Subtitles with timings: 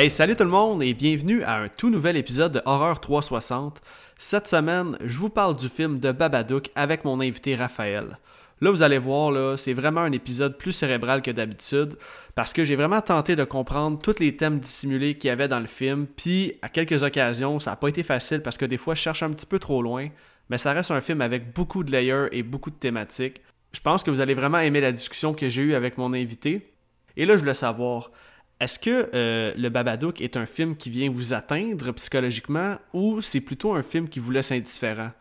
[0.00, 3.82] Hey, salut tout le monde et bienvenue à un tout nouvel épisode de Horreur 360.
[4.16, 8.16] Cette semaine, je vous parle du film de Babadook avec mon invité Raphaël.
[8.60, 11.96] Là, vous allez voir, c'est vraiment un épisode plus cérébral que d'habitude
[12.36, 15.58] parce que j'ai vraiment tenté de comprendre tous les thèmes dissimulés qu'il y avait dans
[15.58, 16.06] le film.
[16.06, 19.24] Puis, à quelques occasions, ça n'a pas été facile parce que des fois, je cherche
[19.24, 20.10] un petit peu trop loin.
[20.48, 23.40] Mais ça reste un film avec beaucoup de layers et beaucoup de thématiques.
[23.72, 26.72] Je pense que vous allez vraiment aimer la discussion que j'ai eue avec mon invité.
[27.16, 28.12] Et là, je voulais savoir,
[28.60, 33.40] est-ce que euh, Le Babadook est un film qui vient vous atteindre psychologiquement ou c'est
[33.40, 35.12] plutôt un film qui vous laisse indifférent?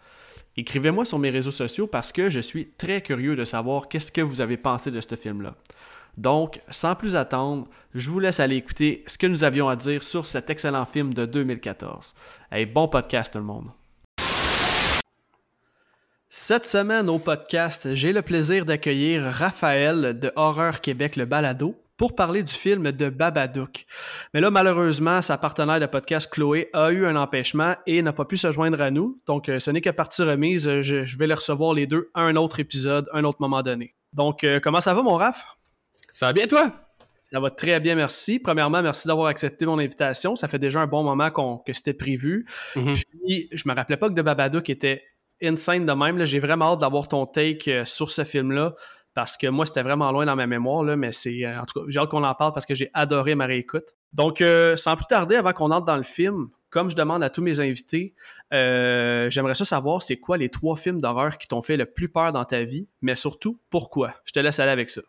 [0.55, 4.21] Écrivez-moi sur mes réseaux sociaux parce que je suis très curieux de savoir qu'est-ce que
[4.21, 5.53] vous avez pensé de ce film-là.
[6.17, 10.01] Donc, sans plus attendre, je vous laisse aller écouter ce que nous avions à dire
[10.01, 12.15] sur cet excellent film de 2014.
[12.51, 13.69] Hey, bon podcast tout le monde!
[16.27, 22.15] Cette semaine au podcast, j'ai le plaisir d'accueillir Raphaël de Horreur Québec le Balado pour
[22.15, 23.85] parler du film de Babadook.
[24.33, 28.25] Mais là, malheureusement, sa partenaire de podcast, Chloé, a eu un empêchement et n'a pas
[28.25, 29.19] pu se joindre à nous.
[29.25, 30.81] Donc, euh, ce n'est que partie remise.
[30.81, 33.95] Je, vais les recevoir les deux à un autre épisode, un autre moment donné.
[34.13, 35.43] Donc, euh, comment ça va, mon Raph?
[36.13, 36.71] Ça va bien, toi?
[37.23, 38.39] Ça va très bien, merci.
[38.39, 40.35] Premièrement, merci d'avoir accepté mon invitation.
[40.35, 41.29] Ça fait déjà un bon moment
[41.65, 42.45] que c'était prévu.
[42.75, 43.03] Mm-hmm.
[43.25, 45.03] Puis, je me rappelais pas que de Babadook était
[45.41, 46.23] insane de même.
[46.25, 48.75] J'ai vraiment hâte d'avoir ton take euh, sur ce film-là
[49.17, 51.43] parce que moi, c'était vraiment loin dans ma mémoire, mais c'est.
[51.43, 53.95] Euh, en tout cas, j'ai hâte qu'on en parle parce que j'ai adoré ma réécoute.
[54.13, 57.31] Donc, euh, sans plus tarder, avant qu'on entre dans le film, comme je demande à
[57.31, 58.13] tous mes invités,
[58.53, 62.09] euh, j'aimerais ça savoir c'est quoi les trois films d'horreur qui t'ont fait le plus
[62.09, 64.13] peur dans ta vie, mais surtout pourquoi?
[64.23, 65.01] Je te laisse aller avec ça.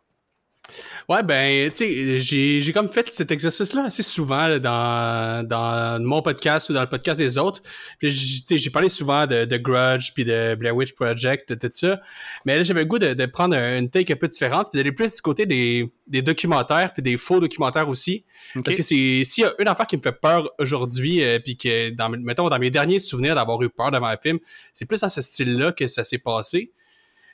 [1.09, 6.21] Ouais, ben, tu sais, j'ai, j'ai comme fait cet exercice-là assez souvent dans, dans mon
[6.21, 7.63] podcast ou dans le podcast des autres.
[7.99, 11.69] Puis, tu sais, j'ai parlé souvent de, de Grudge, puis de Blair Witch Project, de
[11.69, 12.01] tout ça.
[12.45, 14.93] Mais là, j'avais le goût de, de, prendre une take un peu différente, puis d'aller
[14.93, 18.25] plus du côté des, des documentaires, puis des faux documentaires aussi.
[18.63, 21.57] Parce que c'est s'il y a une affaire qui me fait peur aujourd'hui, euh, puis
[21.57, 24.39] que, dans, mettons, dans mes derniers souvenirs d'avoir eu peur devant un film,
[24.73, 26.73] c'est plus dans ce style-là que ça s'est passé.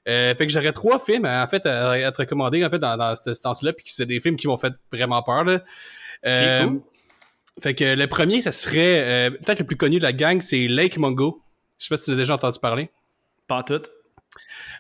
[0.06, 3.16] Euh, fait que j'aurais trois films en fait à, te recommander en fait dans, dans
[3.16, 5.44] ce sens-là, puis c'est des films qui m'ont fait vraiment peur.
[5.44, 5.62] Là.
[6.26, 6.70] Euh,
[7.60, 10.66] Fait que le premier, ça serait euh, peut-être le plus connu de la gang, c'est
[10.66, 11.42] Lake Mungo.
[11.78, 12.91] Je sais pas si tu as déjà entendu parler.
[13.47, 13.82] Pas tout.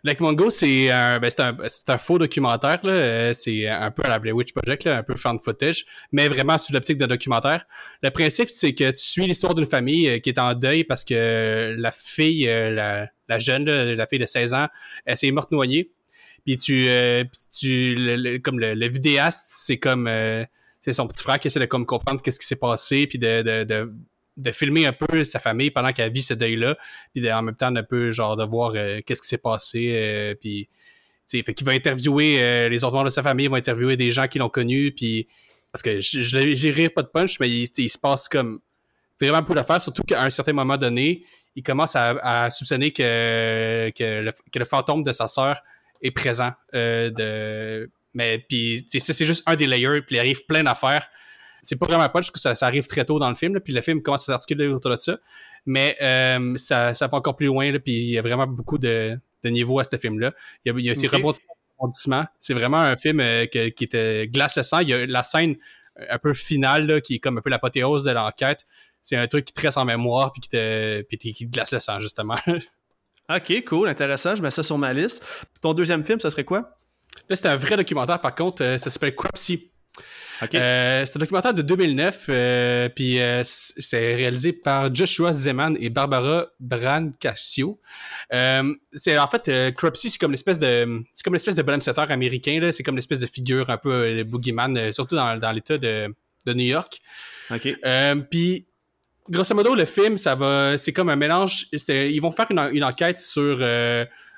[0.02, 1.56] Lake Mungo, c'est un, ben, un,
[1.88, 2.80] un, faux documentaire.
[2.84, 6.28] Euh, c'est un peu à la Blair Witch Project, là, un peu fan footage, mais
[6.28, 7.64] vraiment sous l'optique d'un documentaire.
[8.02, 11.04] Le principe, c'est que tu suis l'histoire d'une famille euh, qui est en deuil parce
[11.04, 14.68] que la fille, euh, la, la, jeune, la fille de 16 ans,
[15.04, 15.92] elle s'est morte noyée.
[16.44, 16.86] Puis tu,
[17.58, 20.10] tu comme le, vidéaste, c'est comme
[20.82, 23.40] c'est son petit frère qui essaie de comme comprendre qu'est-ce qui s'est passé, puis de,
[23.40, 23.90] de, de
[24.36, 26.76] de filmer un peu sa famille pendant qu'elle vit ce deuil-là,
[27.14, 30.34] puis en même temps un peu genre de voir euh, qu'est-ce qui s'est passé, euh,
[30.34, 30.68] puis
[31.30, 34.10] fait qu'il va interviewer euh, les autres membres de sa famille, il va interviewer des
[34.10, 35.28] gens qui l'ont connu, puis
[35.72, 38.60] parce que je, je, rire pas de punch, mais il, se passe comme
[39.20, 41.24] vraiment beaucoup d'affaires, surtout qu'à un certain moment donné,
[41.56, 45.60] il commence à, soupçonner que, que, le, que le fantôme de sa sœur
[46.02, 46.52] est présent.
[46.72, 51.08] de, mais puis c'est juste un des layers, puis il arrive plein d'affaires
[51.64, 53.80] c'est pas vraiment punch, que ça, ça, arrive très tôt dans le film, puis le
[53.80, 55.18] film commence à s'articuler autour de ça.
[55.66, 59.18] Mais euh, ça, ça va encore plus loin, puis il y a vraiment beaucoup de,
[59.42, 60.32] de niveaux à ce film-là.
[60.64, 62.26] Il y a, il y a aussi rebondissements.
[62.40, 64.80] C'est vraiment un film euh, qui était glace le sang.
[64.80, 65.56] Il y a la scène
[66.08, 68.66] un peu finale, qui est comme un peu l'apothéose de l'enquête.
[69.02, 71.72] C'est un truc qui te reste en mémoire, puis qui te, puis qui te glace
[71.72, 72.38] le sang, justement.
[73.28, 74.34] ok, cool, intéressant.
[74.34, 75.24] Je mets ça sur ma liste.
[75.60, 76.78] Ton deuxième film, ça serait quoi?
[77.28, 78.62] Là, c'est un vrai documentaire, par contre.
[78.62, 79.70] Euh, ça s'appelle Cropsy.
[80.54, 85.90] Euh, c'est un documentaire de 2009, euh, puis euh, c'est réalisé par Joshua Zeman et
[85.90, 87.80] Barbara Brancaccio.
[88.30, 92.72] c'est en fait Cropsy, c'est comme l'espèce de c'est comme l'espèce de bonhomme américain là,
[92.72, 96.12] c'est comme l'espèce de figure un peu de boogeyman, surtout dans, dans l'État de,
[96.46, 97.00] de New York.
[97.50, 97.68] Ok.
[98.30, 98.66] puis
[99.30, 101.68] grosso modo, le film, ça va, c'est comme un mélange.
[101.72, 103.62] Ils vont faire une, une enquête sur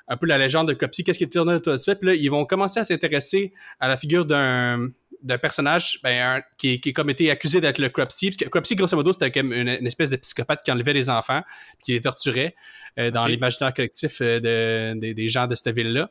[0.07, 1.95] un peu la légende de Cropsy, qu'est-ce qui est tourné autour de ça.
[1.95, 4.89] Puis là, ils vont commencer à s'intéresser à la figure d'un
[5.27, 8.29] d'un personnage ben, qui, qui est comme été accusé d'être le Cropsy.
[8.29, 11.43] Parce que Cropsy, grosso modo, c'était comme une, espèce de psychopathe qui enlevait les enfants,
[11.83, 12.55] qui les torturait
[12.97, 16.09] euh, dans l'imaginaire collectif euh, de, des gens de cette ville-là.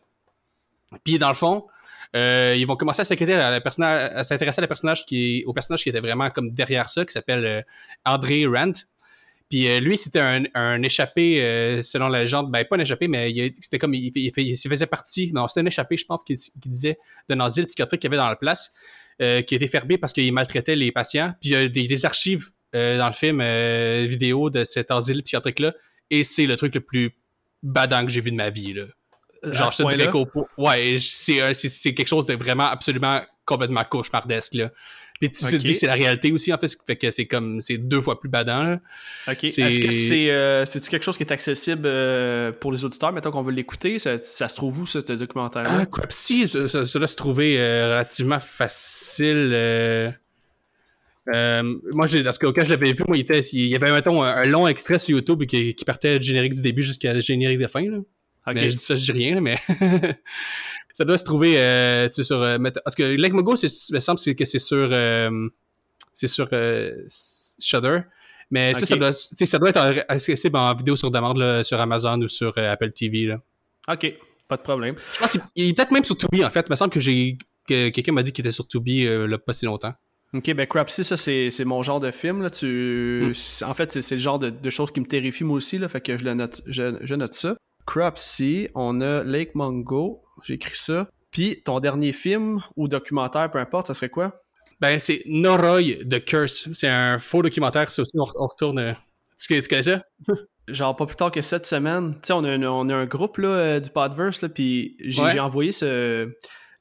[1.02, 1.66] Puis dans le fond,
[2.14, 5.82] euh, ils vont commencer à s'inquiéter à, à s'intéresser à la personnage qui, au personnage
[5.82, 7.64] qui était vraiment comme derrière ça, qui s'appelle
[8.04, 8.72] André Rand.
[9.48, 13.78] Puis lui, c'était un, un, échappé, selon la légende, ben pas un échappé, mais c'était
[13.78, 16.98] comme il, il, faisait partie, non, c'était un échappé, je pense, qui, disait
[17.28, 18.74] d'un asile psychiatrique qu'il y avait dans la place.
[19.22, 21.32] Euh, qui a été fermé parce qu'il maltraitait les patients.
[21.40, 25.22] Puis il y a des, archives euh, dans le film euh, vidéo de cet asile
[25.22, 25.72] psychiatrique-là.
[26.10, 27.16] Et c'est le truc le plus
[27.62, 28.74] badant que j'ai vu de ma vie.
[28.74, 28.84] Là.
[29.42, 30.28] Genre, je te dirais qu'au
[30.58, 34.58] Ouais, c'est, c'est, quelque chose de vraiment absolument complètement cauchemardesque.
[35.20, 37.60] Puis tu te dis que c'est la réalité aussi, en fait, fait que c'est comme,
[37.60, 38.62] c'est deux fois plus badant.
[38.62, 38.80] Là.
[39.28, 39.44] OK.
[39.44, 43.42] Est-ce que c'est euh, quelque chose qui est accessible euh, pour les auditeurs, mettons qu'on
[43.42, 43.98] veut l'écouter?
[43.98, 45.78] Ça, ça, se trouve où, ce, documentaire-là?
[45.80, 49.52] Ah, quoi, si, ça, doit se trouver euh, relativement facile.
[51.34, 53.90] Euh, moi, j'ai, parce qu'au cas je l'avais vu, moi, il, était, il y avait,
[53.90, 57.58] mettons, un, long extrait sur YouTube qui, qui partait du générique du début jusqu'à générique
[57.58, 57.82] de fin.
[57.82, 57.98] Là.
[58.54, 59.58] Mais je dis ça, je dis rien, mais
[60.93, 62.40] ça doit se trouver euh, sur.
[62.40, 64.88] Euh, parce que Lake Mogo, c'est, me semble que c'est sur.
[64.90, 65.48] Euh,
[66.14, 67.04] c'est sur euh,
[67.60, 68.00] Shudder.
[68.50, 72.20] Mais ça, ça doit, ça doit être accessible en vidéo sur demande là, sur Amazon
[72.22, 73.26] ou sur Apple TV.
[73.26, 73.40] Là.
[73.88, 74.14] Ok,
[74.46, 74.94] pas de problème.
[75.14, 76.64] Je pense qu'il est peut-être même sur Tubi en fait.
[76.69, 79.52] Il me semble que j'ai que quelqu'un m'a dit qu'il était sur Tubi là, pas
[79.52, 79.94] si longtemps.
[80.32, 82.42] Ok, ben Crapsy, ça c'est, mon genre de film.
[82.42, 82.50] Là.
[82.50, 83.32] Tu...
[83.34, 83.64] Hmm.
[83.64, 85.78] En fait, c'est, le genre de, de, choses qui me terrifient moi aussi.
[85.78, 87.56] Là, fait que je, le note, je, je note ça.
[87.87, 91.09] Cropsy, on a Lake Mungo, j'ai écrit ça.
[91.31, 94.43] Puis ton dernier film ou documentaire, peu importe, ça serait quoi?
[94.81, 96.71] Ben, c'est Noroi The Curse.
[96.75, 98.79] C'est un faux documentaire, ça aussi, on, retourne.
[98.79, 98.93] Euh,
[99.38, 100.03] tu, connais ça?
[100.69, 102.15] Genre, pas plus tard que cette semaine.
[102.15, 106.29] Tu sais, on, a un groupe là, euh, du Podverse, là, puis j'ai envoyé ce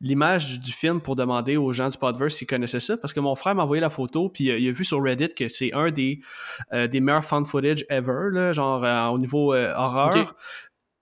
[0.01, 3.33] l'image du film pour demander aux gens du Podverse s'ils connaissaient ça, parce que mon
[3.35, 5.89] frère m'a envoyé la photo, puis euh, il a vu sur Reddit que c'est un
[5.89, 6.19] des,
[6.73, 10.35] des meilleurs fan footage ever, là, genre au niveau horreur.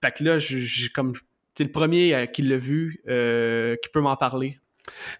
[0.04, 1.14] Fait que là, j'ai comme.
[1.54, 4.58] T'es le premier euh, qui l'a vu, euh, qui peut m'en parler.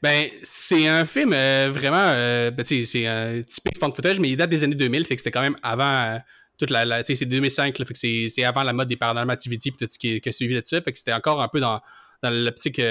[0.03, 2.13] Ben, c'est un film euh, vraiment.
[2.51, 5.31] ben, c'est un typique fan footage, mais il date des années 2000, fait que c'était
[5.31, 6.21] quand même avant
[6.59, 7.03] toute la.
[7.03, 10.21] c'est 2005, fait que c'est avant la mode des paranormal activity puis tout ce qui,
[10.21, 10.83] qui, a suivi de ça.
[10.83, 11.81] Fait que c'était encore un peu dans,
[12.23, 12.83] dans l'optique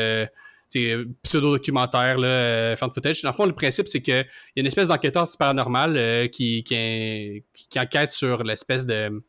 [1.22, 3.22] pseudo-documentaire, là, fan footage.
[3.22, 4.25] Dans le fond, le principe, c'est qu'il y a
[4.56, 9.22] une espèce d'enquêteur paranormal qui, qui, enquête sur l'espèce de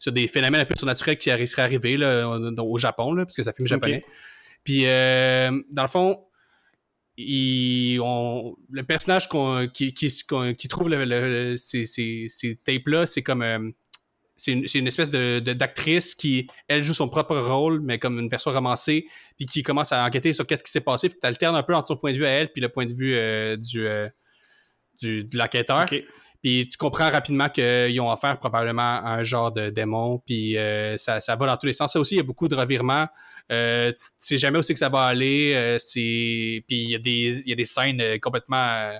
[0.00, 3.42] sur des phénomènes un peu surnaturels qui seraient arrivés là, au Japon, là, parce que
[3.42, 4.02] ça film japonais.
[4.64, 6.24] Puis, euh, dans le fond,
[7.18, 9.28] le personnage
[9.74, 13.42] qui, qui, trouve le, ces, ces, tapes-là, c'est comme.
[13.42, 13.70] Euh,
[14.36, 18.50] c'est une, espèce de, d'actrice qui, elle, joue son propre rôle, mais comme une version
[18.50, 19.06] romancée,
[19.36, 21.10] puis qui commence à enquêter sur qu'est-ce qui s'est passé.
[21.10, 22.86] Puis tu alternes un peu entre son point de vue à elle, puis le point
[22.86, 23.86] de vue euh, du,
[24.98, 25.84] du, de l'enquêteur.
[26.42, 30.96] Puis tu comprends rapidement qu'ils ont affaire probablement à un genre de démon, puis euh,
[30.96, 31.92] ça, ça va dans tous les sens.
[31.92, 33.08] Ça aussi, il y a beaucoup de revirements.
[33.50, 35.54] Euh, tu sais jamais où c'est que ça va aller.
[35.54, 38.92] Euh, c'est puis il y a des il y a des scènes euh, complètement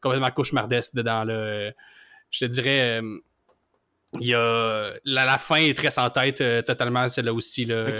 [0.00, 1.70] complètement cauchemardesques dedans là.
[2.30, 3.00] Je te dirais
[4.20, 7.94] il y a la, fin est très sans tête totalement celle-là aussi là.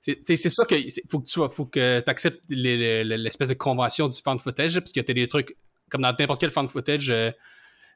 [0.00, 0.76] C'est sûr que
[1.10, 5.10] faut que tu faut que acceptes l'espèce de convention du fan footage parce que tu
[5.10, 5.56] as des trucs
[5.90, 7.12] comme dans n'importe quel fan footage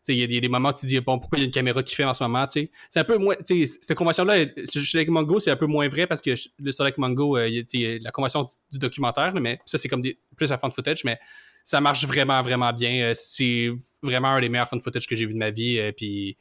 [0.08, 1.82] il y, a des moments où tu dis, bon, pourquoi il y a une caméra
[1.82, 2.70] qui filme en ce moment, tu sais.
[2.90, 4.38] C'est un peu moins, tu sais, cette convention-là,
[4.94, 7.62] Lake Mongo, c'est un peu moins vrai parce que le Lake Mongo, euh,
[8.00, 10.02] la convention du documentaire, mais ça, c'est comme
[10.36, 11.18] plus un fan footage, mais
[11.64, 13.10] ça marche vraiment, vraiment bien.
[13.10, 13.70] Euh, c'est
[14.02, 16.36] vraiment un des meilleurs fan footage que j'ai vu de ma vie, euh, puis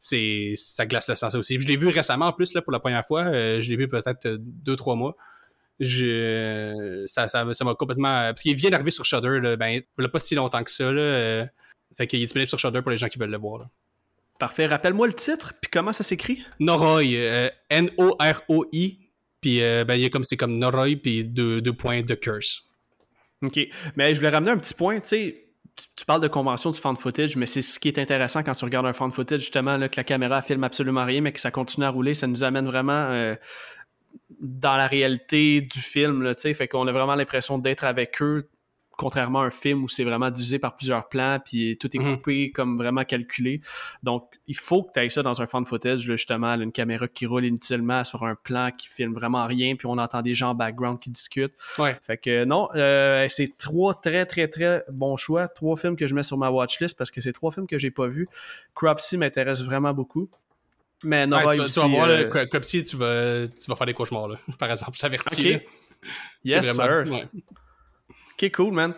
[0.00, 1.60] c'est, ça glace le sens aussi.
[1.60, 3.24] Je l'ai vu récemment, en plus, là, pour la première fois.
[3.60, 5.16] je l'ai vu peut-être deux, trois mois.
[5.80, 10.04] Je, ça, ça, ça m'a complètement, parce qu'il vient d'arriver sur Shudder, là, ben, il
[10.04, 11.46] a pas si longtemps que ça, là.
[11.96, 13.68] Fait qu'il est disponible sur Shudder pour les gens qui veulent le voir.
[14.38, 14.66] Parfait.
[14.66, 16.44] Rappelle-moi le titre, puis comment ça s'écrit?
[16.58, 17.04] Noroi.
[17.04, 18.98] Euh, N-O-R-O-I.
[19.40, 22.64] Puis euh, ben, il y a comme, c'est comme Noroi, puis deux, points de curse.
[23.42, 23.60] OK.
[23.96, 25.40] Mais je voulais ramener un petit point, tu sais.
[25.96, 28.64] Tu, parles de convention du fan footage, mais c'est ce qui est intéressant quand tu
[28.64, 31.50] regardes un fan footage, justement, là, que la caméra filme absolument rien, mais que ça
[31.50, 32.14] continue à rouler.
[32.14, 33.34] Ça nous amène vraiment euh,
[34.40, 36.54] dans la réalité du film, là, tu sais.
[36.54, 38.48] Fait qu'on a vraiment l'impression d'être avec eux
[38.96, 42.16] contrairement à un film où c'est vraiment divisé par plusieurs plans, puis tout est mhm.
[42.16, 43.60] coupé comme vraiment calculé.
[44.02, 47.26] Donc, il faut que tu aies ça dans un fan footage, justement, une caméra qui
[47.26, 50.54] roule inutilement sur un plan qui filme vraiment rien, puis on entend des gens en
[50.54, 51.54] background qui discutent.
[51.78, 51.96] Ouais.
[52.02, 55.48] Fait que non, euh, c'est trois très, très, très bons choix.
[55.48, 57.90] Trois films que je mets sur ma watchlist parce que c'est trois films que j'ai
[57.90, 58.28] pas vus.
[58.74, 60.28] Cropsy m'intéresse vraiment beaucoup.
[61.02, 61.44] Mais non, tu,
[61.80, 62.46] vas voir, euh...
[62.46, 65.58] Cropsy, tu vas, tu vas faire des cauchemars, là, par exemple, je t'avertis.
[66.44, 67.04] Yes, sir.
[68.50, 68.94] Cool, man.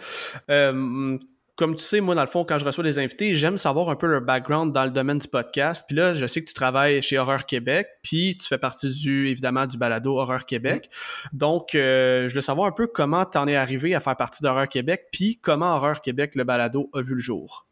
[0.51, 1.19] Euh,
[1.57, 3.97] comme tu sais, moi, dans le fond, quand je reçois des invités, j'aime savoir un
[3.97, 5.85] peu leur background dans le domaine du podcast.
[5.89, 9.29] Puis là, je sais que tu travailles chez Horreur Québec, puis tu fais partie du,
[9.29, 10.91] évidemment, du balado Horreur Québec.
[11.33, 14.43] Donc, euh, je veux savoir un peu comment tu en es arrivé à faire partie
[14.43, 17.67] d'Horreur Québec, puis comment Horreur Québec, le balado, a vu le jour.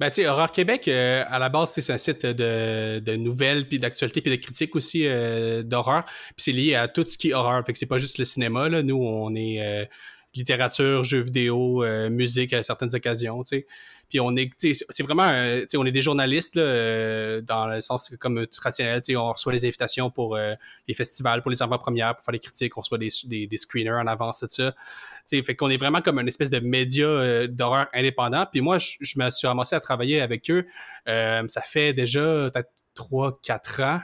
[0.00, 3.68] Ben, tu sais, Horreur Québec, euh, à la base, c'est un site de, de nouvelles,
[3.68, 5.06] puis d'actualité, puis de critiques aussi
[5.64, 6.04] d'horreur.
[6.04, 7.62] Puis c'est lié à tout ce qui est horreur.
[7.66, 8.82] Fait que c'est pas juste le cinéma, là.
[8.82, 9.88] Nous, on est
[10.34, 13.66] littérature, jeux vidéo, euh, musique à certaines occasions, tu sais.
[14.08, 17.66] Puis on est, c'est vraiment, euh, tu sais, on est des journalistes là, euh, dans
[17.66, 21.62] le sens comme traditionnel, tu sais, on reçoit les invitations pour les festivals, pour les
[21.62, 24.72] avant-premières, pour faire des critiques, on reçoit des, des, des screeners en avance, tout ça.
[24.72, 28.46] Tu sais, fait qu'on est vraiment comme une espèce de média d'horreur indépendant.
[28.50, 30.66] Puis moi, je, me suis ramassé à travailler avec eux.
[31.06, 34.00] ça fait déjà peut-être 3-4 ans.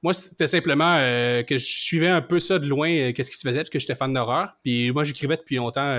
[0.00, 3.30] Euh, moi, c'était simplement euh, que je suivais un peu ça de loin, euh, qu'est-ce
[3.30, 4.56] qui se faisait, parce que j'étais fan d'horreur.
[4.62, 5.96] Puis moi, j'écrivais depuis longtemps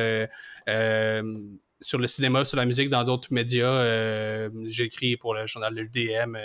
[1.83, 4.49] sur le cinéma, sur la musique, dans d'autres médias.
[4.65, 6.37] J'ai écrit pour le journal de l'UDM.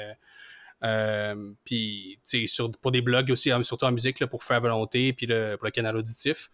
[1.65, 5.27] puis, sur, pour des blogs aussi, hein, surtout en musique, là, pour faire volonté, puis
[5.27, 6.51] pour le canal auditif.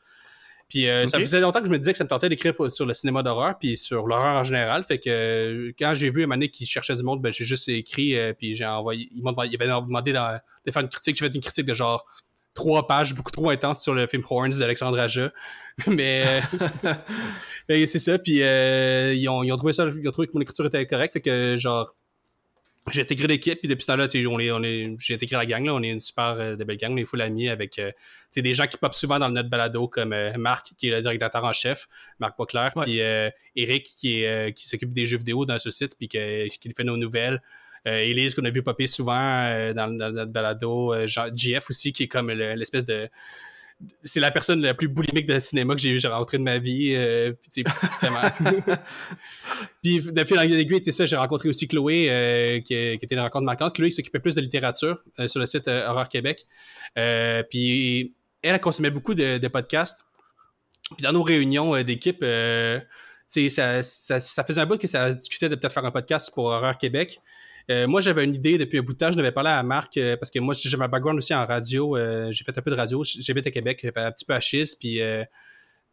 [0.68, 2.86] Puis euh, ça faisait longtemps que je me disais que ça me tentait d'écrire sur
[2.86, 4.84] le cinéma d'horreur, puis sur l'horreur en général.
[4.84, 8.16] Fait que euh, quand j'ai vu Emané qui cherchait du monde, ben, j'ai juste écrit,
[8.16, 9.08] euh, puis j'ai envoyé.
[9.14, 11.16] Il m'avait demandé de faire une critique.
[11.16, 12.06] J'ai fait une critique de genre
[12.54, 15.32] trois pages, beaucoup trop intense sur le film Horns d'Alexandre Aja.
[15.86, 16.40] Mais,
[17.86, 18.18] c'est ça.
[18.18, 21.12] Puis ils, ont, ils, ont, trouvé ça, ils ont trouvé que mon écriture était correcte.
[21.14, 21.94] Fait que genre
[22.90, 25.64] j'ai intégré l'équipe, puis depuis ce temps-là, on est, on est, j'ai intégré la gang,
[25.64, 27.92] là, on est une super euh, de belle gang, on est full amis avec euh,
[28.34, 31.44] des gens qui popent souvent dans notre balado, comme euh, Marc, qui est le directeur
[31.44, 32.98] en chef, Marc Poclair, puis
[33.54, 36.18] Eric, qui, est, qui s'occupe des jeux vidéo dans ce site, puis qui
[36.76, 37.40] fait nos nouvelles.
[37.84, 39.12] Elise, qu'on a vu popper souvent
[39.74, 40.94] dans, dans, notre balado.
[41.06, 43.08] JF aussi, qui est comme l'espèce de
[44.04, 46.94] c'est la personne la plus boulimique de cinéma que j'ai rencontré de ma vie.
[46.94, 47.64] Euh, puis,
[49.82, 53.74] puis depuis l'aiguille, c'est ça, j'ai rencontré aussi Chloé, euh, qui, était une rencontre marquante.
[53.74, 56.46] Chloé s'occupait plus de littérature euh, sur le site Horror Québec.
[57.50, 60.04] puis elle, a consommé beaucoup de, podcasts.
[60.96, 62.24] Puis dans nos réunions d'équipe,
[63.28, 66.46] ça, ça, ça, faisait un bout que ça discutait de peut-être faire un podcast pour
[66.46, 67.20] Horreur Québec.
[67.70, 69.12] Euh, moi, j'avais une idée depuis un bout de temps.
[69.12, 71.96] Je n'avais parlé à Marc euh, parce que moi, j'ai ma background aussi en radio.
[71.96, 73.02] Euh, j'ai fait un peu de radio.
[73.04, 75.00] J'habite à Québec, un petit peu à Chis, puis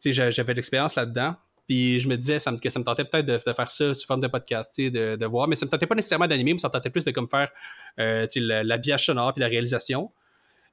[0.04, 1.36] j'avais de l'expérience là-dedans.
[1.68, 4.28] Puis je me disais que ça me tentait peut-être de, faire ça sous forme de
[4.28, 5.48] podcast, de, de voir.
[5.48, 7.52] Mais ça me tentait pas nécessairement d'animer, mais ça me tentait plus de comme faire
[7.98, 10.12] l'habillage sonore puis la réalisation.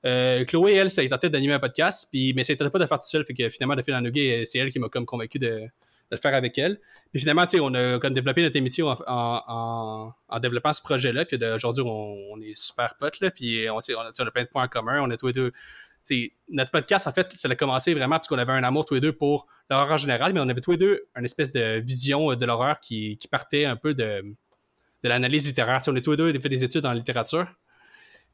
[0.02, 3.08] Chloé, elle, ça tentait d'animer un podcast, puis, mais ça tentait pas de faire tout
[3.08, 3.24] seul.
[3.26, 4.02] Fait que finalement, de fil en
[4.44, 5.68] c'est elle qui m'a comme convaincu de,
[6.10, 6.78] de le faire avec elle.
[7.12, 11.24] Puis finalement, on a comme développé notre émission en, développant ce projet-là.
[11.24, 13.30] Puis aujourd'hui, on, est super potes, là.
[13.30, 15.00] Puis on, a, plein de points en commun.
[15.02, 15.52] On a tous les deux.
[16.48, 19.00] notre podcast, en fait, ça a commencé vraiment parce qu'on avait un amour tous les
[19.00, 22.34] deux pour l'horreur en général, mais on avait tous les deux une espèce de vision
[22.34, 24.22] de l'horreur qui, partait un peu de,
[25.02, 25.82] l'analyse littéraire.
[25.86, 27.46] on est tous les deux fait des études en littérature.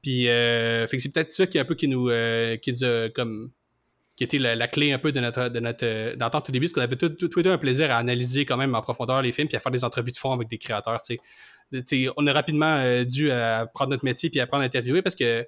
[0.03, 3.53] Puis, euh, c'est peut-être ça qui un peu qui nous, euh, qui nous a comme
[4.17, 6.75] qui était la, clé un peu de notre de notre euh, d'entente au début, parce
[6.75, 9.49] qu'on avait tous les deux un plaisir à analyser quand même en profondeur les films,
[9.49, 11.01] puis à faire des entrevues de fond avec des créateurs.
[12.17, 15.47] on a rapidement euh, dû euh, prendre notre métier puis apprendre à interviewer parce que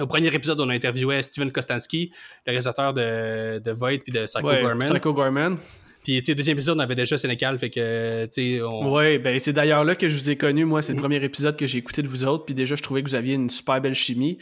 [0.00, 2.12] au premier épisode, on a interviewé Steven Kostansky,
[2.46, 5.58] le réalisateur de, de Void puis de Psycho ouais, Psycho Gorman.
[6.04, 8.92] Puis, tu sais, deuxième épisode, on avait déjà Sénécal, fait que, tu sais, on...
[8.92, 11.56] Ouais, ben c'est d'ailleurs là que je vous ai connu, moi, c'est le premier épisode
[11.56, 13.80] que j'ai écouté de vous autres, puis déjà, je trouvais que vous aviez une super
[13.80, 14.38] belle chimie,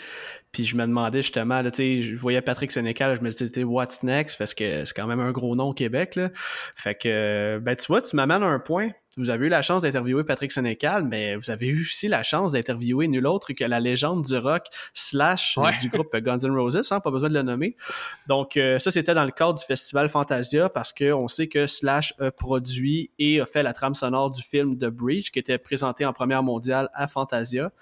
[0.52, 4.02] puis je me demandais justement, tu sais, je voyais Patrick Sénécal, je me disais, what's
[4.02, 6.30] next, parce que c'est quand même un gros nom au Québec, là.
[6.34, 8.90] Fait que, ben tu vois, tu m'amènes un point,
[9.20, 12.52] vous avez eu la chance d'interviewer Patrick Sénécal, mais vous avez eu aussi la chance
[12.52, 17.00] d'interviewer nul autre que la légende du rock slash du groupe Guns N' Roses, hein,
[17.00, 17.76] pas besoin de le nommer.
[18.26, 22.14] Donc euh, ça, c'était dans le cadre du festival Fantasia parce qu'on sait que Slash
[22.18, 26.04] a produit et a fait la trame sonore du film The Breach qui était présenté
[26.04, 27.72] en première mondiale à Fantasia.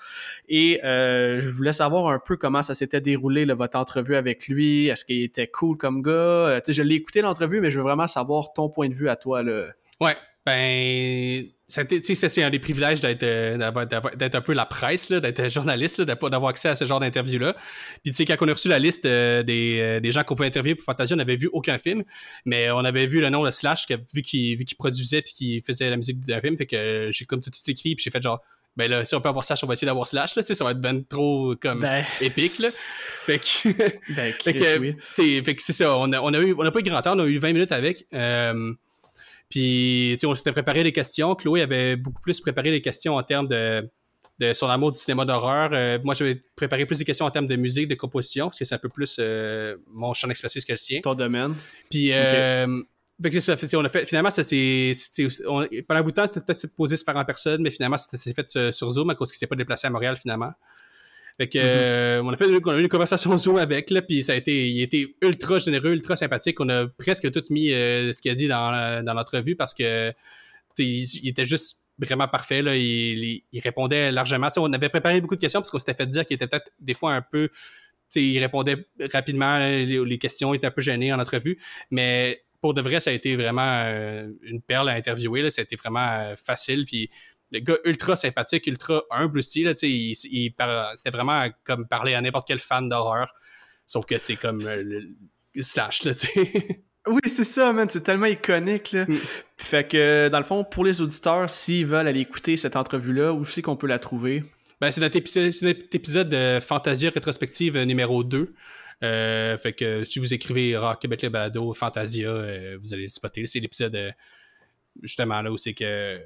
[0.48, 4.88] Et euh, je voulais savoir un peu comment ça s'était déroulé, votre entrevue avec lui.
[4.88, 6.10] Est-ce qu'il était cool comme gars?
[6.10, 9.16] Euh, je l'ai écouté l'entrevue, mais je veux vraiment savoir ton point de vue à
[9.16, 9.42] toi.
[9.42, 9.68] Là.
[10.00, 10.16] Ouais,
[10.48, 13.84] ben, c'est un des privilèges d'être euh,
[14.16, 17.54] d'être un peu la presse, d'être journaliste, d'avoir accès à ce genre d'interview-là.
[18.02, 20.34] Puis, tu sais, quand on a reçu la liste euh, des, euh, des, gens qu'on
[20.34, 22.04] pouvait interviewer pour Fantasia, on n'avait vu aucun film,
[22.46, 25.96] mais on avait vu le nom de Slash, vu qu'il produisait puis qu'il faisait la
[25.96, 26.56] musique d'un film.
[26.56, 28.40] Fait que j'ai comme tout, tout écrit, puis j'ai fait genre,
[28.76, 30.70] ben là, si on peut avoir Slash, on va essayer d'avoir Slash, là, ça va
[30.70, 32.68] être ben trop comme ben, épique, là.
[33.26, 33.68] Fait que,
[34.14, 34.96] ben, fait que, oui.
[35.44, 37.14] fait que c'est ça, on a, on a eu, on a pas eu grand temps,
[37.16, 38.06] on a eu 20 minutes avec.
[38.14, 38.72] Euh,
[39.48, 41.34] puis, tu sais, on s'était préparé les questions.
[41.34, 43.88] Chloé avait beaucoup plus préparé les questions en termes de,
[44.38, 45.70] de son amour du cinéma d'horreur.
[45.72, 48.64] Euh, moi, j'avais préparé plus des questions en termes de musique, de composition, parce que
[48.64, 51.00] c'est un peu plus euh, mon champ d'expertise que le sien.
[51.00, 51.54] Ton domaine.
[51.90, 52.82] Puis, euh,
[53.22, 54.92] c'est ça, on a fait, finalement, ça c'est,
[55.88, 58.32] pendant un bout de temps, c'était peut-être posé se faire en personne, mais finalement, c'était
[58.32, 60.52] fait sur Zoom à cause qu'il s'est pas déplacé à Montréal, finalement.
[61.38, 62.22] Fait que, mm-hmm.
[62.24, 64.68] on a fait on a eu une conversation Zoom avec, là, puis ça a été,
[64.68, 66.60] il a été ultra généreux, ultra sympathique.
[66.60, 70.12] On a presque tout mis euh, ce qu'il a dit dans, dans l'entrevue parce que,
[70.78, 72.76] il, était juste vraiment parfait, là.
[72.76, 74.48] Il, il, répondait largement.
[74.58, 76.94] on avait préparé beaucoup de questions parce qu'on s'était fait dire qu'il était peut-être des
[76.94, 77.50] fois un peu
[78.16, 81.58] il répondait rapidement, les, questions, il était un peu gêné en entrevue,
[81.90, 85.42] mais pour de vrai, ça a été vraiment euh, une perle à interviewer.
[85.42, 85.50] Là.
[85.50, 86.84] Ça a été vraiment euh, facile.
[86.86, 87.08] Puis
[87.50, 89.62] le gars ultra sympathique, ultra humble aussi.
[89.62, 93.34] Là, il, c'était vraiment comme parler à n'importe quel fan d'horreur.
[93.86, 95.02] Sauf que c'est comme euh,
[95.54, 96.84] le slash, là, tu sais.
[97.06, 97.88] Oui, c'est ça, man.
[97.88, 99.06] C'est tellement iconique, là.
[99.06, 99.16] Mm.
[99.56, 103.46] Fait que, dans le fond, pour les auditeurs, s'ils veulent aller écouter cette entrevue-là, où
[103.46, 104.44] c'est qu'on peut la trouver?
[104.80, 108.52] Ben, c'est notre, épisode, de Fantasia rétrospective numéro 2.
[109.04, 113.08] Euh, fait que si vous écrivez Rock Québec le balado Fantasia, euh, vous allez le
[113.08, 113.46] spotter.
[113.46, 114.10] C'est l'épisode euh,
[115.02, 116.20] justement là où c'est que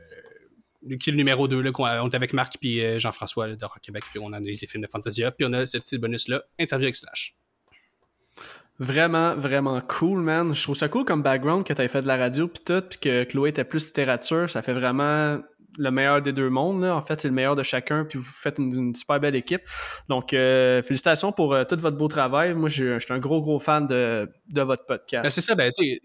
[0.99, 4.05] qui est le numéro 2 là, on est avec Marc et Jean-François de Rock Québec,
[4.11, 6.87] puis on a les films de Fantasia, puis on a ce petit bonus là, interview
[6.87, 7.37] avec Slash.
[8.79, 10.55] Vraiment, vraiment cool, man.
[10.55, 12.99] Je trouve ça cool comme background que tu fait de la radio puis tout, puis
[12.99, 14.51] que Chloé était plus littérature.
[14.51, 15.39] Ça fait vraiment
[15.79, 16.85] le meilleur des deux mondes.
[16.85, 19.63] En fait, c'est le meilleur de chacun, puis vous faites une, super belle équipe.
[20.09, 22.55] Donc, euh, félicitations pour euh, tout votre beau travail.
[22.55, 25.25] Moi, je, suis un gros, gros fan de, votre podcast.
[25.25, 26.01] Ben, c'est ça, ben, tu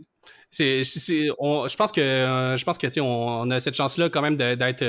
[0.50, 4.84] sais, je pense que, euh, je pense que, on, a cette chance-là quand même d'être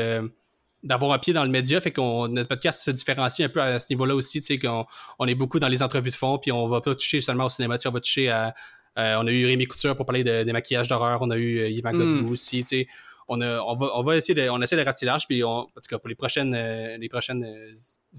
[0.85, 3.81] d'avoir un pied dans le média, fait que notre podcast se différencie un peu à
[3.81, 4.87] ce niveau-là aussi, tu sais, qu'on
[5.19, 7.49] on est beaucoup dans les entrevues de fond, puis on va pas toucher seulement au
[7.49, 8.55] cinéma, on va toucher à,
[8.97, 12.31] on a eu Rémi Couture pour parler des maquillages d'horreur, on a eu Yvan mm.
[12.31, 12.89] aussi, tu sais,
[13.29, 15.89] on, va, on va essayer de, on essaie de ratisser large, puis on, en tout
[15.89, 17.73] cas, pour les prochaines, euh, les prochaines, euh,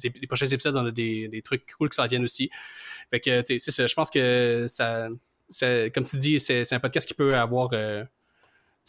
[0.03, 2.49] les prochains épisodes, on a des, des trucs cool qui s'en viennent aussi.
[3.09, 3.87] Fait que, tu sais, c'est ça.
[3.87, 5.09] Je pense que ça,
[5.89, 8.03] comme tu dis, c'est un podcast qui peut avoir, euh,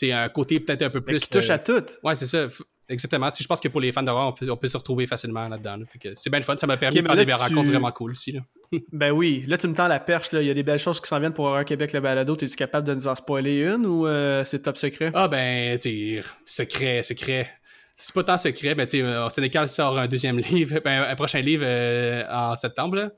[0.01, 1.19] c'est un côté peut-être un peu plus.
[1.19, 1.85] Qui touche à tout.
[2.03, 2.47] Ouais, c'est ça.
[2.89, 3.31] Exactement.
[3.39, 5.77] je pense que pour les fans d'horreur, on peut, se retrouver facilement là-dedans.
[6.15, 6.57] c'est bien le fun.
[6.57, 8.37] Ça m'a permis de faire des rencontres vraiment cool aussi.
[8.93, 9.45] ben oui.
[9.47, 10.33] Là, tu me tends la perche.
[10.33, 10.41] Là.
[10.41, 12.35] Il y a des belles choses qui s'en viennent pour Horror Québec, le balado.
[12.35, 15.13] Es-tu capable de nous en spoiler une ou euh, c'est top secret?
[15.15, 17.51] Ah ben, tu secret, secret.
[17.95, 21.15] C'est pas tant secret, mais tu sais, euh, Sénécal sort un deuxième livre, ben, un
[21.15, 23.13] prochain livre euh, en septembre.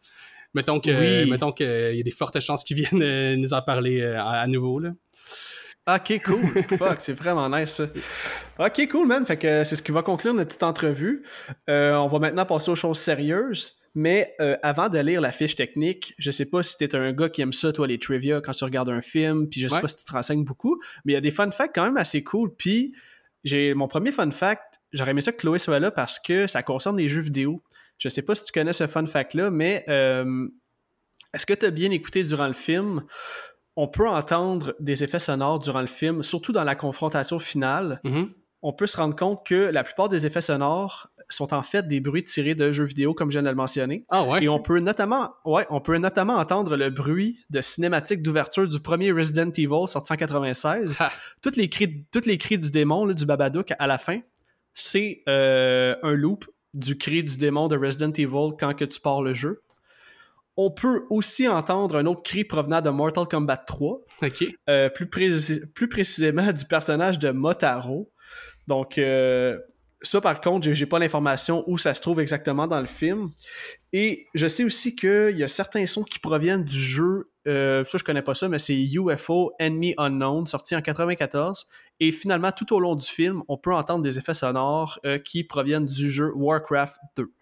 [0.53, 1.31] Mettons que, oui.
[1.31, 4.81] mettons qu'il y a des fortes chances qu'ils viennent nous en parler à nouveau.
[4.81, 4.91] Là.
[5.89, 6.63] Ok, cool.
[6.79, 7.87] Fuck, c'est vraiment nice ça.
[8.59, 9.27] Ok, cool, man.
[9.27, 11.25] Fait que c'est ce qui va conclure notre petite entrevue.
[11.69, 13.79] Euh, on va maintenant passer aux choses sérieuses.
[13.95, 17.29] Mais euh, avant de lire la fiche technique, je sais pas si t'es un gars
[17.29, 19.89] qui aime ça, toi, les trivia, quand tu regardes un film, puis je sais pas
[19.89, 22.23] si tu te renseignes beaucoup, mais il y a des fun facts quand même assez
[22.23, 22.55] cool.
[22.57, 22.95] Puis
[23.45, 26.63] j'ai mon premier fun fact, j'aurais aimé ça que Chloé soit là parce que ça
[26.63, 27.63] concerne les jeux vidéo.
[27.99, 30.49] Je sais pas si tu connais ce fun fact-là, mais euh,
[31.35, 33.03] est-ce que tu as bien écouté durant le film?
[33.77, 38.01] On peut entendre des effets sonores durant le film, surtout dans la confrontation finale.
[38.05, 38.29] Mm-hmm.
[38.65, 42.01] On peut se rendre compte que la plupart des effets sonores sont en fait des
[42.01, 44.05] bruits tirés de jeux vidéo, comme je viens de le mentionner.
[44.09, 44.45] Ah ouais?
[44.45, 48.79] Et on peut notamment, ouais, on peut notamment entendre le bruit de cinématique d'ouverture du
[48.81, 51.03] premier Resident Evil sorti en 96.
[51.43, 54.21] Toutes les cris, toutes les cris du démon, du Babadook à la fin,
[54.75, 59.23] c'est euh, un loop du cri du démon de Resident Evil quand que tu pars
[59.23, 59.63] le jeu.
[60.57, 64.01] On peut aussi entendre un autre cri provenant de Mortal Kombat 3.
[64.69, 68.11] Euh, plus, plus, précisément du personnage de Motaro.
[68.67, 69.59] Donc, euh,
[70.03, 73.31] ça, par contre, j'ai pas l'information où ça se trouve exactement dans le film.
[73.93, 77.31] Et je sais aussi qu'il y a certains sons qui proviennent du jeu.
[77.47, 81.67] Euh, ça, je connais pas ça, mais c'est UFO Enemy Unknown, sorti en 94.
[82.01, 85.87] Et finalement, tout au long du film, on peut entendre des effets sonores qui proviennent
[85.87, 87.33] du jeu Warcraft 2.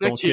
[0.00, 0.24] Donc,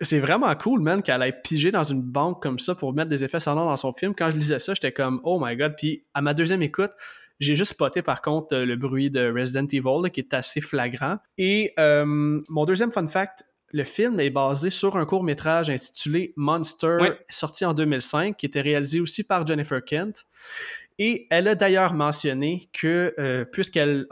[0.00, 3.24] c'est vraiment cool, man, qu'elle ait pigé dans une banque comme ça pour mettre des
[3.24, 4.14] effets sonores dans son film.
[4.14, 5.74] Quand je lisais ça, j'étais comme, oh my god.
[5.76, 6.90] Puis à ma deuxième écoute,
[7.40, 11.16] j'ai juste spoté par contre euh, le bruit de Resident Evil qui est assez flagrant.
[11.38, 16.32] Et euh, mon deuxième fun fact, le film est basé sur un court métrage intitulé
[16.36, 20.24] Monster, sorti en 2005, qui était réalisé aussi par Jennifer Kent.
[20.98, 24.06] Et elle a d'ailleurs mentionné que, euh, puisqu'elle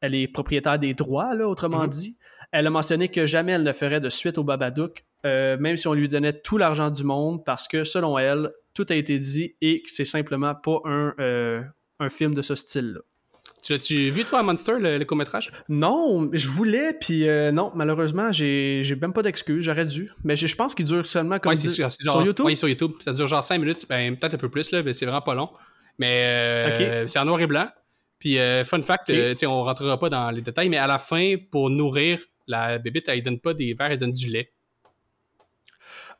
[0.00, 2.00] elle est propriétaire des droits, là, autrement mm-hmm.
[2.00, 2.18] dit,
[2.52, 5.88] elle a mentionné que jamais elle ne ferait de suite au Babadook, euh, même si
[5.88, 9.54] on lui donnait tout l'argent du monde, parce que selon elle, tout a été dit
[9.62, 11.62] et que c'est simplement pas un, euh,
[11.98, 13.00] un film de ce style-là.
[13.62, 15.52] Tu l'as-tu vu, toi, Monster, le, court-métrage?
[15.68, 20.10] Non, je voulais, puis euh, non, malheureusement, j'ai même pas d'excuses, j'aurais dû.
[20.24, 21.90] Mais je pense qu'il dure seulement comme sur
[22.22, 22.44] YouTube.
[22.44, 22.92] Oui, sur YouTube.
[23.04, 25.34] Ça dure genre 5 minutes, ben, peut-être un peu plus, là, mais c'est vraiment pas
[25.34, 25.48] long.
[25.98, 27.68] Mais c'est en noir et blanc.
[28.18, 29.46] Puis, fun fact, okay.
[29.46, 33.22] on rentrera pas dans les détails, mais à la fin, pour nourrir la bébite, elle,
[33.22, 34.52] donne pas des verres, elle donne du lait.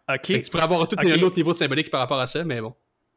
[0.09, 0.43] OK.
[0.43, 2.75] tu pourrais avoir tout un autre niveau de symbolique par rapport à ça, mais bon.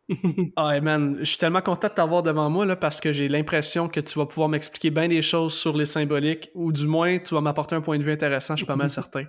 [0.55, 3.89] ah, man, je suis tellement content de t'avoir devant moi là, parce que j'ai l'impression
[3.89, 7.33] que tu vas pouvoir m'expliquer bien des choses sur les symboliques, ou du moins, tu
[7.33, 9.23] vas m'apporter un point de vue intéressant, je suis pas mal certain.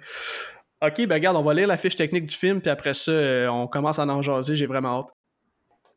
[0.82, 3.48] Ok, ben regarde, on va lire la fiche technique du film, puis après ça, euh,
[3.48, 5.15] on commence à en jaser, j'ai vraiment hâte.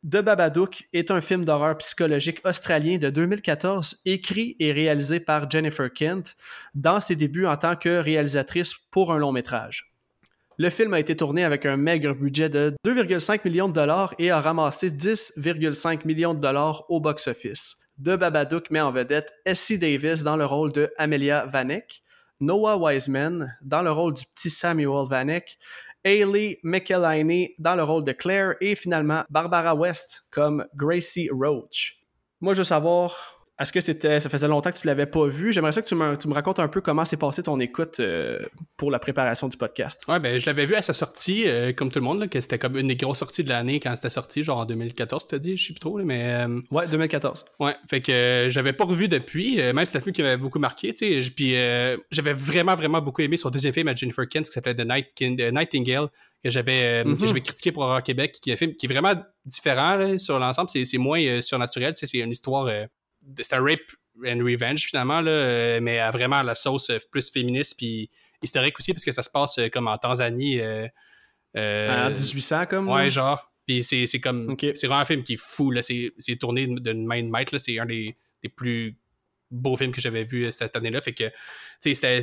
[0.02, 5.92] The Babadook est un film d'horreur psychologique australien de 2014 écrit et réalisé par Jennifer
[5.92, 6.36] Kent
[6.74, 9.92] dans ses débuts en tant que réalisatrice pour un long métrage.
[10.56, 14.30] Le film a été tourné avec un maigre budget de 2,5 millions de dollars et
[14.30, 17.76] a ramassé 10,5 millions de dollars au box-office.
[17.98, 22.02] De Babadook met en vedette Essie Davis dans le rôle de Amelia Vanek,
[22.40, 25.58] Noah Wiseman dans le rôle du petit Samuel Vanek,
[26.04, 32.00] Hayley McElhinney dans le rôle de Claire et finalement Barbara West comme Gracie Roach.
[32.40, 35.52] Moi, je veux savoir, est-ce que c'était, ça faisait longtemps que tu l'avais pas vu?
[35.52, 38.00] J'aimerais ça que tu me, tu me racontes un peu comment s'est passé ton écoute
[38.00, 38.40] euh,
[38.78, 40.04] pour la préparation du podcast.
[40.08, 42.40] Ouais, ben je l'avais vu à sa sortie, euh, comme tout le monde, là, que
[42.40, 45.34] c'était comme une des grosses sorties de l'année quand c'était sorti, genre en 2014, tu
[45.34, 46.46] as dit, je sais plus trop, mais...
[46.46, 47.44] Euh, ouais, 2014.
[47.58, 50.58] Ouais, fait que j'avais pas revu depuis, même si c'était un film qui m'avait beaucoup
[50.58, 51.52] marqué, tu sais, puis
[52.10, 55.08] j'avais vraiment, vraiment beaucoup aimé son deuxième film à Jennifer Kent qui s'appelait The Night
[55.52, 56.08] Nightingale,
[56.42, 57.26] que j'avais mm-hmm.
[57.26, 59.12] j'avais critiqué pour Horror Québec, qui est un film qui est vraiment
[59.44, 62.70] différent sur l'ensemble, c'est moins surnaturel, tu sais, c'est une histoire
[63.38, 63.80] c'est un rape
[64.24, 68.10] and revenge finalement là, euh, mais à vraiment la sauce euh, plus féministe puis
[68.42, 70.60] historique aussi parce que ça se passe euh, comme en Tanzanie
[71.56, 73.46] en 1800 comme ouais genre.
[73.66, 75.80] Puis c'est, comme c'est vraiment un film qui est fou là.
[75.80, 77.58] C'est, c'est tourné d'une main de maître là.
[77.60, 78.98] C'est un des, des plus
[79.48, 82.20] beaux films que j'avais vu cette année là fait que tu sais c'était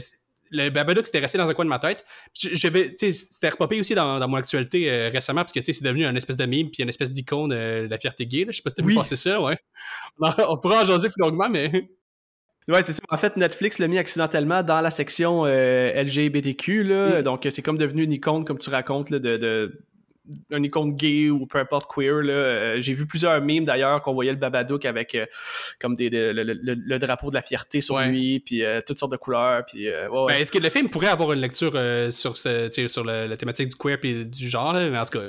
[0.51, 2.05] le Babadook c'était resté dans un coin de ma tête.
[2.33, 6.17] J'avais, c'était repopé aussi dans, dans, mon actualité euh, récemment parce que c'est devenu une
[6.17, 8.45] espèce de meme puis une espèce d'icône euh, de la fierté gay.
[8.47, 9.57] Je sais pas si t'as vu passer ça, ouais.
[10.19, 11.71] On, pourra en jaser plus longuement, mais.
[12.69, 12.99] Ouais, c'est ça.
[13.09, 17.19] En fait, Netflix l'a mis accidentellement dans la section euh, LGBTQ, là.
[17.21, 17.23] Mm.
[17.23, 19.85] Donc, c'est comme devenu une icône, comme tu racontes, là, de, de,
[20.51, 22.21] un icône gay ou peu importe queer.
[22.21, 22.33] Là.
[22.33, 25.25] Euh, j'ai vu plusieurs memes d'ailleurs qu'on voyait le Babadook avec euh,
[25.79, 29.65] comme des, le, drapeau de la fierté sur lui, puis euh, toutes sortes de couleurs.
[29.65, 31.73] Puis, ben, est-ce que le film pourrait avoir une lecture
[32.11, 34.73] sur, ce, sur la thématique du queer et du genre?
[34.73, 35.25] Mais en tout cas,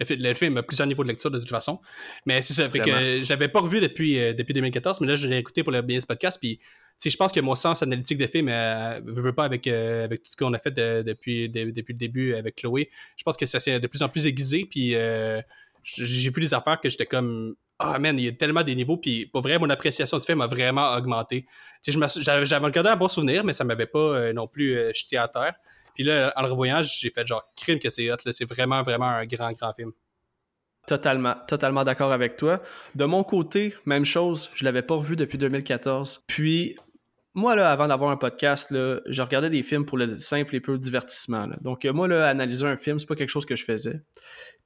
[0.00, 1.80] le, film a plusieurs niveaux de lecture de toute façon.
[2.26, 5.38] Mais c'est ça, fait que j'avais pas revu depuis, depuis 2014, mais là je l'ai
[5.38, 6.38] écouté pour le bien ce podcast.
[6.40, 6.60] Puis
[7.04, 10.36] je pense que mon sens analytique de film ne veut pas avec, avec tout ce
[10.36, 12.90] qu'on a fait depuis, depuis le début avec Chloé.
[13.16, 14.66] Je pense que ça s'est de plus en plus aiguisé.
[14.68, 15.40] Puis euh,
[15.82, 18.74] j'ai vu des affaires que j'étais comme ah oh, man, il y a tellement des
[18.74, 21.46] niveaux, puis pour vrai, mon appréciation du film a vraiment augmenté.
[21.86, 25.28] J'avais regardé un bon souvenir, mais ça m'avait pas euh, non plus euh, jeté à
[25.28, 25.54] terre.
[25.94, 28.16] Puis là, en le revoyant, j'ai fait genre crime que c'est hot.
[28.30, 29.92] C'est vraiment, vraiment un grand, grand film.
[30.86, 32.62] Totalement, totalement d'accord avec toi.
[32.94, 36.24] De mon côté, même chose, je l'avais pas revu depuis 2014.
[36.26, 36.76] Puis
[37.36, 40.60] moi, là, avant d'avoir un podcast, là, je regardais des films pour le simple et
[40.60, 41.46] peu divertissement.
[41.60, 44.00] Donc, euh, moi, là, analyser un film, c'est pas quelque chose que je faisais.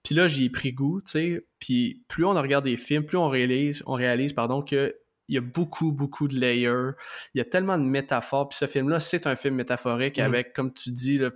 [0.05, 1.47] Puis là, j'y ai pris goût, tu sais.
[1.59, 4.95] Puis plus on regarde des films, plus on réalise, on réalise, pardon, que
[5.27, 6.93] il y a beaucoup, beaucoup de layers.
[7.35, 8.49] Il y a tellement de métaphores.
[8.49, 10.23] Puis ce film-là, c'est un film métaphorique mm.
[10.23, 11.31] avec, comme tu dis, là,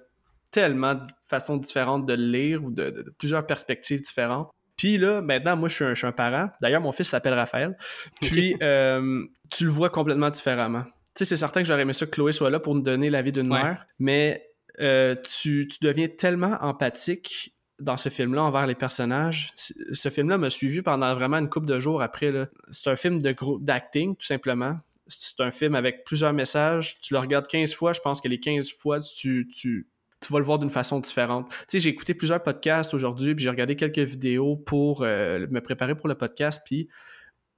[0.53, 4.51] tellement de façons différentes de le lire ou de, plusieurs perspectives différentes.
[4.77, 6.49] Puis là, maintenant, moi, je suis un, je suis un parent.
[6.63, 7.77] D'ailleurs, mon fils s'appelle Raphaël.
[8.21, 10.85] Puis, euh, tu le vois complètement différemment
[11.17, 13.33] sais, c'est certain que j'aurais aimé ça que Chloé soit là pour nous donner l'avis
[13.33, 14.51] d'une mère, mais
[14.81, 19.53] euh, tu, deviens tellement empathique dans ce film-là envers les personnages.
[19.57, 22.33] Ce film-là m'a suivi pendant vraiment une couple de jours après.
[22.71, 24.79] C'est un film de groupe d'acting, tout simplement.
[25.07, 27.01] C'est un film avec plusieurs messages.
[27.01, 29.89] Tu le regardes 15 fois, je pense que les 15 fois, tu, tu,
[30.21, 31.51] tu vas le voir d'une façon différente.
[31.51, 35.61] Tu sais, j'ai écouté plusieurs podcasts aujourd'hui, puis j'ai regardé quelques vidéos pour euh, me
[35.61, 36.89] préparer pour le podcast, puis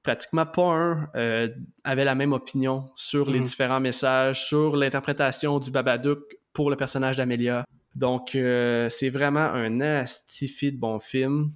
[0.06, 1.48] pratiquement pas un euh,
[1.82, 3.44] avait la même opinion sur les mhm.
[3.44, 6.20] différents messages, sur l'interprétation du Babadook
[6.52, 7.64] pour le personnage d'Amelia.
[7.96, 11.50] Donc, euh, c'est vraiment un astifi de bon film.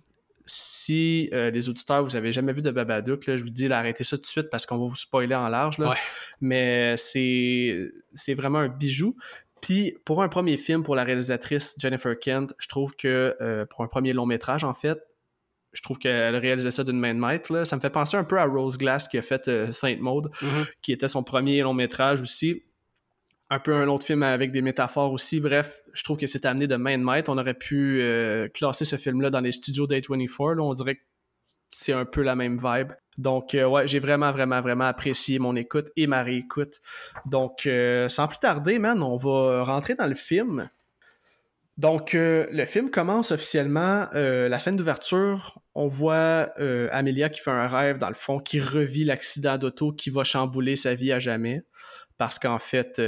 [0.46, 4.02] Si euh, les auditeurs, vous avez jamais vu de Babadook, là, je vous dis, arrêtez
[4.02, 5.78] ça tout de suite parce qu'on va vous spoiler en large.
[5.78, 5.94] Là.
[6.40, 9.16] Mais c'est, c'est vraiment un bijou.
[9.62, 13.86] Puis, pour un premier film, pour la réalisatrice Jennifer Kent, je trouve que pour un
[13.86, 14.98] premier long métrage, en fait,
[15.72, 17.64] je trouve qu'elle réalisait ça d'une main de maître.
[17.64, 20.30] Ça me fait penser un peu à Rose Glass qui a fait euh, Sainte Maud,
[20.30, 20.66] mm-hmm.
[20.82, 22.64] qui était son premier long métrage aussi.
[23.50, 25.40] Un peu un autre film avec des métaphores aussi.
[25.40, 27.30] Bref, je trouve que c'est amené de main de maître.
[27.32, 30.60] On aurait pu euh, classer ce film-là dans les studios d'A24.
[30.60, 31.00] On dirait que
[31.72, 32.92] c'est un peu la même vibe.
[33.18, 36.80] Donc, euh, ouais, j'ai vraiment, vraiment, vraiment apprécié mon écoute et ma réécoute.
[37.26, 37.68] Donc,
[38.08, 40.68] sans plus tarder, man, on va rentrer dans le film.
[41.80, 44.04] Donc, euh, le film commence officiellement.
[44.14, 48.38] Euh, la scène d'ouverture, on voit euh, Amelia qui fait un rêve, dans le fond,
[48.38, 51.62] qui revit l'accident d'auto qui va chambouler sa vie à jamais.
[52.18, 53.00] Parce qu'en fait,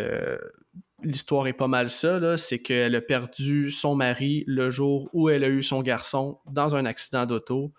[1.03, 5.45] l'histoire est pas mal ça, c'est qu'elle a perdu son mari le jour où elle
[5.45, 7.75] a eu son garçon dans un accident d'auto.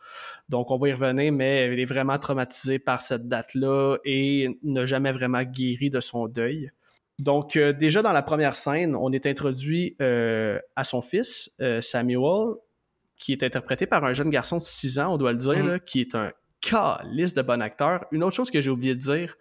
[0.48, 4.86] Donc, on va y revenir, mais elle est vraiment traumatisée par cette date-là et n'a
[4.86, 6.70] jamais vraiment guéri de son deuil.
[7.20, 11.80] Donc, euh, déjà dans la première scène, on est introduit euh, à son fils, euh,
[11.82, 12.56] Samuel,
[13.18, 15.80] qui est interprété par un jeune garçon de 6 ans, on doit le dire, mm.
[15.82, 18.06] qui est un calice de bon acteur.
[18.12, 19.36] Une autre chose que j'ai oublié de dire,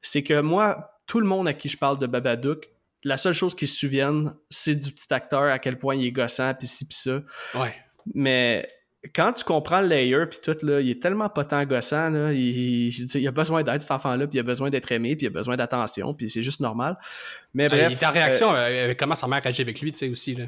[0.00, 2.70] c'est que moi, tout le monde à qui je parle de Babadook
[3.04, 6.12] la seule chose qu'ils se souviennent, c'est du petit acteur, à quel point il est
[6.12, 7.22] gossant, pis ci, pis ça.
[7.54, 7.74] Ouais.
[8.14, 8.68] Mais
[9.14, 12.32] quand tu comprends le layer puis tout là, il est tellement pas tant gossant là,
[12.32, 15.26] il, il, a besoin d'aide cet enfant là, puis il a besoin d'être aimé, puis
[15.26, 16.98] il a besoin d'attention, puis c'est juste normal.
[17.54, 19.98] Mais Ah, bref, il- ta réaction, euh, euh, comment sa mère réagit avec lui, tu
[19.98, 20.46] sais, aussi, là.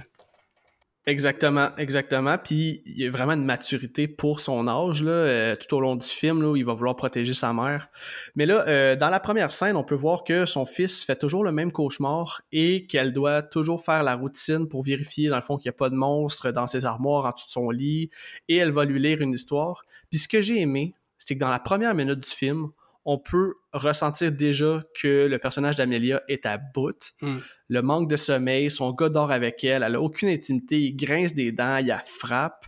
[1.06, 5.76] Exactement, exactement, puis il y a vraiment une maturité pour son âge là, euh, tout
[5.76, 7.88] au long du film là, où il va vouloir protéger sa mère.
[8.36, 11.44] Mais là, euh, dans la première scène, on peut voir que son fils fait toujours
[11.44, 15.56] le même cauchemar et qu'elle doit toujours faire la routine pour vérifier dans le fond
[15.56, 18.10] qu'il n'y a pas de monstre dans ses armoires en dessous de son lit
[18.48, 19.84] et elle va lui lire une histoire.
[20.10, 22.70] Puis ce que j'ai aimé, c'est que dans la première minute du film,
[23.04, 27.12] on peut ressentir déjà que le personnage d'Amelia est à bout.
[27.22, 27.36] Mm.
[27.68, 31.34] Le manque de sommeil, son gars dort avec elle, elle a aucune intimité, il grince
[31.34, 32.66] des dents, il la frappe.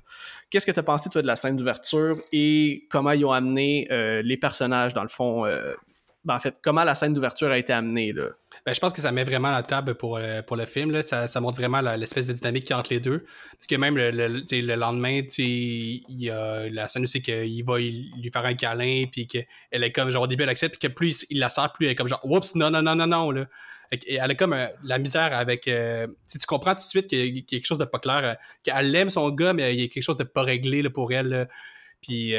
[0.51, 3.88] Qu'est-ce que tu as pensé, toi, de la scène d'ouverture et comment ils ont amené
[3.90, 5.45] euh, les personnages, dans le fond?
[5.45, 5.75] euh,
[6.25, 8.29] ben, en fait, comment la scène d'ouverture a été amenée, là?
[8.65, 10.93] Ben, je pense que ça met vraiment la table pour, euh, pour le film.
[10.93, 11.03] Là.
[11.03, 13.25] Ça, montre vraiment l'espèce de dynamique a entre les deux.
[13.55, 18.31] Parce que même le, le, lendemain, il y a la scène c'est qu'il va lui
[18.33, 21.27] faire un câlin, puis qu'elle est comme, genre, au début, elle accepte, puis que plus
[21.29, 23.31] il, la sert, plus elle est comme, genre, oups, non, non, non, non, non.
[23.33, 23.47] Là.
[23.91, 25.67] Elle a comme euh, la misère avec.
[25.67, 28.37] euh, tu comprends tout de suite qu'il y a- quelque chose de pas clair.
[28.63, 31.13] qu'elle aime son gars, mais il y a quelque chose de pas réglé là, pour
[31.13, 31.49] elle.
[32.01, 32.35] Puis,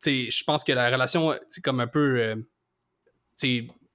[0.00, 2.44] tu sais, je pense que la relation, c'est comme un peu.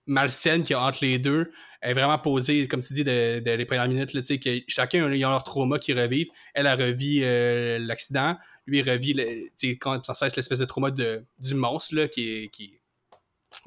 [0.06, 3.52] Malsaine qu'il y a entre les deux est vraiment posée, comme tu dis, de, de
[3.52, 6.28] les premières minutes, là, que chacun ils ont leur trauma qui revivent.
[6.54, 10.92] Elle a revit euh, l'accident, lui il revit le, quand sans cesse l'espèce de trauma
[10.92, 12.80] de, du monstre là, qui qui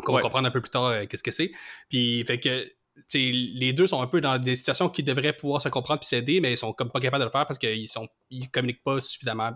[0.05, 0.19] qu'on Ouais.
[0.19, 1.53] va comprendre un peu plus tard euh, qu'est-ce que c'est.
[1.89, 2.71] Puis fait que
[3.15, 6.41] les deux sont un peu dans des situations qui devraient pouvoir se comprendre puis s'aider,
[6.41, 9.01] mais ils sont comme pas capables de le faire parce qu'ils sont ils communiquent pas
[9.01, 9.53] suffisamment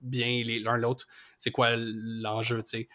[0.00, 1.06] bien l'un l'autre.
[1.38, 2.88] C'est quoi l'enjeu, tu sais.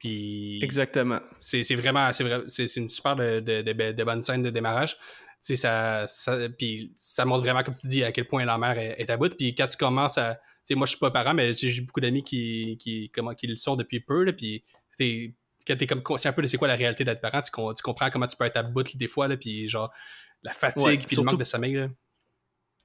[0.00, 1.20] Puis Exactement.
[1.38, 4.42] c'est c'est vraiment c'est vrai c'est c'est une super de, de, de, de bonne scène
[4.42, 4.96] de démarrage.
[4.96, 8.56] Tu sais ça, ça puis ça montre vraiment comme tu dis à quel point la
[8.58, 9.34] mère est, est à bout.
[9.36, 12.00] Puis quand tu commences à tu sais moi je suis pas parent mais j'ai beaucoup
[12.00, 14.32] d'amis qui qui comment qui le sont depuis peu là.
[14.32, 14.64] Puis
[14.98, 17.82] quand t'es comme conscient un peu de c'est quoi la réalité d'être parent tu, tu
[17.82, 19.36] comprends comment tu peux être à bout des fois là.
[19.36, 19.92] Puis genre
[20.42, 21.88] la fatigue Ouais, puis le manque de sommeil là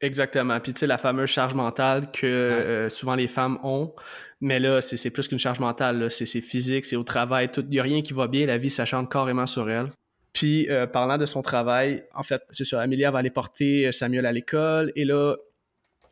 [0.01, 0.60] Exactement.
[0.60, 3.93] Puis tu sais, la fameuse charge mentale que euh, souvent les femmes ont,
[4.41, 7.84] mais là, c'est plus qu'une charge mentale, c'est physique, c'est au travail, il n'y a
[7.84, 9.88] rien qui va bien, la vie s'achante carrément sur elle.
[10.34, 13.91] Puis, euh, parlant de son travail, en fait, c'est ça, Amelia va aller porter euh,
[13.93, 15.36] Samuel à l'école, et là,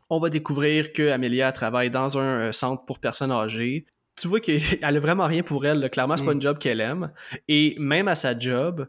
[0.08, 3.84] on va découvrir que Amelia travaille dans un centre pour personnes âgées.
[4.20, 5.88] Tu vois qu'elle a vraiment rien pour elle, là.
[5.90, 6.36] clairement, c'est pas Mm.
[6.36, 7.10] une job qu'elle aime.
[7.48, 8.86] Et même à sa job,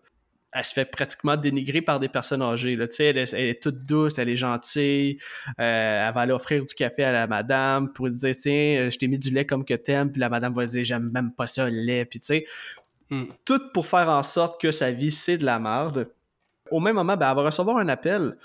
[0.55, 2.75] elle se fait pratiquement dénigrer par des personnes âgées.
[2.75, 2.85] Là.
[2.99, 5.19] Elle, est, elle est toute douce, elle est gentille.
[5.59, 8.89] euh, elle va aller offrir du café à la madame pour lui dire Tiens, euh,
[8.89, 10.11] je t'ai mis du lait comme que t'aimes.
[10.11, 12.05] Puis la madame va dire J'aime même pas ça, le lait.
[12.05, 12.45] Puis tu sais,
[13.11, 13.25] Mm.
[13.45, 16.09] tout pour faire en sorte que sa vie, c'est de la merde.
[16.71, 18.35] Au même moment, ben, elle va recevoir un appel.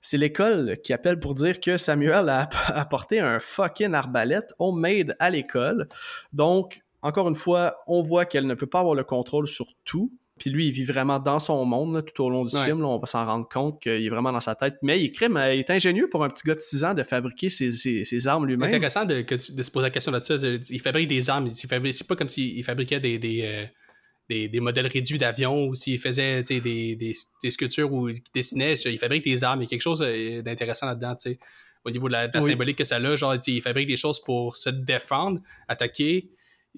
[0.00, 5.30] C'est l'école qui appelle pour dire que Samuel a apporté un fucking arbalète homemade à
[5.30, 5.88] l'école.
[6.32, 10.10] Donc, encore une fois, on voit qu'elle ne peut pas avoir le contrôle sur tout.
[10.38, 12.64] Puis lui, il vit vraiment dans son monde là, tout au long du Ouais.
[12.64, 12.80] film.
[12.80, 12.86] là.
[12.88, 14.74] on va s'en rendre compte qu'il est vraiment dans sa tête.
[14.82, 17.02] Mais il est, crime, il est ingénieux pour un petit gars de 6 ans de
[17.02, 18.68] fabriquer ses, ses- ses armes C'est lui-même.
[18.68, 20.60] intéressant de, que tu- de se poser la question là-dessus.
[20.70, 21.48] Il fabrique des armes.
[21.50, 23.64] C'est pas comme s'il fabriquait des, des, euh,
[24.28, 27.14] des, des modèles réduits d'avions ou s'il faisait des,
[27.50, 28.74] sculptures ou il dessinait.
[28.74, 29.60] Il fabrique des armes.
[29.62, 31.16] Il y a quelque chose euh, d'intéressant là-dedans.
[31.84, 32.50] Au niveau de la, de la Oui.
[32.50, 36.28] symbolique que ça a, genre, il fabrique des choses pour se défendre, attaquer.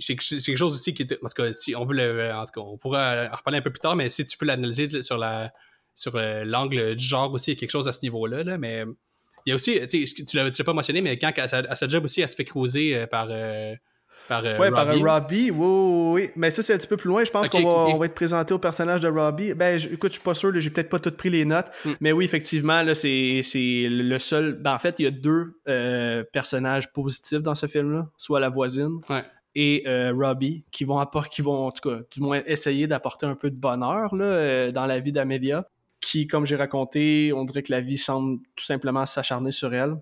[0.00, 1.20] C'est que- c'est quelque chose aussi qui est.
[1.20, 2.32] Parce que si on veut le.
[2.32, 4.46] En tout cas, on pourra en reparler un peu plus tard, mais si tu peux
[4.46, 5.52] l'analyser sur la
[5.94, 8.42] sur euh, l'angle du genre aussi, il y a quelque chose à ce niveau-là.
[8.44, 8.84] Là, mais
[9.46, 11.88] il y a aussi, tu tu l'as pas mentionné, mais quand à sa, à sa
[11.88, 13.74] job aussi, elle se fait creuser euh, par, euh,
[14.28, 15.02] par euh, Ouais, par Robbie.
[15.02, 15.50] un Robbie.
[15.50, 16.30] Oui, oui, oui.
[16.36, 17.24] Mais ça, c'est un petit peu plus loin.
[17.24, 19.52] Je pense qu'on va, on va être présenté au personnage de Robbie.
[19.54, 20.52] Ben, je- écoute, je suis pas sûr.
[20.58, 21.66] J'ai peut-être pas tout pris les notes.
[21.84, 21.90] Mm.
[22.00, 24.52] Mais oui, effectivement, là, c'est c'est le seul.
[24.54, 25.54] Ben, en fait, il y a deux
[26.32, 28.08] personnages positifs dans ce film-là.
[28.16, 29.22] Soit la voisine Ouais.
[29.54, 33.26] Et euh, Robbie, qui vont apporter, qui vont, en tout cas, du moins essayer d'apporter
[33.26, 35.66] un peu de bonheur là, euh, dans la vie d'Amelia.
[36.00, 39.96] Qui, comme j'ai raconté, on dirait que la vie semble tout simplement s'acharner sur elle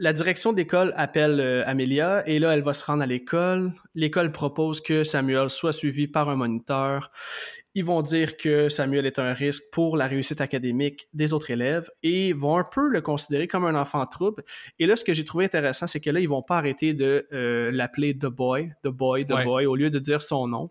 [0.00, 3.72] la direction d'école appelle euh, Amelia et là, elle va se rendre à l'école.
[3.94, 7.12] L'école propose que Samuel soit suivi par un moniteur.
[7.74, 11.88] Ils vont dire que Samuel est un risque pour la réussite académique des autres élèves
[12.02, 14.42] et vont un peu le considérer comme un enfant trouble.
[14.80, 17.28] Et là, ce que j'ai trouvé intéressant, c'est que là, ils vont pas arrêter de
[17.32, 19.44] euh, l'appeler The Boy, The Boy, The Ouais.
[19.44, 20.70] Boy, au lieu de dire son nom.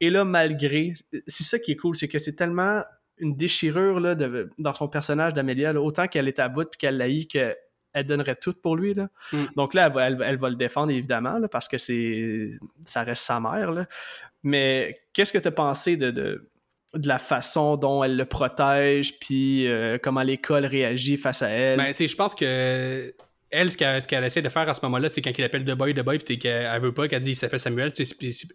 [0.00, 0.94] Et là, malgré,
[1.26, 2.82] c'est ça qui est cool, c'est que c'est tellement
[3.18, 6.78] une déchirure là, de- dans son personnage d'Amelia, là, autant qu'elle est à bout puis
[6.78, 7.54] qu'elle l'haït que
[7.94, 8.94] elle donnerait tout pour lui.
[8.94, 9.10] Là.
[9.34, 9.36] Mm.
[9.54, 12.48] Donc là, elle va, elle, va- elle va le défendre, évidemment, là, parce que c'est
[12.80, 13.70] ça reste sa mère.
[13.70, 13.84] Là.
[14.42, 16.50] Mais qu'est-ce que tu as pensé de, de,
[16.94, 21.78] de la façon dont elle le protège, puis euh, comment l'école réagit face à elle?
[21.78, 23.14] Ben, je pense que
[23.50, 25.94] elle, ce qu'elle, essaie de faire à ce moment-là, c'est quand il appelle The Boy,
[25.94, 27.92] The Boy, puis qu'elle veut pas, qu'elle dit il s'appelle Samuel,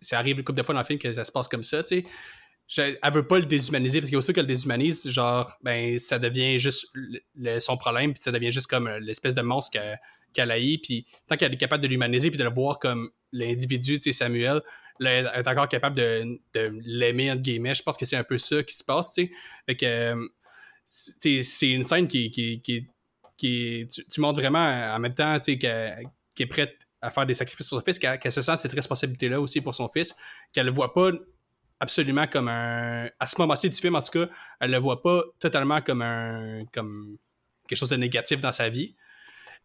[0.02, 1.84] ça arrive une couple de fois dans le film que ça se passe comme ça,
[1.84, 2.04] tu
[2.70, 2.98] sais.
[3.02, 6.88] Elle veut pas le déshumaniser parce qu'au qu'elle le déshumanise, genre, ben, ça devient juste
[7.60, 9.80] son problème, puis ça devient juste comme l'espèce de monstre
[10.34, 13.12] qu'elle a eu, puis tant qu'elle est capable de l'humaniser, puis de le voir comme
[13.32, 14.62] l'individu, tu sais, Samuel,
[15.06, 16.40] est encore capable de,
[16.84, 17.76] l'aimer, entre guillemets.
[17.76, 19.32] Je pense que c'est un peu ça qui se passe, tu sais.
[19.66, 20.28] Fait que, euh,
[20.86, 22.88] c'est une scène qui, qui, qui,
[23.36, 24.60] qui tu, montres vraiment
[24.96, 26.08] en même temps, qu'elle
[26.40, 29.62] est prête à faire des sacrifices pour son fils, qu'elle se sent cette responsabilité-là aussi
[29.62, 30.16] pour son fils,
[30.54, 31.12] qu'elle le voit pas
[31.80, 33.10] absolument comme un.
[33.20, 34.30] À ce moment-ci du film, en tout cas,
[34.60, 36.66] elle le voit pas totalement comme un.
[36.74, 37.18] comme
[37.68, 38.96] quelque chose de négatif dans sa vie.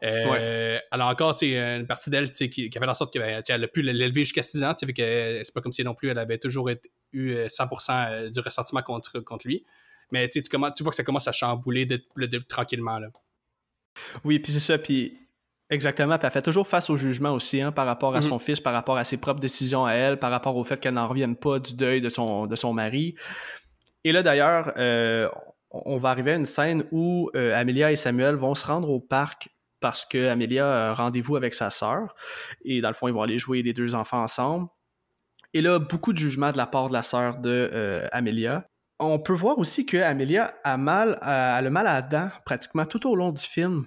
[0.02, 3.68] Euh, elle a encore une partie d'elle qui, qui, a fait en sorte qu'elle a
[3.68, 4.74] pu l'élever jusqu'à 6 ans.
[4.78, 6.68] Fait que c'est pas comme si non plus elle avait toujours
[7.12, 9.64] eu 100% euh, euh, du ressentiment contre, contre lui.
[10.10, 12.02] Mais tu, tu vois que ça commence à chambouler de,
[12.48, 12.98] tranquillement.
[12.98, 13.08] Là.
[14.24, 14.78] Oui, puis c'est ça.
[14.78, 15.16] Puis
[15.70, 18.28] Exactement, puis elle fait toujours face au jugement aussi hein, par rapport à mm-hmm.
[18.28, 20.92] son fils, par rapport à ses propres décisions à elle, par rapport au fait qu'elle
[20.92, 23.14] n'en revienne pas du deuil de son, de son mari.
[24.04, 24.74] Et là d'ailleurs,
[25.70, 29.48] on va arriver à une scène où Amelia et Samuel vont se rendre au parc
[29.82, 32.14] parce que Amelia a rendez-vous avec sa sœur.
[32.64, 34.68] Et dans le fond, ils vont aller jouer les deux enfants ensemble.
[35.52, 38.66] Et là, beaucoup de jugement de la part de la sœur de euh, Amelia.
[38.98, 42.86] On peut voir aussi que Amelia a mal, a, le mal à la dent pratiquement
[42.86, 43.86] tout au long du film.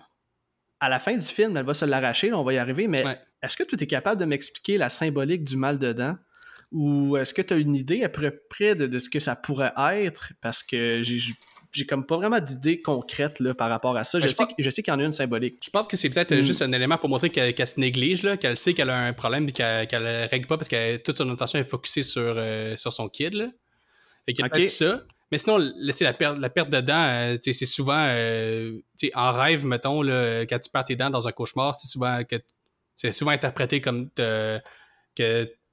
[0.80, 3.04] À la fin du film, elle va se l'arracher, on va y arriver, mais
[3.42, 6.18] est-ce que tu es capable de m'expliquer la symbolique du mal de dent?
[6.72, 9.36] Ou est-ce que tu as une idée à peu près de, de, ce que ça
[9.36, 10.34] pourrait être?
[10.42, 11.20] Parce que j'ai
[11.76, 14.20] j'ai comme pas vraiment d'idée concrète là, par rapport à ça.
[14.20, 15.60] Je, sais, je sais qu'il y en a une symbolique.
[15.64, 16.42] Je pense que c'est peut-être hmm.
[16.42, 19.52] juste un élément pour montrer qu'elle se néglige, qu'elle sait qu'elle a un problème et
[19.52, 23.10] qu'elle ne règle pas parce que toute son attention est focusée sur, euh, sur son
[23.10, 23.34] kid.
[23.34, 23.48] Là.
[24.28, 25.04] Et qu'il a ça.
[25.32, 28.80] Mais sinon, la, perte, la perte de dents, euh, c'est souvent euh,
[29.16, 32.38] en rêve, mettons, là, quand tu perds tes dents dans un cauchemar, c'est souvent que
[32.94, 34.62] c'est souvent interprété comme que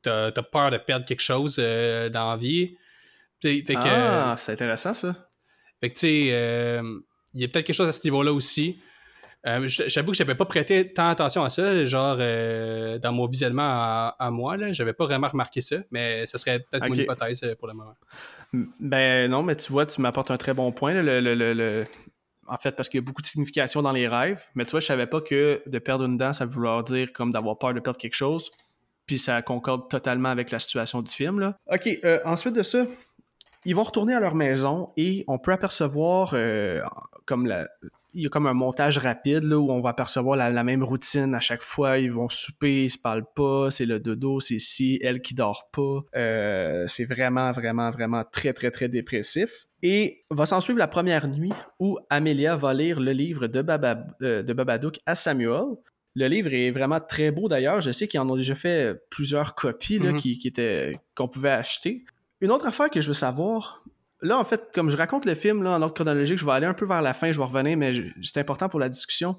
[0.03, 2.77] tu as, peur de perdre quelque chose dans la vie.
[3.45, 5.32] ah, c'est intéressant ça.
[5.83, 7.01] Fait que, tu sais, euh,
[7.35, 8.79] il y a peut-être quelque chose à ce niveau-là aussi.
[9.45, 13.65] Euh, j'avoue que j'avais pas prêté tant attention à ça, genre euh, dans mon visionnement
[14.17, 17.67] à, moi, là, j'avais pas vraiment remarqué ça, mais ce serait peut-être une hypothèse pour
[17.67, 17.97] le moment.
[18.79, 20.95] Ben non, mais tu vois, tu m'apportes un très bon point.
[21.03, 21.85] le,
[22.47, 24.79] En fait, parce qu'il y a beaucoup de signification dans les rêves, mais tu vois,
[24.79, 27.81] je savais pas que de perdre une dent, ça voulait dire comme d'avoir peur de
[27.81, 28.53] perdre quelque chose.
[29.07, 31.41] Puis ça concorde totalement avec la situation du film.
[31.41, 31.57] Là.
[31.67, 31.89] Ok,
[32.25, 32.87] ensuite de ça,
[33.65, 36.81] ils vont retourner à leur maison et on peut apercevoir euh,
[37.27, 37.69] comme la,
[38.15, 41.35] il y a comme un montage rapide là, où on va apercevoir la, même routine
[41.35, 41.99] à chaque fois.
[41.99, 45.71] Ils vont souper, ils se parlent pas, c'est le dodo, c'est si, elle qui dort
[45.73, 46.01] pas.
[46.17, 49.67] Euh, c'est vraiment, vraiment, vraiment très, très, très dépressif.
[49.83, 54.07] Et va s'en suivre la première nuit où Amelia va lire le livre de, Baba,
[54.23, 55.65] euh, de Babadook à Samuel.
[56.15, 57.81] Le livre est vraiment très beau d'ailleurs.
[57.81, 60.17] Je sais qu'ils en ont déjà fait plusieurs copies là, mm-hmm.
[60.17, 62.05] qui, qui, étaient qu'on pouvait acheter.
[62.43, 63.85] Une autre affaire que je veux savoir,
[64.21, 66.67] là, en fait, comme je raconte le film là, en ordre chronologique, je vais aller
[66.67, 69.39] un peu vers la fin, je vais revenir, mais c'est important pour la discussion.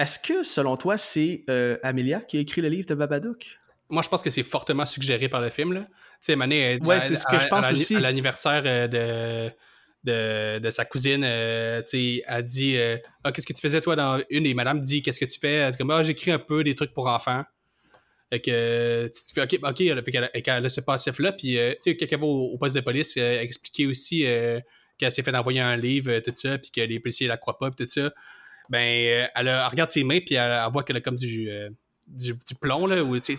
[0.00, 3.60] Est-ce que, selon toi, c'est euh, Amelia qui a écrit le livre de Babadook?
[3.88, 5.86] Moi, je pense que c'est fortement suggéré par le film.
[5.86, 5.86] Tu
[6.20, 7.94] sais, Mané, ouais, c'est ce que je pense aussi.
[7.94, 9.52] À l'anniversaire euh,
[10.02, 12.76] de, de, sa cousine, euh, sais, elle dit
[13.22, 15.54] ah, Qu'est-ce que tu faisais, toi, dans une Et madame dit Qu'est-ce que tu fais
[15.54, 17.44] Elle dit comme, ah, j'écris un peu des trucs pour enfants.
[18.30, 21.32] Fait que tu fais OK, OK, elle, elle, a ce passif-là.
[21.32, 24.60] Puis, euh, tu sais, quelqu'un va au, poste de police euh, expliquer aussi euh,
[24.98, 27.70] qu'elle s'est fait envoyer un livre, tout ça, puis que les policiers la croient pas,
[27.70, 28.12] puis tout ça.
[28.68, 31.48] Ben, elle, regarde ses mains, puis elle, voit qu'elle a comme du,
[32.06, 33.34] du, plomb, là, où, tu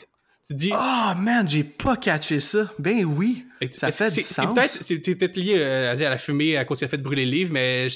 [0.51, 0.71] dis.
[0.73, 2.73] Oh man, j'ai pas catché ça.
[2.79, 3.45] Ben oui.
[3.71, 4.57] ça fait du sens.
[4.81, 7.87] C'est peut-être lié à, la fumée à cause qu'elle a fait brûler le livre, mais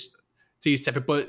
[0.78, 1.20] ça fait pas.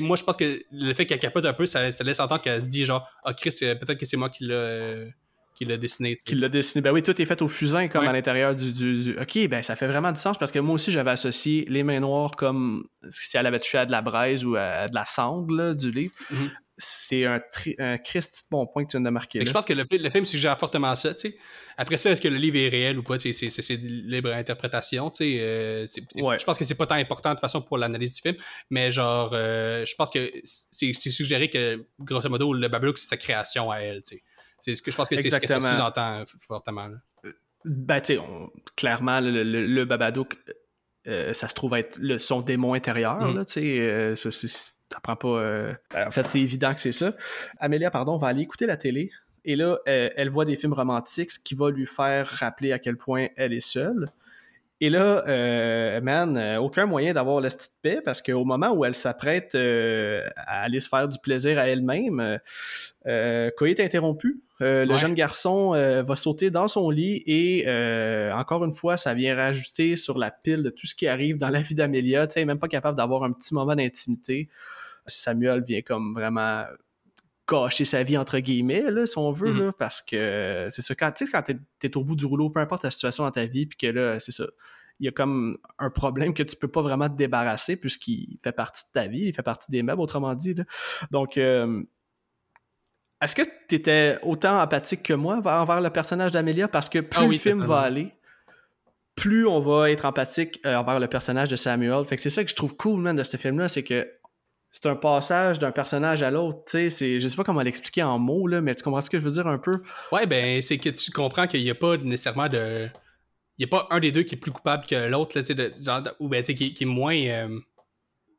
[0.00, 2.68] moi, je pense que le fait qu'elle capote un peu, ça, laisse entendre qu'elle se
[2.68, 5.04] dit genre, ah, Chris, euh, peut-être que c'est moi qui l'a.
[5.54, 6.16] qui l'a dessiné.
[6.24, 6.82] Qui l'a dessiné.
[6.82, 9.86] Ben oui, tout est fait au fusain comme à l'intérieur du, Ok, ben ça fait
[9.86, 13.46] vraiment du sens parce que moi aussi j'avais associé les mains noires comme si elle
[13.46, 16.14] avait touché à de la braise ou à de la sangle du livre.
[16.32, 16.50] Mm-hmm
[16.82, 17.40] c'est un,
[17.78, 19.44] un Christ bon point que tu viens de marquer.
[19.46, 21.14] Je pense que le, film suggère fortement ça.
[21.76, 25.10] Après ça, est-ce que le livre est réel ou pas C'est libre interprétation.
[25.20, 28.36] Euh, Je pense que c'est pas tant important de toute façon pour l'analyse du film,
[28.70, 33.16] mais genre, euh, je pense que c'est suggéré que, grosso modo, le Babadook, c'est sa
[33.16, 34.02] création à elle.
[34.58, 36.90] C'est ce que je pense que c'est ce que ça sous-entend fortement.
[37.64, 38.20] Ben, tu sais,
[38.76, 40.36] clairement, le, le, Babadook,
[41.06, 43.20] euh, ça se trouve être le, son démon intérieur.
[43.20, 43.44] Mm.
[43.46, 44.12] sais,
[44.92, 45.28] ça prend pas.
[45.28, 47.12] Euh, en fait, c'est évident que c'est ça.
[47.58, 49.10] Amélia, pardon, va aller écouter la télé.
[49.44, 52.96] Et là, elle, voit des films romantiques, ce qui va lui faire rappeler à quel
[52.96, 54.12] point elle est seule.
[54.82, 58.84] Et là, euh, man, euh, aucun moyen d'avoir la petite paix parce qu'au moment où
[58.84, 62.40] elle s'apprête euh, à aller se faire du plaisir à elle-même,
[63.06, 64.42] euh, est interrompu.
[64.58, 67.64] Le jeune garçon va sauter dans son lit et
[68.32, 71.48] encore une fois, ça vient rajouter sur la pile de tout ce qui arrive dans
[71.48, 72.26] la vie d'Amélia.
[72.26, 74.48] Tu sais, même pas capable d'avoir un petit moment d'intimité.
[75.06, 76.64] Samuel vient comme vraiment
[77.48, 81.10] gâcher sa vie entre guillemets là, si on veut là, parce que c'est ça quand
[81.12, 83.46] tu sais quand t'es es au bout du rouleau peu importe la situation dans ta
[83.46, 84.44] vie puis que là c'est ça
[85.00, 88.52] il y a comme un problème que tu peux pas vraiment te débarrasser puisqu'il fait
[88.52, 90.64] partie de ta vie il fait partie des meubles autrement dit là.
[91.10, 91.82] donc euh,
[93.20, 97.22] est-ce que tu étais autant empathique que moi envers le personnage d'Amelia parce que plus
[97.22, 98.12] ah le film va aller
[99.14, 102.04] plus on va être empathique euh, envers le personnage de Samuel.
[102.04, 104.08] Fait que c'est ça que je trouve cool, man, de ce film-là, c'est que
[104.72, 106.60] c'est un passage d'un personnage à l'autre.
[106.66, 109.18] Tu sais, je sais pas comment l'expliquer en mots, là, mais tu comprends ce que
[109.18, 109.82] je veux dire un peu?
[110.10, 112.88] Ouais, ben, c'est que tu comprends qu'il n'y a pas nécessairement de.
[113.58, 115.72] Il n'y a pas un des deux qui est plus coupable que l'autre, tu sais,
[116.18, 117.14] ou ben, tu sais, qui, est moins.
[117.14, 117.60] Euh,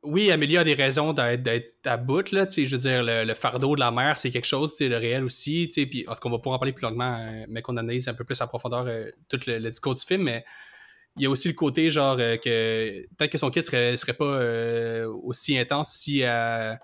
[0.01, 3.33] oui, Amélie a des raisons d'être à bout, là, tu sais, je veux dire, le,
[3.35, 6.03] fardeau de la mère, c'est quelque chose, tu sais, le réel aussi, tu sais, puis,
[6.03, 8.47] qu'on va pouvoir en parler plus longuement, euh, mais qu'on analyse un peu plus en
[8.47, 10.43] profondeur euh, tout le, discours du film, mais
[11.15, 14.13] il y a aussi le côté genre euh, que peut-être que son kit serait, serait
[14.13, 16.79] pas euh, aussi intense si elle,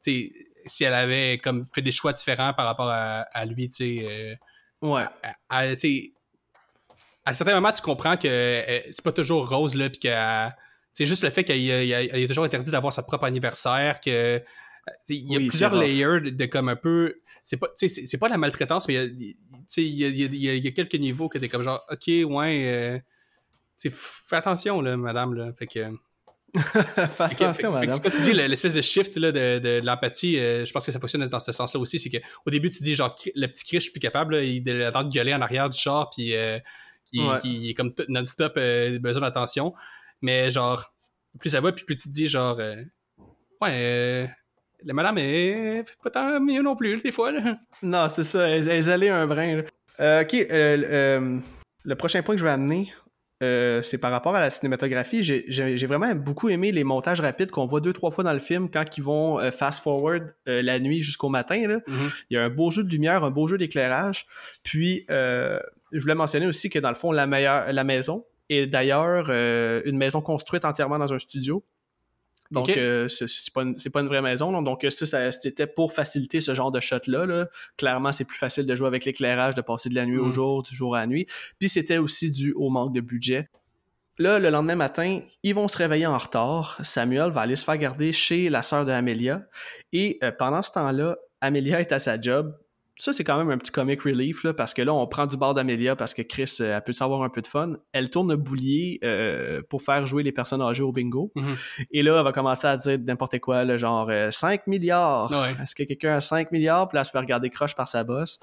[0.00, 4.38] si elle avait comme fait des choix différents par rapport à, lui, tu sais.
[4.82, 5.04] Euh, ouais.
[5.48, 5.60] À,
[7.24, 10.08] à, certains moments, tu comprends que c'est pas toujours rose, là, puis que
[10.92, 14.42] c'est juste le fait qu'il est toujours interdit d'avoir sa propre anniversaire, que
[15.08, 18.88] il y a plusieurs layers de, comme un peu c'est pas c'est pas la maltraitance
[18.88, 19.36] mais il
[19.76, 23.02] y a, y a, quelques niveaux que t'es comme genre ok ouais
[23.88, 25.52] fais attention, là, madame, là.
[25.54, 25.88] Fait que.
[26.58, 27.94] fais attention, madame.
[27.94, 30.92] Fait que, tu dis, l'espèce de shift là, de, de, l'empathie, euh, je pense que
[30.92, 31.98] ça fonctionne dans ce sens-là aussi.
[31.98, 34.62] C'est qu'au début, tu dis, genre, le petit Chris, je suis plus capable, là, il
[34.62, 36.58] de gueuler en arrière du char, puis euh,
[37.12, 39.74] il, est comme non-stop, euh, besoin d'attention.
[40.22, 40.92] Mais, genre,
[41.38, 42.60] plus ça va, puis plus tu te dis, genre,
[43.60, 44.28] ouais,
[44.82, 47.32] la madame est pas tant mieux non plus, des fois.
[47.32, 47.58] Là.
[47.82, 49.60] Non, c'est ça, elle, est allée un brin.
[49.98, 50.32] ok,
[51.82, 52.92] le prochain point que je vais amener,
[53.42, 55.22] euh, c'est par rapport à la cinématographie.
[55.22, 58.68] J'ai vraiment beaucoup aimé les montages rapides qu'on voit deux, trois fois dans le film
[58.70, 61.66] quand ils vont euh, fast-forward euh, la nuit jusqu'au matin.
[61.66, 61.76] Là.
[61.78, 62.24] Mm-hmm.
[62.30, 64.26] Il y a un beau jeu de lumière, un beau jeu d'éclairage.
[64.62, 69.30] Puis, je voulais mentionner aussi que dans le fond, la, meilleure, la maison est d'ailleurs
[69.30, 71.64] une maison construite entièrement dans un studio.
[72.50, 74.60] Donc, euh, c'est pas, une vraie maison.
[74.62, 77.46] Donc, ça, c'était pour faciliter ce genre de shot-là.
[77.76, 80.32] Clairement, c'est plus facile de jouer avec l'éclairage, de passer de la nuit au mm.
[80.32, 81.26] jour, du jour à la nuit.
[81.58, 83.48] Puis, c'était aussi dû au manque de budget.
[84.18, 86.78] Là, le lendemain matin, ils vont se réveiller en retard.
[86.82, 89.42] Samuel va aller se faire garder chez la sœur de Amelia.
[89.92, 92.54] Et euh, pendant ce temps-là, Amelia est à sa job,
[93.00, 95.38] ça, c'est quand même un petit comic relief, là, parce que là, on prend du
[95.38, 97.72] bord d'Amelia parce que Chris, euh, elle peut savoir un peu de fun.
[97.92, 101.32] Elle tourne le boulier euh, pour faire jouer les personnes âgées au bingo.
[101.34, 101.56] Mhm.
[101.92, 105.32] Et là, elle va commencer à dire n'importe quoi, genre 5 euh, milliards.
[105.62, 106.88] Est-ce que quelqu'un a 5 milliards?
[106.88, 108.40] Puis là, elle se fait regarder croche par sa bosse.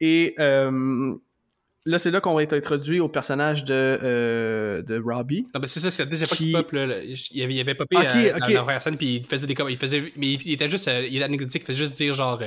[0.00, 5.46] Et là, c'est là qu'on va être introduit au personnage de, de Robbie.
[5.54, 7.00] Non, mais c'est ça, c'est déjà pas qu'il pop, là.
[7.32, 9.54] Il avait, il avait popé okay, à, la scène, puis il faisait des...
[9.70, 10.90] Il faisait, mais il, était juste...
[11.08, 12.38] il était anecdotique, il faisait juste dire, genre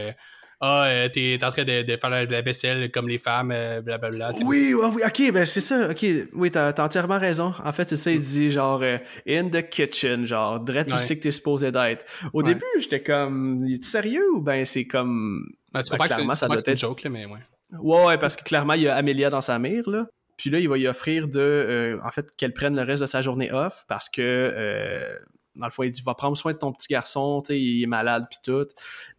[0.63, 3.47] ah, euh, t'es en train de, faire la vaisselle comme les femmes,
[3.83, 4.29] blablabla.
[4.29, 7.55] Euh, oui, oui, oui, ok, ben c'est ça, ok, oui, t'as entièrement raison.
[7.63, 11.17] En fait, c'est ça, il dit genre euh, in the kitchen, genre, direct, tu sais
[11.17, 12.05] que t'es supposé d'être.
[12.31, 15.47] Au début, j'étais comme, es-tu sérieux ou ben c'est comme.
[15.73, 16.77] Ben, tu ben, clairement, ça doit être.
[16.77, 17.39] joke, là, mais ouais.
[17.79, 20.05] Ouais, ouais, parce que clairement, il y a Amélia dans sa mire, là.
[20.37, 23.21] Puis là, il va y offrir de, en fait, qu'elle prenne le reste de sa
[23.23, 25.19] journée off parce que
[25.55, 28.25] dans le fond, il dit va prendre soin de ton petit garçon, il est malade
[28.29, 28.67] puis tout.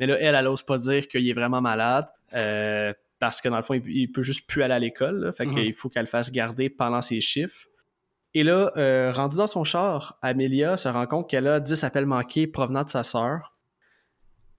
[0.00, 2.08] Mais là, elle, elle n'ose pas dire qu'il est vraiment malade.
[2.34, 5.32] Euh, parce que dans le fond, il, peut juste plus aller à l'école.
[5.36, 5.54] Fait mhm.
[5.54, 7.68] qu'il faut qu'elle fasse garder pendant ses chiffres.
[8.34, 12.06] Et là, euh, rendu dans son char, Amelia se rend compte qu'elle a 10 appels
[12.06, 13.51] manqués provenant de sa sœur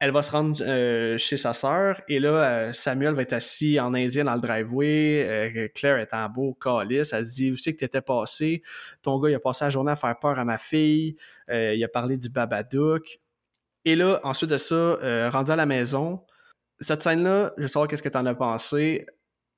[0.04, 3.80] elle va se rendre euh, chez sa sœur et là, euh, Samuel va être assis
[3.80, 5.26] en indien dans le driveway.
[5.30, 7.14] Euh, Claire est en beau calice.
[7.14, 8.64] Elle se dit c'est que t'étais passé?
[9.02, 11.16] Ton gars, il a passé la journée à faire peur à ma fille.
[11.48, 13.18] il a parlé du Babadook.
[13.86, 16.22] Et là, ensuite de ça, rendu à la maison,
[16.82, 19.06] cette scène-là, je veux savoir qu'est-ce que t'en as pensé.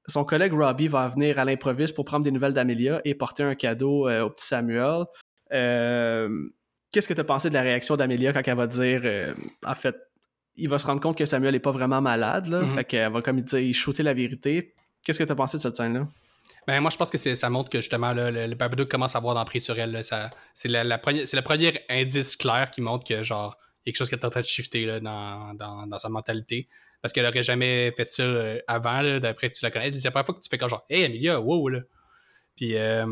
[0.07, 3.55] Son collègue Robbie va venir à l'improviste pour prendre des nouvelles d'Amelia et porter un
[3.55, 5.05] cadeau au petit Samuel.
[5.49, 9.01] qu'est-ce que tu as pensé de la réaction d'Amelia quand elle va dire
[9.65, 9.95] en fait
[10.57, 12.47] il va se rendre compte que Samuel n'est pas vraiment malade.
[12.47, 12.69] Là, mhm.
[12.69, 14.73] Fait qu'elle va comme il dit, shooter la vérité.
[15.03, 16.07] Qu'est-ce que tu as pensé de cette scène-là?
[16.67, 19.63] Ben, moi, je pense que ça montre que justement, le, le commence à avoir d'emprise
[19.65, 20.01] sur elle.
[20.53, 23.97] C'est la, la le premier indice clair qui montre que, genre, il y a quelque
[23.97, 26.67] chose qui est en train de shifter là, dans, dans, dans, sa mentalité.
[27.01, 29.91] Parce qu'elle aurait jamais fait ça euh, avant, d'après tu la connais.
[29.91, 31.81] C'est la première fois que tu fais comme genre, hey Amelia, wow, là.
[32.55, 33.05] Puis, euh,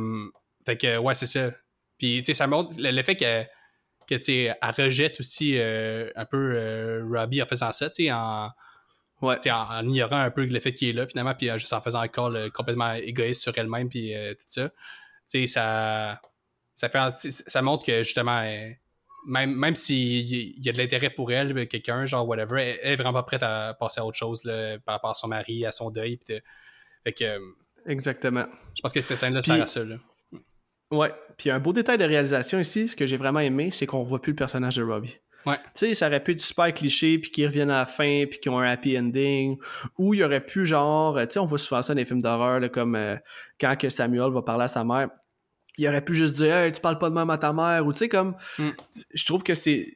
[0.66, 1.52] Fait que, ouais, c'est ça.
[2.00, 3.44] Puis, tu sais, ça montre le, fait que,
[4.08, 8.49] que elle rejette aussi euh, un peu euh, Robbie en faisant ça, tu sais, en,
[9.22, 9.38] Ouais.
[9.51, 11.82] en, en ignorant un peu le fait qu'il est là, finalement, puis euh, juste en
[11.82, 14.70] faisant un call complètement égoïste sur elle-même, puis tout ça.
[14.70, 14.76] Tu
[15.26, 16.20] sais, ça,
[16.74, 16.99] ça, fait,
[17.30, 18.78] ça montre que, justement, elle-
[19.26, 22.91] même, même s'il y a de l'intérêt pour elle, ben, quelqu'un, genre, whatever, elle, elle
[22.91, 25.66] est vraiment pas prête à passer à autre chose, là, par rapport à son mari,
[25.66, 26.20] à son deuil,
[27.06, 27.39] fait que,
[27.86, 28.45] Exactement.
[28.76, 29.95] je pense que cette scène-là sert à ça, là.
[30.94, 31.12] Ouais.
[31.38, 34.22] Puis un beau détail de réalisation ici, ce que j'ai vraiment aimé, c'est qu'on voit
[34.22, 35.18] plus le personnage de Robbie.
[35.46, 35.58] Ouais.
[35.58, 38.39] Tu sais, ça aurait pu être super cliché, puis qu'ils reviennent à la fin, puis
[38.39, 39.58] qu'ils ont un happy ending.
[39.98, 42.22] Ou il y aurait pu, genre, tu sais, on voit souvent ça dans les films
[42.22, 43.18] d'horreur, comme euh,
[43.60, 45.10] quand que Samuel va parler à sa mère.
[45.78, 47.91] Il aurait pu juste dire, hey, tu parles pas de même à ta mère, ou
[47.91, 48.36] tu sais, comme.
[48.60, 48.70] Mm.
[49.14, 49.88] Je trouve que c'est.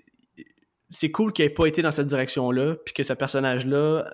[0.90, 4.06] C'est cool qu'il ait pas été dans cette direction-là, puis que ce personnage-là,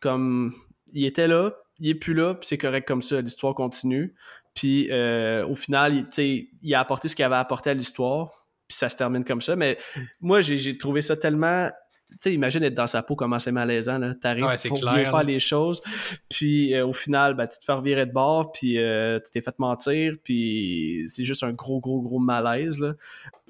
[0.00, 0.52] comme.
[0.92, 4.14] Il était là, il est plus là, puis c'est correct comme ça, l'histoire continue.
[4.54, 8.76] Puis euh, au final, il, il a apporté ce qu'il avait apporté à l'histoire, puis
[8.76, 9.56] ça se termine comme ça.
[9.56, 9.76] Mais
[10.20, 11.68] moi, j'ai trouvé ça tellement.
[12.10, 13.98] Tu sais, imagine être dans sa peau, comment c'est malaisant.
[13.98, 14.14] là.
[14.14, 15.82] T'arrives Ouais, pour clair, bien faire les choses,
[16.28, 19.40] puis euh, au final, ben, tu te fais revirer de bord, puis euh, tu t'es
[19.40, 22.78] fait mentir, puis c'est juste un gros, gros, gros malaise.
[22.78, 22.94] Là.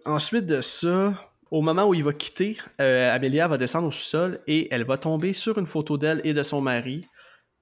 [0.07, 1.12] Ensuite de ça,
[1.50, 4.96] au moment où il va quitter, euh, Amelia va descendre au sous-sol et elle va
[4.96, 7.07] tomber sur une photo d'elle et de son mari.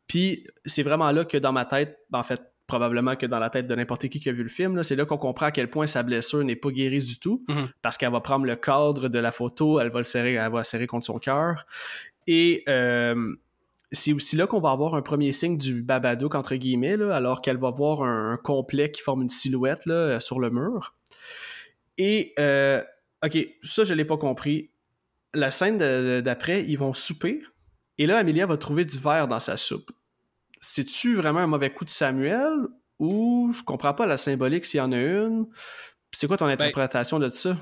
[0.07, 3.51] Puis c'est vraiment là que dans ma tête, ben, en fait, probablement que dans la
[3.51, 5.68] tête de n'importe qui qui a vu le film, c'est là qu'on comprend à quel
[5.68, 7.68] point sa blessure n'est pas guérie du tout, Mhm.
[7.83, 10.59] parce qu'elle va prendre le cadre de la photo, elle va le serrer, elle va
[10.59, 11.66] le serrer contre son cœur.
[12.27, 13.35] Et euh,
[13.93, 17.43] c'est aussi là qu'on va avoir un premier signe du Babadook, entre guillemets, là, alors
[17.43, 20.95] qu'elle va voir un, un complet qui forme une silhouette là, euh, sur le mur.
[21.99, 22.83] Et, euh,
[23.23, 24.70] ok, ça, je l'ai pas compris.
[25.35, 25.77] La scène
[26.23, 27.43] d'après, ils vont souper.
[27.99, 29.91] Et là, Amelia va trouver du verre dans sa soupe.
[30.64, 32.52] C'est-tu vraiment un mauvais coup de Samuel
[33.00, 35.46] ou je comprends pas la symbolique s'il y en a une?
[36.12, 37.56] C'est quoi ton interprétation de ça?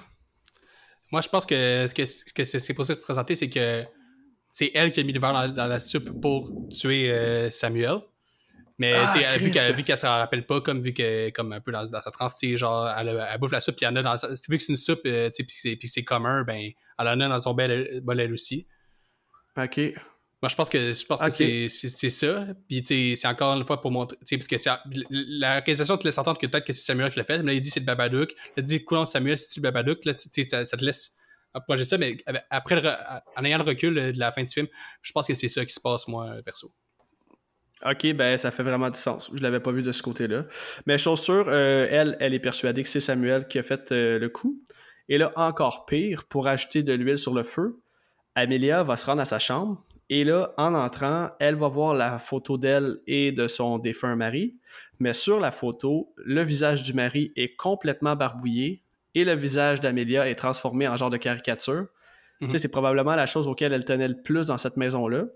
[1.11, 3.84] Moi, je pense que ce que, ce que c'est pour ça de présenter, c'est que
[4.51, 8.01] c'est elle qui a mis le verre dans, dans la soupe pour tuer euh, Samuel.
[8.78, 11.72] Mais Ah, vu qu'elle vu qu'elle s'en rappelle pas, comme vu que comme un peu
[11.72, 14.03] dans, dans sa transe, genre elle, elle bouffe la soupe, puis il y en a
[14.03, 15.30] dans sa- vu que c'est une soupe, euh,
[15.76, 18.66] puis c'est- commun, ben elle en a dans son bol, bol elle aussi.
[19.57, 19.80] Ok.
[20.43, 22.47] Moi, je pense que je pense que c'est- c'est c'est ça.
[22.66, 24.16] Puis, tu c'est encore une fois pour montrer.
[24.20, 24.70] Tu sais, parce que c'est-
[25.11, 27.38] la réalisation te laisse entendre que peut-être que c'est Samuel qui l'a fait.
[27.38, 28.32] Mais là, il dit c'est le Babadook.
[28.57, 30.05] Il a dit, coulons Samuel, c'est-tu le Babadook?
[30.07, 31.14] Là, tu sais, ça, ça te laisse
[31.53, 31.99] approcher ça.
[31.99, 32.16] Mais
[32.49, 32.88] après, le
[33.36, 34.66] en ayant le recul euh, de la fin du film,
[35.03, 36.72] je pense que c'est ça qui se passe, moi, euh, perso.
[37.84, 39.30] Ok, ben ça fait vraiment du sens.
[39.34, 40.45] Je l'avais pas vu de ce côté-là.
[40.86, 44.18] Mais chose sûre, euh, elle, elle est persuadée que c'est Samuel qui a fait euh,
[44.18, 44.62] le coup.
[45.09, 47.80] Et là, encore pire, pour ajouter de l'huile sur le feu,
[48.34, 49.82] Amelia va se rendre à sa chambre.
[50.13, 54.57] Et là, en entrant, elle va voir la photo d'elle et de son défunt mari.
[54.99, 58.83] Mais sur la photo, le visage du mari est complètement barbouillé
[59.15, 61.87] et le visage d'Amelia est transformé en genre de caricature.
[62.41, 65.27] Tu sais, c'est probablement la chose auquel elle tenait le plus dans cette maison-là.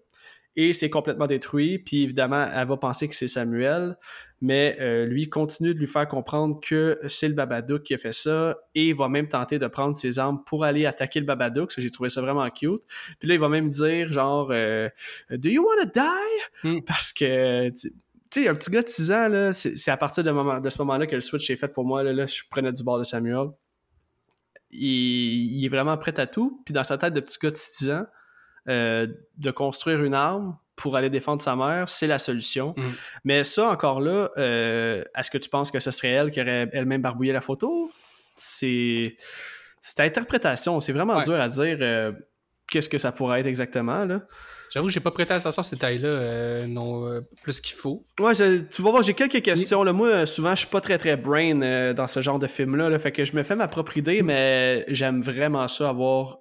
[0.57, 1.79] Et c'est complètement détruit.
[1.79, 3.97] Puis évidemment, elle va penser que c'est Samuel,
[4.41, 8.13] mais euh, lui continue de lui faire comprendre que c'est le Babadook qui a fait
[8.13, 11.73] ça et va même tenter de prendre ses armes pour aller attaquer le Babadook.
[11.77, 12.83] J'ai trouvé ça vraiment cute.
[13.19, 14.89] Puis là, il va même dire genre euh,
[15.31, 16.69] Do you wanna die?
[16.69, 16.83] Mm.
[16.83, 17.91] Parce que tu
[18.31, 20.71] sais, un petit gars de 6 ans, là, c'est c'est à partir de, moment, de
[20.71, 22.03] ce moment-là que le switch est fait pour moi.
[22.03, 23.49] Là, là, je prenais du bord de Samuel.
[24.71, 26.63] Il, il est vraiment prêt à tout.
[26.65, 28.07] Puis dans sa tête de petit gars de 6 ans,
[28.69, 29.07] euh,
[29.39, 32.75] de construire une arme pour aller défendre sa mère, c'est la solution.
[32.77, 32.83] Mm.
[33.25, 36.69] Mais ça, encore là, euh, est-ce que tu penses que ce serait elle qui aurait
[36.73, 37.91] elle-même barbouillé la photo?
[38.37, 39.17] C'est.
[39.81, 40.81] C'est interprétation.
[40.81, 41.25] C'est vraiment Ouais.
[41.25, 42.13] dur à dire euh,
[42.71, 44.05] qu'est-ce que ça pourrait être exactement.
[44.05, 44.23] Là.
[44.73, 48.03] J'avoue, j'ai pas prêté attention à ces détails-là, euh, non, euh, plus qu'il faut.
[48.19, 49.85] Ouais, je- tu vas voir, j'ai quelques questions.
[49.85, 49.93] Là.
[49.93, 52.89] Moi, souvent, je suis pas très très brain euh, dans ce genre de film-là.
[52.89, 52.99] là.
[52.99, 56.39] fait que je me fais ma propre idée, mais j'aime vraiment ça avoir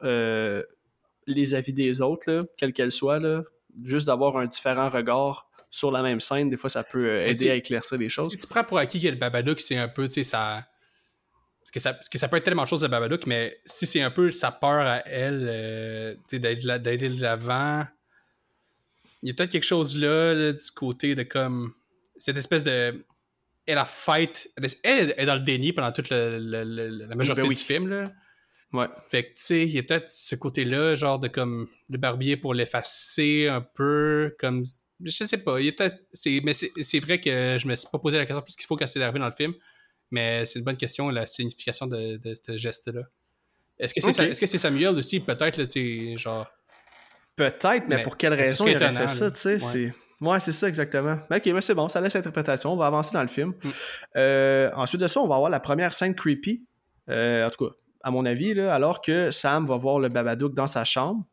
[1.28, 3.20] les avis des autres, là, quelles qu'elles soient.
[3.20, 3.44] Là.
[3.84, 7.50] Juste d'avoir un différent regard sur la même scène, des fois, ça peut euh, aider
[7.50, 8.30] à éclaircir les choses.
[8.32, 10.68] Si tu prends pour acquis que le Babadook, c'est un peu, tu sais, ça.
[11.62, 13.86] Parce que, ça, parce que ça peut être tellement de choses, le Babadook, mais si
[13.88, 17.86] c'est un peu sa peur à elle, euh, d'aller de la- d'aller de l'avant,
[19.24, 21.74] il y a peut-être quelque chose là, là, du côté de comme.
[22.18, 23.06] Cette espèce de.
[23.66, 24.52] Elle a fight.
[24.58, 27.56] Elle, elle est dans le déni pendant toute le- le- le- la majorité Ben oui.
[27.56, 28.12] du film, là.
[28.74, 28.88] Ouais.
[29.08, 32.38] Fait que, tu sais, il y a peut-être ce côté-là, genre de comme le barbier
[32.38, 34.64] pour l'effacer un peu, comme.
[35.04, 35.98] Je sais pas, il y a peut-être.
[36.12, 38.66] c'est- Mais c'est c'est vrai que je me suis pas posé la question plus qu'il
[38.66, 39.54] faut quand c'est arrivé dans le film,
[40.12, 43.02] mais c'est une bonne question, la signification de, de ce geste-là.
[43.80, 46.48] Est-ce que c'est que c'est Samuel aussi, peut-être, là, tu sais, genre.
[47.36, 49.60] Peut-être, mais, Mais pour quelle raison ce il est aurait fait ça, tu sais, Ouais.
[49.60, 49.94] c'est...
[50.22, 51.18] Ouais, c'est ça exactement.
[51.32, 52.72] Ok, mais c'est bon, ça laisse l'interprétation.
[52.72, 53.54] On va avancer dans le film.
[54.16, 56.64] Euh, ensuite de ça, on va avoir la première scène creepy.
[57.10, 60.54] Euh, en tout cas, à mon avis, là, alors que Sam va voir le Babadook
[60.54, 61.24] dans sa chambre.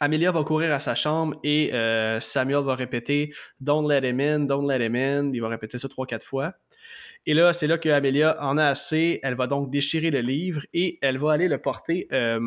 [0.00, 4.40] Amelia va courir à sa chambre et euh, Samuel va répéter Don't let him in,
[4.40, 5.32] don't let him in.
[5.32, 6.54] Il va répéter ça trois, quatre fois.
[7.26, 9.18] Et là, c'est là que Amelia en a assez.
[9.22, 12.40] Elle va donc déchirer le livre et elle va aller le porter euh,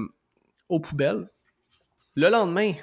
[0.69, 1.29] aux poubelles.
[2.15, 2.73] Le lendemain,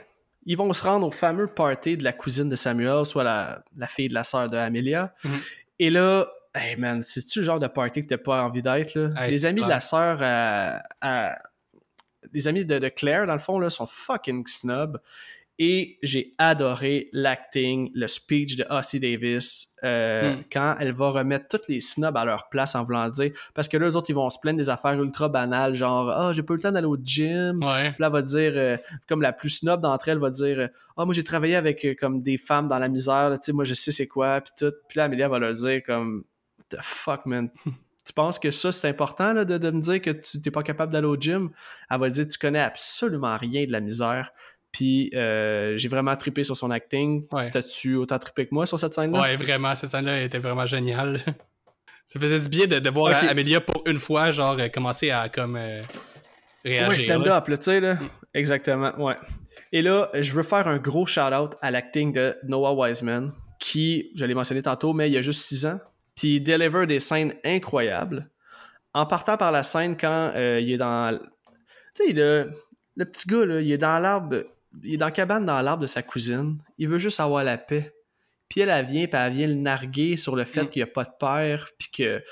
[0.44, 3.86] ils vont se rendre au fameux party de la cousine de Samuel, soit la, la
[3.86, 5.14] fille de la sœur de Amelia.
[5.24, 5.40] Mhm.
[5.78, 9.10] Et là, hey man, c'est-tu le genre de party que t'as pas envie d'être, là?
[9.24, 11.38] Hey, les amis de la sœur à- à-
[12.34, 15.00] Les amis de, de Claire, dans le fond, là, sont fucking snob.
[15.60, 20.44] Et j'ai adoré l'acting, le speech de Ossie Davis euh, Mm.
[20.52, 23.32] quand elle va remettre toutes les snobs à leur place en voulant dire.
[23.54, 26.32] Parce que là, eux autres, ils vont se plaindre des affaires ultra banales, genre Ah,
[26.32, 27.60] j'ai pas eu le temps d'aller au gym.
[27.62, 27.90] Ouais.
[27.90, 28.76] Puis là, elle va dire, euh,
[29.08, 31.94] comme la plus snob d'entre elles, va dire euh, Ah, moi, j'ai travaillé avec euh,
[31.98, 34.72] comme des femmes dans la misère, tu sais, moi, je sais c'est quoi, puis tout.
[34.88, 36.22] Puis là, Amélia va leur dire, comme,
[36.70, 37.50] The fuck, man.
[38.04, 40.62] tu penses que ça, c'est important, là, de, de me dire que tu t'es pas
[40.62, 41.50] capable d'aller au gym?
[41.90, 44.32] Elle va dire Tu connais absolument rien de la misère.
[44.72, 47.26] Puis euh, j'ai vraiment trippé sur son acting.
[47.32, 47.50] Ouais.
[47.50, 49.20] T'as-tu autant trippé que moi sur cette scène-là?
[49.20, 51.20] Ouais, vraiment, cette scène-là était vraiment géniale.
[52.06, 53.28] Ça faisait du bien de, de voir Ok.
[53.28, 55.78] Amelia pour une fois, genre, euh, commencer à comme euh,
[56.64, 56.88] réagir.
[56.88, 57.36] Ouais, stand là.
[57.36, 57.98] up, là, tu sais, là.
[58.32, 59.16] Exactement, ouais.
[59.72, 64.24] Et là, je veux faire un gros shout-out à l'acting de Noah Wiseman, qui, je
[64.24, 65.78] l'ai mentionné tantôt, mais il y a juste 6 ans,
[66.18, 68.28] puis il deliver des scènes incroyables.
[68.92, 71.16] En partant par la scène quand euh, il est dans...
[71.94, 72.52] Tu sais, le,
[72.96, 74.42] le petit gars, là, il est dans l'arbre...
[74.82, 76.58] Il est dans la cabane dans l'arbre de sa cousine.
[76.76, 77.94] Il veut juste avoir la paix.
[78.48, 80.68] Puis elle, elle vient, puis elle vient le narguer sur le fait Mm.
[80.70, 82.22] qu'il n'y a pas de père, puis que...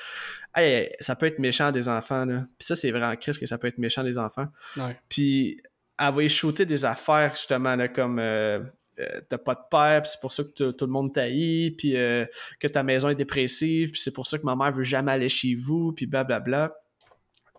[0.55, 2.47] Hey, ça peut être méchant des enfants, là.
[2.59, 4.49] Puis ça, c'est vraiment Chris que ça peut être méchant des enfants.
[4.77, 4.99] Ouais.
[5.09, 5.61] Puis
[5.99, 8.61] elle va y shooter des affaires, justement, là, comme euh,
[8.99, 11.97] euh, t'as pas de père, puis c'est pour ça que tout le monde t'haït, puis
[11.97, 12.25] euh,
[12.61, 15.29] que ta maison est dépressive, puis c'est pour ça que ma mère veut jamais aller
[15.29, 16.75] chez vous, puis blablabla.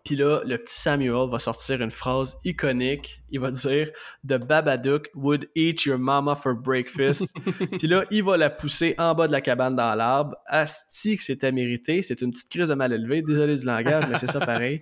[0.07, 3.21] Puis là, le petit Samuel va sortir une phrase iconique.
[3.29, 3.91] Il va dire
[4.25, 7.33] The Babadook would eat your mama for breakfast.
[7.77, 10.37] Puis là, il va la pousser en bas de la cabane dans l'arbre.
[10.45, 12.03] Asti que c'était mérité.
[12.03, 13.21] C'est une petite crise de mal élevé.
[13.21, 14.81] Désolé du langage, mais c'est ça pareil.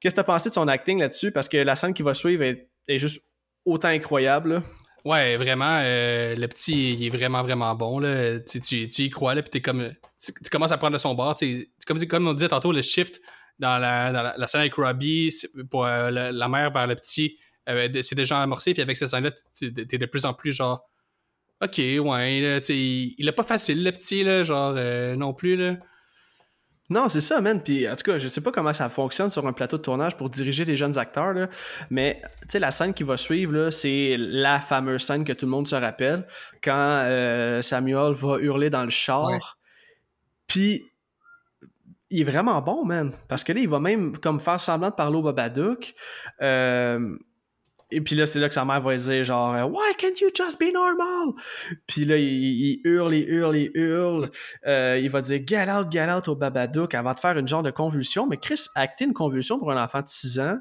[0.00, 1.32] Qu'est-ce que t'as pensé de son acting là-dessus?
[1.32, 3.24] Parce que la scène qui va suivre est, est juste
[3.64, 4.62] autant incroyable.
[5.04, 8.38] Ouais, vraiment, euh, le petit, il est vraiment, vraiment bon, là.
[8.40, 9.92] Tu, tu, tu y crois, là, t'es comme...
[10.22, 11.36] Tu, tu commences à prendre de son bord,
[11.86, 13.20] Comme, comme on disait tantôt, le shift
[13.58, 15.34] dans la, dans la, scène avec Robbie,
[15.70, 17.38] pour euh, la, mère vers le petit,
[17.68, 20.88] euh, c'est déjà amorcé, puis avec cette scène-là, t'es de plus en plus genre...
[21.60, 25.56] Ok, ouais, là, il, il a pas facile, le petit, là, genre, euh, non plus,
[25.56, 25.76] là.
[26.90, 27.62] Non, c'est ça, man.
[27.62, 30.16] Puis, en tout cas, je sais pas comment ça fonctionne sur un plateau de tournage
[30.16, 31.48] pour diriger des jeunes acteurs, là.
[31.90, 35.50] Mais, tu sais, la scène qui va suivre, c'est la fameuse scène que tout le
[35.52, 36.26] monde se rappelle.
[36.62, 39.28] Quand euh, Samuel va hurler dans le char.
[39.28, 39.38] Ouais.
[40.46, 40.82] Puis,
[42.10, 43.12] il est vraiment bon, man.
[43.28, 45.94] Parce que là, il va même comme faire semblant de parler au Babadook.
[46.42, 47.16] Euh,
[47.96, 50.58] et puis là, c'est là que sa mère va dire genre Why can't you just
[50.60, 51.34] be normal?
[51.86, 54.30] Puis là, il, il hurle, il hurle, il hurle.
[54.66, 57.62] Euh, il va dire Get out, get out au Babadook avant de faire une genre
[57.62, 58.26] de convulsion.
[58.26, 60.58] Mais Chris, acter une convulsion pour un enfant de 6 ans,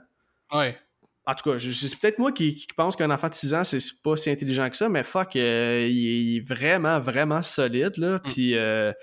[0.53, 0.77] Ouais.
[1.25, 3.79] en tout cas, c'est peut-être moi qui, qui pense qu'un enfant de 6 ans, c'est
[4.03, 8.19] pas si intelligent que ça, mais fuck, euh, il, est- vraiment, vraiment solide, là.
[8.19, 8.93] Puis euh, euh,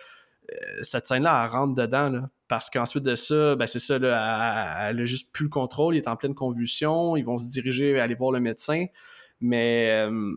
[0.83, 2.29] cette scène-là, elle rentre dedans.
[2.49, 5.99] Parce qu'ensuite de ça, ben c'est ça, là, elle, a juste plus le contrôle, il
[5.99, 8.87] est en pleine convulsion, ils vont se diriger, aller voir le médecin.
[9.41, 10.35] Mais euh,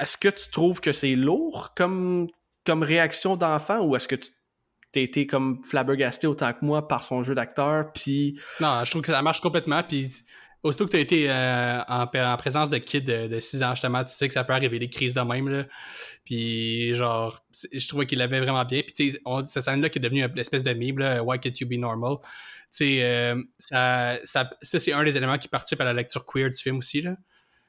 [0.00, 2.28] est-ce que tu trouves que c'est lourd comme,
[2.66, 4.30] réaction d'enfant ou est-ce que tu
[4.92, 7.92] t'as été comme flabbergasté autant que moi par son jeu d'acteur,
[8.60, 9.82] Non, je trouve que ça marche complètement.
[9.82, 10.10] Puis
[10.66, 13.70] aussitôt que tu as été euh, en, en présence de kids de, de 6 ans,
[13.70, 15.48] justement, tu sais que ça peut arriver des crises de même.
[15.48, 15.64] Là.
[16.24, 17.38] Puis genre,
[17.72, 18.82] je trouvais qu'il l'avait vraiment bien.
[18.82, 21.52] Puis tu sais, cette scène-là qui est devenue une espèce de meme, là, Why can't
[21.60, 22.16] you be normal?
[22.22, 22.28] Tu
[22.72, 26.50] sais, euh, ça, ça, ça c'est un des éléments qui participe à la lecture queer
[26.50, 27.00] du film aussi.
[27.00, 27.16] Là.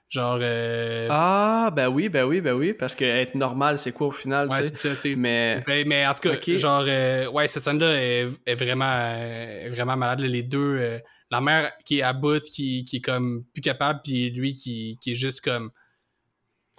[0.09, 4.07] Genre, euh, Ah, ben oui, ben oui, ben oui, parce que être normal, c'est quoi
[4.07, 4.89] au final, ouais, tu c'est sais.
[4.89, 5.15] ça, tu sais.
[5.15, 9.67] Mais Fait- mais en tout cas, genre, euh, ouais, cette scène-là est, est vraiment, euh,
[9.71, 10.21] vraiment malade.
[10.21, 10.99] Les deux, euh,
[11.31, 14.97] la mère qui est à bout, qui, qui est comme plus capable, puis lui qui,
[15.01, 15.71] qui est juste comme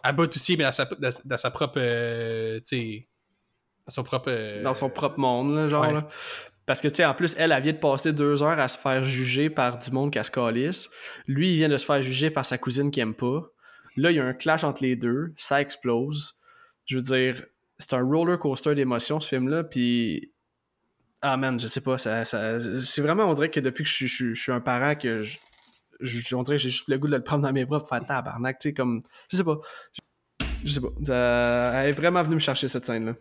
[0.03, 3.09] à bout aussi, mais dans sa, dans, dans sa propre, euh, tu sais,
[3.87, 4.29] dans son propre.
[4.31, 5.83] euh, dans son propre monde, là, genre.
[5.83, 5.93] ouais.
[5.93, 6.09] là.
[6.67, 8.77] Parce que, tu sais, en plus, elle, elle vient de passer deux heures à se
[8.77, 10.91] faire juger par du monde qui a se calisse.
[11.27, 13.43] Lui, il vient de se faire juger par sa cousine qui aime pas.
[13.97, 15.33] Là, il y a un clash entre les deux.
[15.37, 16.35] Ça explose.
[16.85, 17.43] Je veux dire,
[17.79, 19.65] c'est un roller coaster d'émotions, ce film-là.
[19.65, 20.33] Puis.
[21.21, 21.99] Ah, man, je sais pas.
[21.99, 25.23] Ça, c'est vraiment, on dirait que depuis que je, suis- un parent, que
[26.01, 27.89] je, on dirait que j'ai juste le goût de le prendre dans mes bras pour
[27.89, 28.59] faire tabarnak.
[28.61, 29.03] Tu sais, comme.
[29.31, 29.59] Je sais pas.
[30.65, 30.89] Je sais pas.
[31.83, 33.15] Elle est vraiment venue me chercher cette scène-là.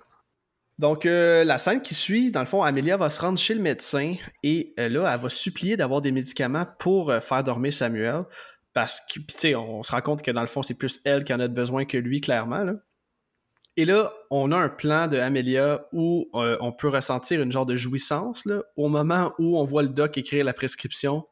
[0.78, 3.62] Donc, euh, la scène qui suit, dans le fond, Amelia va se rendre chez le
[3.62, 8.26] médecin et euh, là, elle va supplier d'avoir des médicaments pour euh, faire dormir Samuel.
[8.74, 11.24] Parce que, tu sais, on se rend compte que dans le fond, c'est plus elle
[11.24, 12.64] qui en a besoin que lui, clairement.
[12.64, 12.74] Là.
[13.78, 17.66] Et là, on a un plan de Amelia où euh, on peut ressentir une genre
[17.66, 21.24] de jouissance là, au moment où on voit le doc écrire la prescription.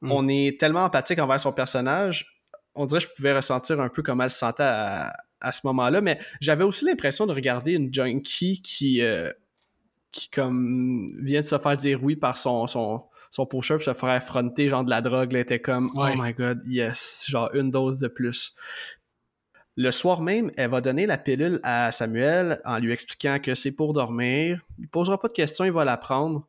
[0.00, 0.12] Mm.
[0.12, 2.40] On est tellement empathique envers son personnage.
[2.76, 5.66] On dirait que je pouvais ressentir un peu comment elle se sentait à, à ce
[5.66, 9.30] moment-là, mais j'avais aussi l'impression de regarder une junkie qui, euh,
[10.12, 13.92] qui comme vient de se faire dire oui par son, son, son pusher puis se
[13.92, 15.30] faire affronter genre de la drogue.
[15.32, 16.12] Elle était comme Ouais.
[16.14, 18.54] Oh my god, yes, genre une dose de plus.
[19.76, 23.74] Le soir même, elle va donner la pilule à Samuel en lui expliquant que c'est
[23.74, 24.60] pour dormir.
[24.78, 26.46] Il posera pas de questions, il va la prendre.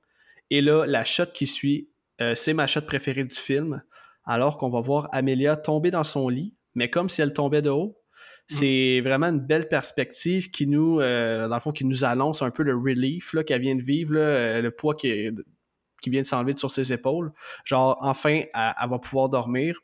[0.50, 1.90] Et là, la shot qui suit,
[2.22, 3.82] euh, c'est ma shot préférée du film.
[4.26, 7.70] Alors qu'on va voir Amelia tomber dans son lit, mais comme si elle tombait de
[7.70, 7.98] haut.
[8.48, 12.52] C'est vraiment une belle perspective qui nous, euh, dans le fond, qui nous annonce un
[12.52, 15.30] peu le relief qu'elle vient de vivre, là, euh, le poids qui,
[16.02, 17.32] qui vient de s'enlever sur ses épaules.
[17.64, 19.80] Genre, enfin, elle, elle va pouvoir dormir.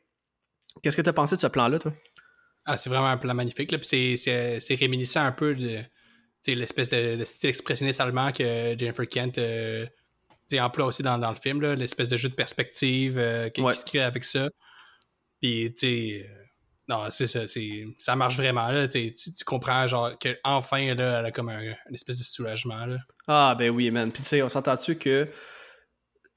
[0.82, 1.92] Qu'est-ce que tu as pensé de ce plan-là, toi?
[2.66, 3.72] Ah, c'est vraiment un plan magnifique.
[3.72, 3.78] Là.
[3.78, 5.82] Puis c'est, réminiscent un peu de
[6.46, 9.86] l'espèce de, de style expressionniste allemand que Jennifer Kent euh,
[10.58, 13.72] emploie aussi dans, dans le film, l'espèce de jeu de perspective euh, qui, Ouais.
[13.72, 14.48] qui se crée avec ça.
[15.40, 16.34] Puis, tu sais, euh,
[16.88, 17.42] non, c'est ça,
[17.98, 18.68] ça marche vraiment.
[18.68, 22.24] Là, tu, tu, tu comprends, genre, qu'enfin, là, elle a comme un, une espèce de
[22.24, 22.84] soulagement.
[22.84, 22.98] Là.
[23.28, 24.10] Ah, ben oui, man.
[24.10, 25.28] Puis tu sais, on s'entend-tu que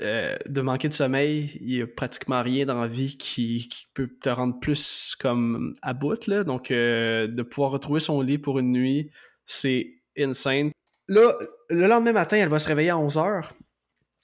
[0.03, 4.09] euh, de manquer de sommeil, il y a pratiquement rien dans la vie qui, peut
[4.21, 6.29] te rendre plus comme à bout.
[6.45, 9.11] Donc, euh, de pouvoir retrouver son lit pour une nuit,
[9.45, 10.71] c'est insane.
[11.07, 11.31] Là,
[11.69, 13.49] le lendemain matin, elle va se réveiller à 11h.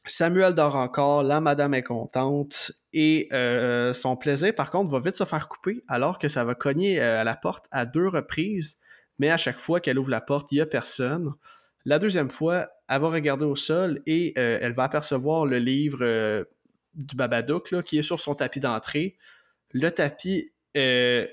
[0.06, 5.18] Samuel dort encore, la madame est contente et euh, son plaisir, par contre, va vite
[5.18, 8.80] se faire couper alors que ça va cogner à la porte à deux reprises.
[9.20, 11.34] Mais à chaque fois qu'elle ouvre la porte, il n'y a personne.
[11.86, 16.00] La deuxième fois, elle va regarder au sol et euh, elle va apercevoir le livre
[16.02, 16.44] euh,
[16.96, 19.16] du Babadook là, qui est sur son tapis d'entrée.
[19.72, 20.52] Le tapis.
[20.76, 21.26] euh,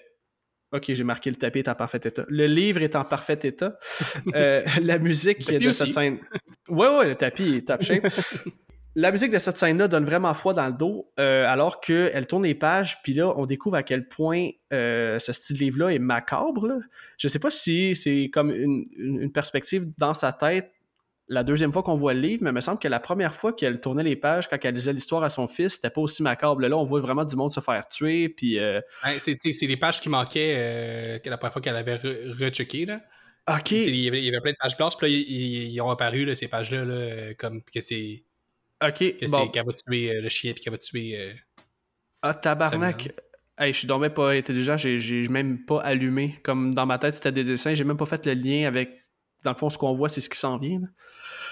[0.73, 2.25] Ok, j'ai marqué le tapis est en parfait état.
[2.29, 3.79] Le livre est en parfait état.
[4.35, 5.85] La musique de aussi.
[5.85, 6.19] cette scène.
[6.69, 8.07] Ouais, ouais, le tapis est top shape.
[8.97, 12.55] La musique de cette scène-là donne vraiment froid dans le dos, alors qu'elle tourne les
[12.55, 16.67] pages, puis là, on découvre à quel point ce style livre-là est macabre.
[16.67, 16.77] là.
[17.17, 20.73] Je sais pas si c'est comme une perspective dans sa tête
[21.29, 23.53] la deuxième fois qu'on voit le livre, mais il me semble que la première fois
[23.53, 26.61] qu'elle tournait les pages, quand elle lisait l'histoire à son fils, c'était pas aussi macabre.
[26.61, 28.59] Là, on voit vraiment du monde se faire tuer, puis...
[28.59, 28.81] euh,
[29.19, 32.87] c'est, les pages qui manquaient euh, la première fois qu'elle avait re- rechecké.
[32.87, 33.01] Là.
[33.49, 35.91] Ok, Il, y avait, il y avait plein de pages blanches, puis là, ils, ont
[35.91, 38.25] apparu, là, ces pages-là, là, comme que c'est
[38.85, 39.49] ok, que bon.
[39.49, 41.35] qu'elle va tuer euh, le chien, puis qu'elle va tuer.
[42.23, 43.09] Ah, tabarnak.
[43.59, 46.35] Hey, je suis même pas intelligent, j'ai, j'ai même pas allumé.
[46.43, 49.01] Comme dans ma tête, c'était des dessins, j'ai même pas fait le lien avec.
[49.45, 50.81] Dans le fond, ce qu'on voit, c'est ce qui s'en vient.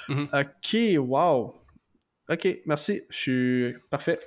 [0.08, 0.28] Mhm.
[0.32, 1.54] Ok, wow.
[2.28, 3.02] Ok, merci.
[3.10, 4.18] Je suis parfait.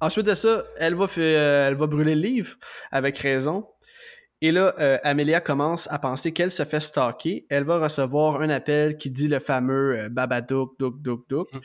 [0.00, 2.56] Ensuite de ça, elle va, euh, elle va brûler le livre,
[2.90, 3.66] avec raison.
[4.42, 7.46] Et là, euh, Amelia commence à penser qu'elle se fait stalker.
[7.50, 11.52] Elle va recevoir un appel qui dit le fameux euh, Babadook, Douk, Douk, Douk.
[11.52, 11.60] Mhm.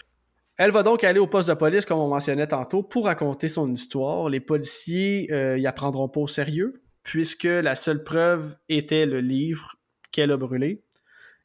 [0.57, 3.71] Elle va donc aller au poste de police, comme on mentionnait tantôt, pour raconter son
[3.71, 4.29] histoire.
[4.29, 9.75] Les policiers euh, y apprendront pas au sérieux, puisque la seule preuve était le livre
[10.11, 10.84] qu'elle a brûlé.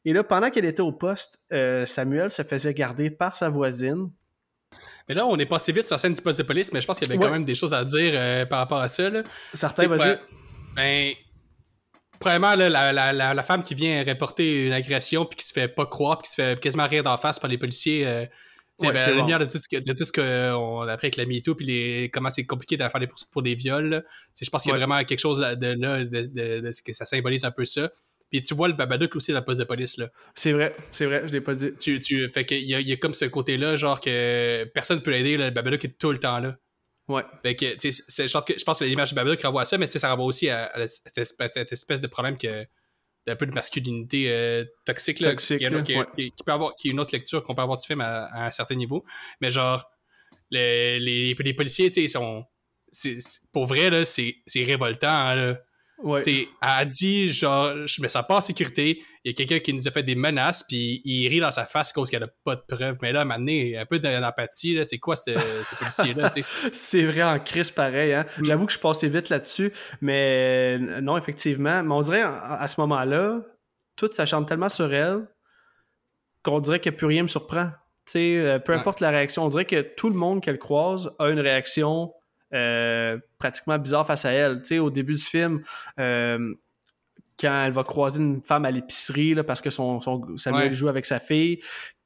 [0.05, 4.11] Et là, pendant qu'elle était au poste, euh, Samuel se faisait garder par sa voisine.
[5.09, 6.87] Mais là, on est passé vite sur la scène du poste de police, mais je
[6.87, 9.11] pense qu'il y avait quand même des choses à dire euh, par rapport à ça.
[9.11, 9.23] Là.
[9.53, 10.19] Certains, vas-y.
[10.77, 11.13] Ben,
[12.19, 15.53] premièrement, là, la, la, la, la femme qui vient reporter une agression puis qui se
[15.53, 18.07] fait pas croire puis qui se fait quasiment rire d'en face par les policiers.
[18.07, 18.27] euh,
[18.83, 19.21] Ouais, ben, à la bon.
[19.21, 21.55] lumière de tout ce que, de tout ce que on a appris avec la MeToo
[21.55, 24.03] puis les, comment c'est compliqué de faire des poursuites pour des viols.
[24.41, 26.95] Je pense qu'il y a vraiment quelque chose de là, de, de- de ce que
[26.95, 27.91] ça symbolise un peu ça.
[28.31, 29.99] Puis tu vois le Babadook aussi dans le poste de police.
[29.99, 30.09] Là.
[30.35, 31.75] C'est vrai, c'est vrai, je l'ai pas dit.
[31.77, 35.37] Tu, tu, fait qu'il y y a comme ce côté-là, genre que personne peut l'aider,
[35.37, 36.57] le Babadook est tout le temps là.
[37.09, 37.25] Ouais.
[37.43, 39.65] Fait que, tu sais, je pense que, je pense que l'image de Babadook renvoie à
[39.65, 42.07] ça, mais tu sais, ça renvoie aussi à, à la- cette, espèce, cette espèce de
[42.07, 42.65] problème que
[43.27, 46.07] d'un peu de masculinité euh, toxique, là, Toxique, qui, là, qui ouais.
[46.17, 48.47] qui peut avoir, qui est une autre lecture qu'on peut avoir du film à, à
[48.47, 49.05] un certain niveau.
[49.41, 49.85] Mais genre,
[50.51, 52.45] les, les, les policiers, tu sais, ils sont.
[53.53, 55.09] pour vrai, là, c'est c'est révoltant.
[55.09, 55.59] hein, là.
[56.03, 56.21] Ouais.
[56.27, 59.03] Elle a dit, genre, je me sens pas en sécurité.
[59.25, 61.67] Il y a quelqu'un qui nous a fait des menaces, puis il rit dans sa
[61.67, 62.97] face à cause qu'elle a pas de preuves.
[63.03, 66.31] Mais là, à un peu d'empathie, là, c'est quoi ce, ce policier-là?
[66.73, 68.15] C'est vrai en crise pareil.
[68.15, 68.25] Hein?
[68.39, 68.45] Mm.
[68.45, 71.83] J'avoue que je suis passé vite là-dessus, mais euh, non, effectivement.
[71.83, 73.41] Mais on dirait à, ce moment-là,
[73.97, 75.27] tout s'acharne tellement sur elle
[76.43, 77.67] qu'on dirait que plus rien me surprend.
[78.07, 78.79] Tu sais, euh, peu Ouais.
[78.79, 82.13] importe la réaction, on dirait que tout le monde qu'elle croise a une réaction
[82.53, 84.63] euh, pratiquement bizarre face à elle.
[84.63, 85.63] Tu sais, au début du film,
[85.99, 86.55] euh,
[87.39, 91.07] quand elle va croiser une femme à l'épicerie parce que son, son Samuel joue avec
[91.07, 91.59] sa fille.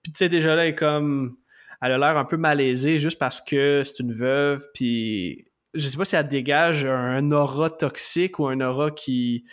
[0.03, 1.37] Puis tu sais, déjà là, elle est comme.
[1.83, 4.67] Elle a l'air un peu malaisée juste parce que c'est une veuve.
[4.75, 9.45] Puis je sais pas si elle dégage un aura toxique ou un aura qui,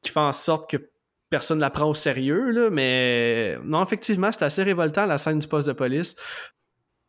[0.00, 0.90] qui fait en sorte que
[1.30, 5.38] personne ne la prend au sérieux, là, mais non, effectivement, c'est assez révoltant la scène
[5.38, 6.16] du poste de police.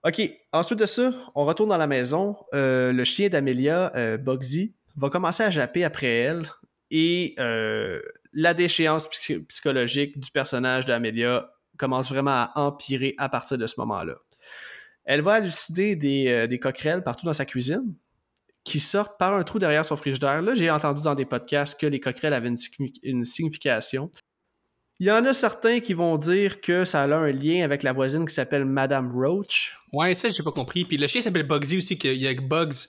[0.06, 0.22] OK,
[0.54, 2.38] ensuite de ça, on retourne dans la maison.
[2.54, 6.50] Euh, le chien d'Amelia, euh, Bugsy, va commencer à japper après elle
[6.90, 8.02] et euh,
[8.34, 14.16] la déchéance psychologique du personnage d'Amelia commence vraiment à empirer à partir de ce moment-là.
[15.04, 17.96] Elle va halluciner des, des coquerelles partout dans sa cuisine
[18.64, 20.42] qui sortent par un trou derrière son frigidaire.
[20.42, 22.52] Là, j'ai entendu dans des podcasts que les coquerelles avaient
[23.04, 24.12] une, signification.
[25.00, 27.94] Il y en a certains qui vont dire que ça a un lien avec la
[27.94, 29.78] voisine qui s'appelle Madame Roach.
[29.94, 30.84] Ouais, ça, j'ai pas compris.
[30.84, 32.88] Puis le chien s'appelle Bugsy aussi, qu'il y a Bugs.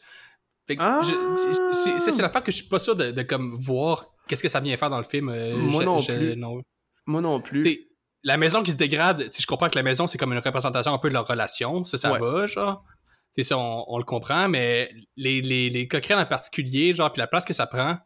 [0.79, 1.01] Ah!
[1.03, 4.77] ça, c'est l'affaire que je suis pas sûr de, comme voir qu'est-ce que ça vient
[4.77, 5.29] faire dans le film.
[5.29, 6.37] Euh, Moi, non plus.
[7.07, 7.89] Moi non plus.
[8.23, 10.93] la maison qui se dégrade, si je comprends que la maison, c'est comme une représentation
[10.93, 11.85] un peu de leur relation.
[11.85, 12.85] Ça, ça va, genre
[13.33, 17.29] c'est ça, on, le comprend, mais les, les, les coquerelles en particulier, genre, puis la
[17.29, 17.97] place que ça prend,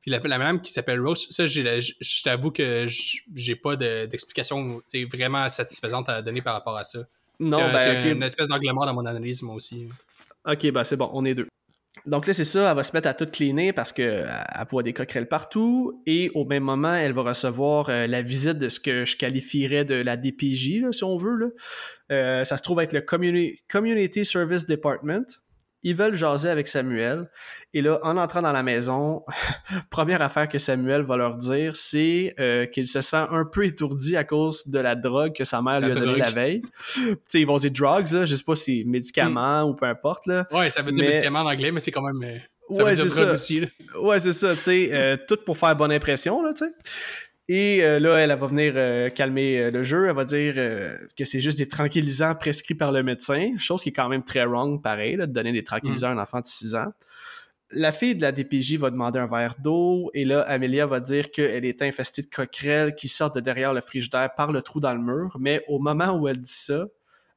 [0.00, 2.86] puis la, la même qui s'appelle Roach, ça, je t'avoue que
[3.34, 4.82] j'ai pas d'explication
[5.12, 7.00] vraiment satisfaisante à donner par rapport à ça.
[7.40, 9.88] Non, c'est ben, une espèce d'anglement dans mon analyse, moi aussi.
[10.44, 11.46] Ok, ben c'est bon, on est deux.
[12.06, 14.28] Donc là, c'est ça, elle va se mettre à tout cleaner parce qu'elle
[14.70, 16.02] voit des coquerelles partout.
[16.06, 19.84] Et au même moment, elle va recevoir euh, la visite de ce que je qualifierais
[19.84, 21.36] de la DPJ, si on veut.
[21.36, 21.46] Là.
[22.10, 23.02] Euh, ça se trouve être le
[23.68, 25.26] Community Service Department.
[25.82, 27.30] Ils veulent jaser avec Samuel.
[27.74, 29.24] Et là, en entrant dans la maison,
[29.90, 34.16] première affaire que Samuel va leur dire, c'est euh, qu'il se sent un peu étourdi
[34.16, 36.62] à cause de la drogue que sa mère lui a donnée la veille.
[37.26, 39.70] sais, ils vont dire drugs, là, je sais pas si médicaments mm.
[39.70, 40.26] ou peu importe.
[40.26, 40.46] Là.
[40.50, 42.22] Ouais, ça veut dire médicaments en anglais, mais c'est quand même.
[42.22, 42.38] Euh,
[42.74, 43.32] ça ouais, c'est ça.
[43.32, 43.66] Aussi,
[43.96, 46.72] Ouais, c'est ça, tu sais, euh, tout pour faire bonne impression, là, tu sais.
[47.48, 50.06] Et euh, là, elle, va venir euh, calmer euh, le jeu.
[50.06, 50.54] Elle va dire
[51.16, 54.44] que c'est juste des tranquillisants prescrits par le médecin, chose qui est quand même très
[54.44, 56.92] wrong, pareil, de donner des tranquillisants à un enfant de 6 ans.
[57.70, 61.30] La fille de la DPJ va demander un verre d'eau et là, Amelia va dire
[61.30, 64.94] qu'elle est infestée de coquerelles qui sortent de derrière le frigidaire par le trou dans
[64.94, 65.36] le mur.
[65.38, 66.86] Mais au moment où elle dit ça,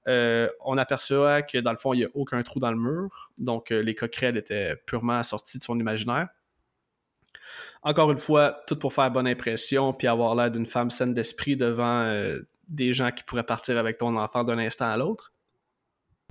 [0.08, 3.32] on aperçoit que dans le fond, il n'y a aucun trou dans le mur.
[3.38, 6.30] Donc, les coquerelles étaient purement sorties de son imaginaire.
[7.84, 11.56] Encore une fois, tout pour faire bonne impression puis avoir l'air d'une femme saine d'esprit
[11.56, 15.34] devant euh, des gens qui pourraient partir avec ton enfant d'un instant à l'autre.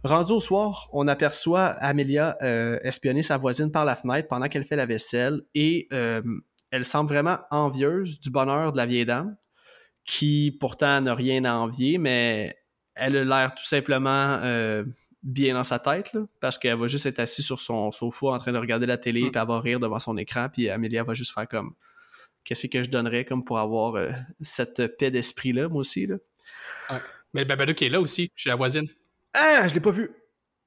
[0.04, 4.64] Rendu au soir, on aperçoit Amelia euh, espionner sa voisine par la fenêtre pendant qu'elle
[4.64, 6.22] fait la vaisselle et euh,
[6.70, 9.36] elle semble vraiment envieuse du bonheur de la vieille dame,
[10.04, 12.56] qui pourtant n'a rien à envier, mais
[12.94, 14.40] elle a l'air tout simplement
[15.22, 18.52] bien dans sa tête, parce qu'elle va juste être assise sur son sofa en train
[18.52, 19.30] de regarder la télé, mm.
[19.30, 21.74] puis elle va rire devant son écran, puis Amélia va juste faire comme
[22.44, 24.10] qu'est-ce que je donnerais comme pour avoir euh,
[24.40, 26.06] cette paix d'esprit-là, moi aussi.
[26.06, 26.16] Là?
[27.34, 28.88] Mais le qui est là aussi, chez la voisine.
[29.34, 30.10] Ah, je l'ai pas vu.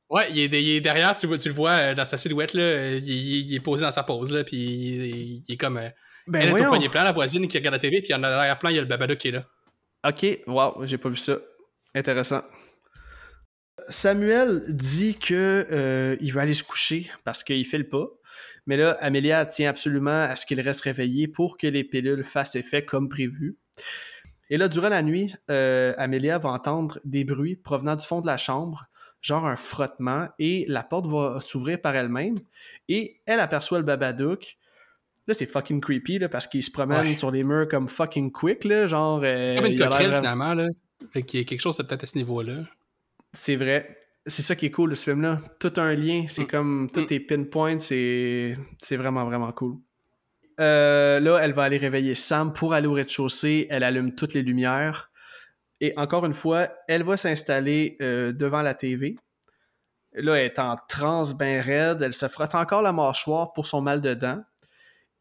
[0.10, 3.60] Ouais, il est, derrière, tu, tu le vois euh, dans sa silhouette, là, il, est
[3.60, 5.78] posé dans sa pose, là, puis il, est comme...
[5.78, 5.90] Euh,
[6.28, 8.70] ben elle est au poignet plein, la voisine qui regarde la télé, puis en arrière-plan,
[8.70, 9.42] il y a le Babadook qui est là.
[10.08, 11.38] Ok, wow, j'ai pas vu ça.
[11.96, 12.44] Intéressant.
[13.90, 18.08] Samuel dit que euh, il veut aller se coucher parce qu'il fait le pas.
[18.66, 22.56] Mais là, Amélia tient absolument à ce qu'il reste réveillé pour que les pilules fassent
[22.56, 23.58] effet comme prévu.
[24.50, 28.26] Et là, durant la nuit, euh, Amélia va entendre des bruits provenant du fond de
[28.26, 28.86] la chambre,
[29.22, 32.36] genre un frottement, et la porte va s'ouvrir par elle-même.
[32.88, 34.58] Et elle aperçoit le Babadook.
[35.28, 38.66] Là, c'est fucking creepy là, parce qu'il se promène sur les murs comme fucking quick,
[38.66, 39.22] là, genre.
[39.24, 40.68] Euh, comme une coquerelle, finalement, là.
[41.12, 42.64] Fait qu'il y a quelque chose peut-être à ce niveau-là.
[43.34, 43.98] C'est vrai.
[44.26, 45.40] C'est ça qui est cool de ce film-là.
[45.60, 46.26] Tout un lien.
[46.28, 46.48] C'est mm.
[46.48, 46.90] comme.
[46.94, 47.14] Tout mm.
[47.14, 47.80] est pinpoint.
[47.80, 48.56] C'est
[48.92, 49.78] vraiment, vraiment cool.
[50.60, 53.68] Euh, là, elle va aller réveiller Sam pour aller au rez-de-chaussée.
[53.70, 55.12] Elle allume toutes les lumières.
[55.82, 59.16] Et encore une fois, elle va s'installer euh, devant la TV.
[60.14, 62.02] Là, elle est en transe bien raide.
[62.02, 64.44] Elle se frotte encore la mâchoire pour son mal de dents.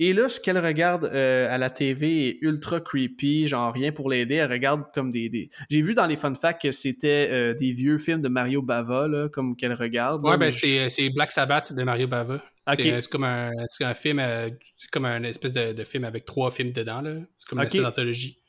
[0.05, 4.11] Et là, ce qu'elle regarde euh, à la TV est ultra creepy, genre rien pour
[4.11, 4.35] l'aider.
[4.35, 5.49] Elle regarde comme des.
[5.71, 9.07] J'ai vu dans les fun facts que c'était euh, des vieux films de Mario Bava,
[9.07, 10.25] là, comme qu'elle regarde.
[10.25, 12.43] Ouais, ben c'est Black Sabbath de Mario Bava.
[12.75, 14.51] C'est comme un, un film, euh,
[14.91, 17.13] comme un espèce de, film avec trois films dedans, là.
[17.39, 18.41] C'est comme une espèce d'anthologie.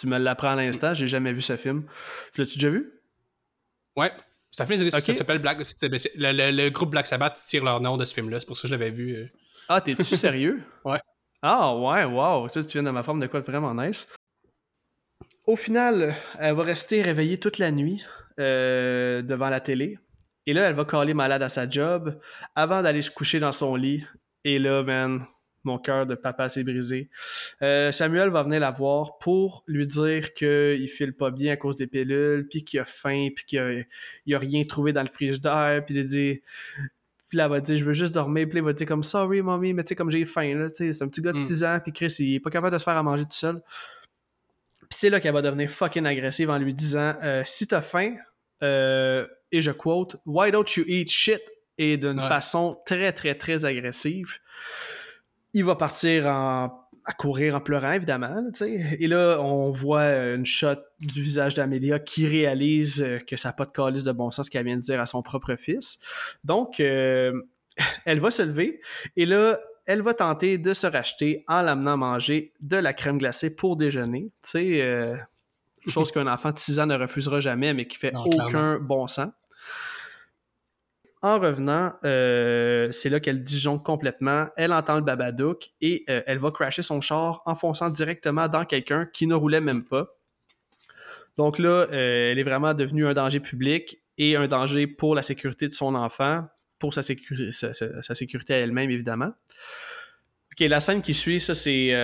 [0.00, 1.84] Tu me l'apprends à l'instant, j'ai jamais vu ce film.
[2.38, 2.90] L'as-tu déjà vu?
[3.96, 4.12] Ouais.
[4.50, 5.58] C'est un film, ça s'appelle Black.
[6.16, 8.68] Le, le, groupe Black Sabbath tire leur nom de ce film-là, c'est pour ça que
[8.68, 9.30] je l'avais vu.
[9.68, 10.62] Ah, t'es-tu sérieux?
[10.84, 10.98] ouais.
[11.42, 12.48] Ah, ouais, wow.
[12.48, 14.12] Ça, tu viens de ma forme de quoi vraiment nice.
[15.46, 18.02] Au final, elle va rester réveillée toute la nuit
[18.40, 19.98] euh, devant la télé.
[20.46, 22.18] Et là, elle va caler malade à sa job
[22.54, 24.04] avant d'aller se coucher dans son lit.
[24.44, 25.24] Et là, man,
[25.62, 27.08] mon cœur de papa s'est brisé.
[27.62, 31.76] Euh, Samuel va venir la voir pour lui dire qu'il file pas bien à cause
[31.76, 35.84] des pilules, puis qu'il a faim, puis qu'il a, a, rien trouvé dans le frigidaire,
[35.84, 36.40] puis il dit...
[37.28, 38.46] Puis là, elle va dire, je veux juste dormir.
[38.46, 40.70] Puis là, il va dire comme, sorry, mommy, mais tu sais, comme j'ai faim, là,
[40.70, 41.66] tu sais, c'est un petit gars de 6 mm.
[41.66, 43.60] ans, puis Chris, il est pas capable de se faire à manger tout seul.
[44.80, 48.14] Puis c'est là qu'elle va devenir fucking agressive en lui disant, euh, si t'as faim,
[48.62, 51.42] euh, et je quote, why don't you eat shit?
[51.80, 54.40] Et d'une façon très, très, très agressive
[55.54, 56.26] il va partir
[57.08, 58.44] à courir en pleurant, évidemment.
[58.60, 60.04] et là, on voit
[60.34, 64.12] une shot du visage d'Amélia qui réalise euh, que ça n'a pas de calice de
[64.12, 65.98] bon sens qu'elle vient de dire à son propre fils.
[66.44, 67.32] Donc, euh,
[68.04, 68.82] elle va se lever
[69.16, 73.56] et là, elle va tenter de se racheter en l'amenant manger de la crème glacée
[73.56, 74.30] pour déjeuner.
[74.42, 75.16] Tu sais, euh,
[75.88, 79.32] chose qu'un enfant de 6 ans ne refusera jamais, mais qui fait aucun bon sens.
[81.20, 84.46] En revenant, euh, c'est là qu'elle disjonque complètement.
[84.56, 88.64] Elle entend le babadook et euh, elle va crasher son char en fonçant directement dans
[88.64, 90.06] quelqu'un qui ne roulait même pas.
[91.36, 95.22] Donc là, euh, elle est vraiment devenue un danger public et un danger pour la
[95.22, 96.46] sécurité de son enfant,
[96.78, 99.32] pour sa, sécurité à elle-même, évidemment.
[100.52, 101.94] Ok, la scène qui suit, ça, c'est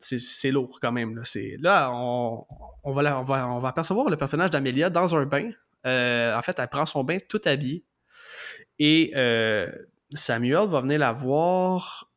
[0.00, 1.14] c'est lourd quand même.
[1.14, 1.22] Là,
[1.60, 2.44] là on,
[2.86, 5.50] va, on, va, on va apercevoir le personnage d'Amelia dans un bain.
[5.84, 7.84] en fait, elle prend son bain tout habillée.
[8.84, 9.70] Et euh,
[10.12, 12.10] Samuel va venir la voir.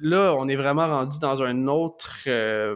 [0.00, 2.74] Là, on est vraiment rendu dans un autre, euh,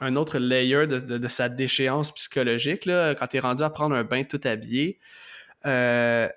[0.00, 2.84] un autre layer de, sa déchéance psychologique.
[2.84, 5.00] Là, quand tu es rendu à prendre un bain tout habillé,
[5.66, 6.28] euh,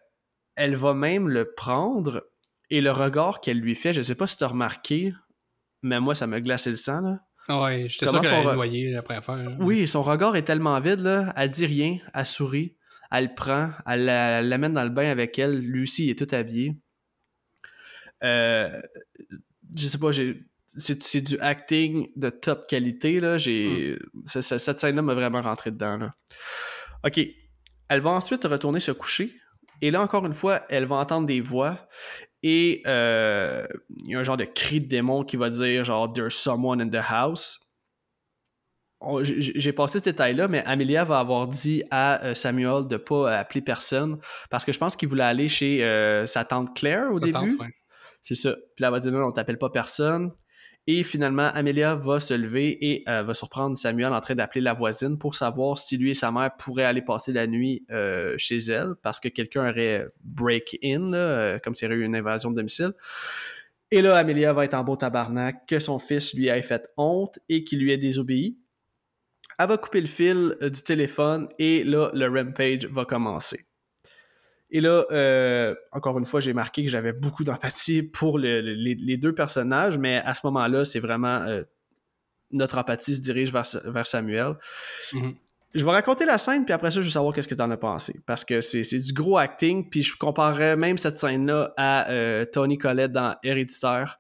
[0.56, 2.28] elle va même le prendre
[2.72, 5.14] et le regard qu'elle lui fait, je sais pas si tu as remarqué,
[5.84, 7.02] mais moi, ça m'a glacé le sang.
[7.02, 7.78] Là.
[7.86, 9.56] J'étais sûr qu'elle noyé après affaire.
[9.60, 11.32] Oui, son regard est tellement vide, là.
[11.38, 12.77] Elle dit rien, elle sourit
[13.12, 15.60] elle le prend, elle l'amène dans le bain avec elle.
[15.60, 16.76] Lui aussi, il est tout habillé.
[18.24, 18.82] Euh,
[19.76, 20.10] je sais pas,
[20.68, 23.20] c'est, du acting de top qualité.
[23.20, 23.38] Là.
[23.38, 24.26] J'ai, hmm.
[24.26, 25.98] cette scène-là m'a vraiment rentré dedans.
[25.98, 26.16] Là.
[27.06, 27.20] OK.
[27.90, 29.32] Elle va ensuite retourner se coucher.
[29.82, 31.88] Et là, encore une fois, elle va entendre des voix.
[32.44, 33.66] Et euh,
[34.06, 36.82] il y a un genre de cri de démon qui va dire genre There's someone
[36.82, 37.67] in the house
[39.22, 43.36] j'ai passé ce détail-là, mais Amelia va avoir dit à euh, Samuel de ne pas
[43.36, 44.18] appeler personne
[44.50, 47.58] parce que je pense qu'il voulait aller chez euh, sa tante Claire au début.
[48.22, 48.56] C'est ça.
[48.76, 50.32] Puis là, elle va dire non, on t'appelle pas personne.
[50.90, 54.74] Et finalement, Amelia va se lever et euh, va surprendre Samuel en train d'appeler la
[54.74, 57.86] voisine pour savoir si lui et sa mère pourraient aller passer la nuit
[58.38, 62.56] chez elle parce que quelqu'un aurait break-in, comme s'il y aurait eu une invasion de
[62.56, 62.94] domicile.
[63.92, 67.40] Et là, Amelia va être en beau tabarnak que son fils lui ait fait honte
[67.48, 68.58] et qu'il lui ait désobéi.
[69.60, 73.66] Elle va couper le fil euh, du téléphone et là, le rampage va commencer.
[74.70, 79.34] Et là, euh, encore une fois, j'ai marqué que j'avais beaucoup d'empathie pour les, deux
[79.34, 81.64] personnages, mais à ce moment-là, c'est vraiment euh,
[82.52, 84.56] notre empathie se dirige vers, Samuel.
[85.14, 85.36] Mm-hmm.
[85.74, 87.72] Je vais raconter la scène, puis après ça, je veux savoir qu'est-ce que tu en
[87.72, 88.20] as pensé.
[88.26, 92.08] Parce que c'est du gros acting, puis je comparerais même cette scène-là à
[92.52, 94.20] Tony Collette dans Héréditaire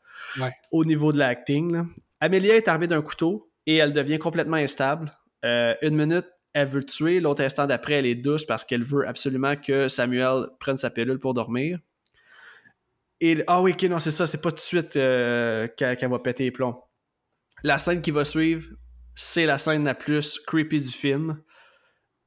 [0.72, 1.84] au niveau de l'acting.
[2.20, 5.12] Amélia est armée d'un couteau et elle devient complètement instable.
[5.48, 7.20] Euh, une minute, elle veut tuer.
[7.20, 11.20] L'autre instant d'après, elle est douce parce qu'elle veut absolument que Samuel prenne sa pilule
[11.20, 11.80] pour dormir.
[13.20, 16.20] Et ah oui, ok, non, c'est ça, c'est pas tout de suite euh, qu'elle va
[16.20, 16.84] péter les plombs.
[17.64, 18.68] La scène qui va suivre,
[19.16, 21.42] c'est la scène la plus creepy du film.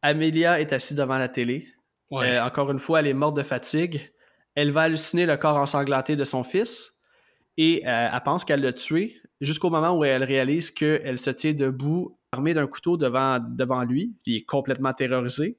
[0.02, 1.68] Amelia est assise devant la télé.
[2.12, 4.12] Euh, encore une fois, elle est morte de fatigue.
[4.56, 7.00] Elle va halluciner le corps ensanglanté de son fils
[7.56, 12.19] et elle pense qu'elle l'a tué jusqu'au moment où elle réalise qu'elle se tient debout
[12.32, 15.58] armé d'un couteau devant, devant lui, qui est complètement terrorisé.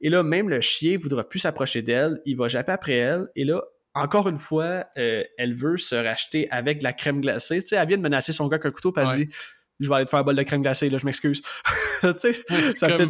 [0.00, 3.44] Et là, même le chien voudra plus s'approcher d'elle, il va japper après elle, et
[3.44, 3.62] là,
[3.94, 7.60] encore une fois, euh, elle veut se racheter avec de la crème glacée.
[7.62, 9.34] Tu sais, elle vient de menacer son gars avec un couteau, puis elle dit
[9.78, 11.42] Je vais aller te faire un bol de crème glacée, là, je m'excuse.
[12.00, 12.32] tu sais,
[12.76, 13.08] ça fait.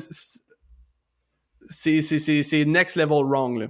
[1.71, 3.67] C'est next level wrong, là.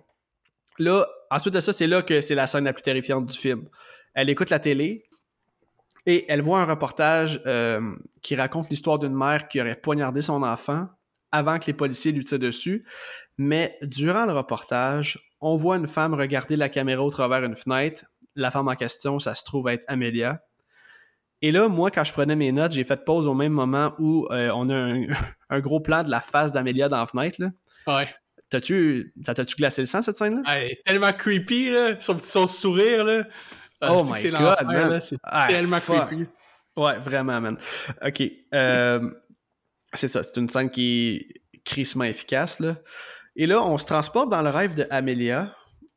[0.80, 3.68] Là, ensuite de ça, c'est là que c'est la scène la plus terrifiante du film.
[4.14, 5.04] Elle écoute la télé,
[6.06, 7.80] et elle voit un reportage euh,
[8.22, 10.88] qui raconte l'histoire d'une mère qui aurait poignardé son enfant
[11.32, 12.86] avant que les policiers lui tirent dessus.
[13.38, 18.04] Mais durant le reportage, on voit une femme regarder la caméra au travers une fenêtre.
[18.36, 20.42] La femme en question, ça se trouve être Amelia.
[21.42, 24.26] Et là, moi, quand je prenais mes notes, j'ai fait pause au même moment où
[24.30, 27.40] euh, on a un, gros plan de la face d'Amelia dans la fenêtre.
[27.40, 27.50] Là.
[27.86, 28.08] Ouais.
[28.48, 30.42] T'as-tu, ça t'a-tu glacé le sang, cette scène-là?
[30.50, 31.96] Elle est tellement creepy, là.
[32.00, 33.24] Son petit sourire, là.
[33.86, 35.00] Ah, oh my god, man.
[35.00, 36.26] C'est ah, tellement creepy.
[36.76, 37.58] Ouais, vraiment, man.
[38.04, 38.22] Ok.
[38.52, 39.10] Euh,
[39.92, 42.76] c'est ça, c'est une scène qui est crissement efficace, là.
[43.36, 45.54] Et là, on se transporte dans le rêve de Amelia,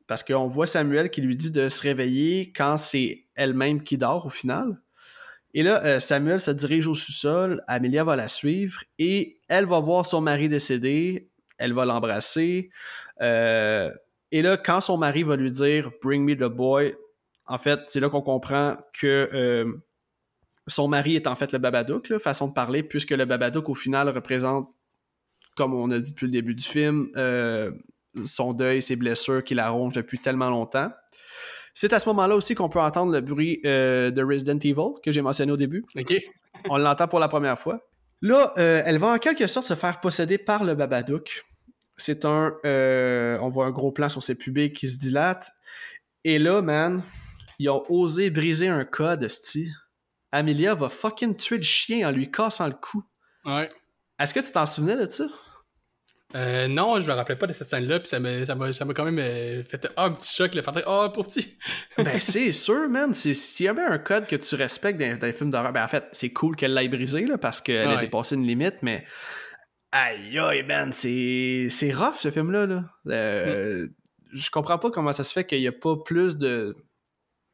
[0.07, 4.25] parce qu'on voit Samuel qui lui dit de se réveiller quand c'est elle-même qui dort
[4.25, 4.79] au final.
[5.53, 9.79] Et là, euh, Samuel se dirige au sous-sol, Amelia va la suivre et elle va
[9.79, 12.69] voir son mari décédé, elle va l'embrasser.
[13.21, 13.91] Euh,
[14.31, 16.93] et là, quand son mari va lui dire Bring me the boy,
[17.47, 19.73] en fait, c'est là qu'on comprend que euh,
[20.67, 23.75] son mari est en fait le Babadook, là, façon de parler, puisque le Babadook, au
[23.75, 24.69] final, représente,
[25.55, 27.09] comme on a dit depuis le début du film,
[28.25, 30.89] son deuil, ses blessures qui la rongent depuis tellement longtemps.
[31.79, 35.11] C'est à ce moment-là aussi qu'on peut entendre le bruit euh, de Resident Evil que
[35.11, 35.85] j'ai mentionné au début.
[35.95, 36.11] OK.
[36.69, 37.87] On l'entend pour la première fois.
[38.23, 41.43] Là, euh, elle va en quelque sorte se faire posséder par le Babadook.
[41.95, 42.55] C'est un...
[42.65, 45.51] Euh, on voit un gros plan sur ses pubés qui se dilatent.
[46.23, 47.03] Et là, man,
[47.59, 49.71] ils ont osé briser un code, sti.
[50.31, 53.03] Amelia va fucking tuer le chien en lui cassant le cou.
[53.45, 53.69] Ouais.
[54.19, 55.25] Est-ce que tu t'en souvenais de ça?
[56.35, 58.83] Euh, non, je me rappelais pas de cette scène-là, puis ça m'a, ça m'a, ça
[58.83, 61.57] m'a quand même euh, fait un petit choc, le fait oh, pour petit.
[61.97, 63.13] ben, c'est sûr, man.
[63.13, 66.03] S'il y avait un code que tu respectes dans, les films d'horreur, ben, en fait,
[66.11, 69.05] c'est cool qu'elle l'ait brisé, là, parce qu'elle a dépassé une limite, mais.
[69.93, 72.83] Aïe, aïe, man, c'est, c'est rough, ce film-là, là.
[73.07, 73.89] Euh, mm.
[74.33, 76.75] Je comprends pas comment ça se fait qu'il y a pas plus de,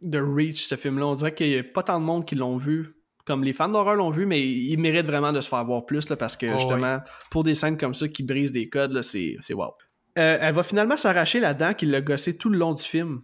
[0.03, 1.07] de reach, ce film-là.
[1.07, 2.95] On dirait qu'il y a pas tant de monde qui l'ont vu
[3.25, 6.09] comme les fans d'horreur l'ont vu, mais ils méritent vraiment de se faire voir plus
[6.09, 6.99] là, parce que oh, justement,
[7.31, 9.73] pour des scènes comme ça qui brisent des codes, c'est wow.
[10.19, 13.21] Euh, elle va finalement s'arracher la dent qui l'a gossé tout le long du film.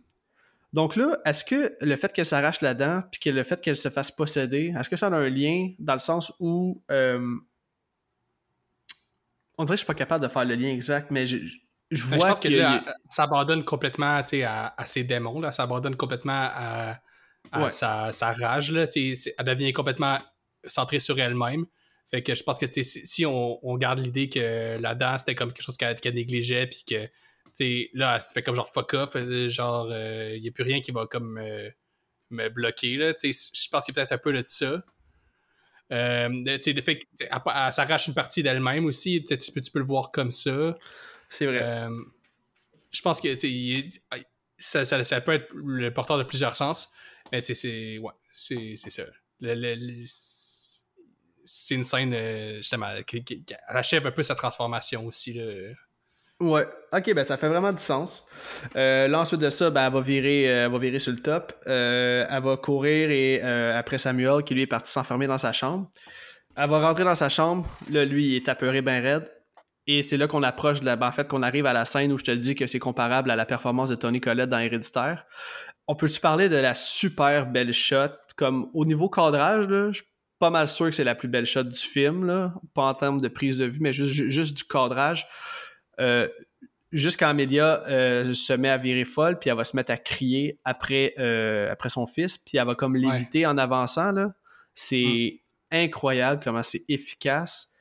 [0.74, 3.76] Donc là, est-ce que le fait qu'elle s'arrache la dent, puis que le fait qu'elle
[3.76, 6.82] se fasse posséder, est-ce que ça a un lien dans le sens où.
[6.90, 7.36] Euh,
[9.58, 11.26] on dirait que je suis pas capable de faire le lien exact, mais
[11.92, 12.48] je, je ben, vois que.
[12.48, 15.52] là, ça abandonne complètement à, à ses démons, là.
[15.52, 17.02] ça abandonne complètement à
[17.70, 20.18] sa, rage, là, elle devient complètement
[20.66, 21.66] centrée sur elle-même.
[22.12, 25.64] Fait que je pense que si, on, garde l'idée que la danse c'était comme quelque
[25.64, 27.08] chose qu'elle négligeait, puis que
[27.94, 30.64] là, elle se fait comme genre fuck off, euh, genre il euh, n'y a plus
[30.64, 31.70] rien qui va comme euh,
[32.32, 32.96] me bloquer.
[32.96, 34.84] Là, je pense qu'il y a peut-être un peu de ça.
[35.92, 37.30] le fait qu'elle
[37.74, 40.76] s'arrache une partie d'elle-même aussi, tu peux, tu peux le voir comme ça.
[41.30, 41.88] C'est vrai.
[42.92, 43.36] je pense que
[44.58, 46.92] ça, ça, peut être le porteur de plusieurs sens.
[47.32, 47.98] Mais c'est.
[47.98, 49.04] Ouais, c'est ça.
[51.46, 55.34] c'est une scène, euh, justement, qui, qui, achève un peu sa transformation aussi.
[55.34, 55.74] Là.
[56.40, 58.26] Ouais, ok, ben ça fait vraiment du sens.
[58.76, 61.54] Euh, là, ensuite de ça, ben, elle, va virer, euh, va virer sur le top.
[61.66, 65.90] elle va courir et après Samuel, qui lui est parti s'enfermer dans sa chambre.
[66.56, 67.68] Elle va rentrer dans sa chambre.
[67.90, 69.30] Là, lui, il est apeuré ben raide.
[69.92, 70.96] Et c'est là qu'on approche de la.
[70.96, 73.32] Ben, en fait, qu'on arrive à la scène où je te dis que c'est comparable
[73.32, 75.26] à la performance de Tony Collette dans Héréditaire
[75.90, 78.12] on peut-tu parler de la super belle shot?
[78.38, 80.06] Comme au niveau cadrage, je suis
[80.38, 82.54] pas mal sûr que c'est la plus belle shot du film, là.
[82.76, 85.28] pas en termes de prise de vue, mais juste, du cadrage.
[86.00, 86.30] Euh,
[86.92, 90.60] Jusqu'à Amelia euh, se met à virer folle, puis elle va se mettre à crier
[90.64, 94.12] après, euh, après son fils, puis elle va comme l'éviter en avançant.
[94.12, 94.34] Là.
[94.74, 95.76] C'est mm.
[95.76, 97.74] incroyable comment c'est efficace.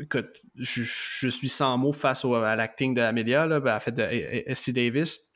[0.00, 4.72] Écoute, je, suis sans mots face à l'acting d'Amelia, là, ben, fait de S.C.
[4.72, 5.28] Davis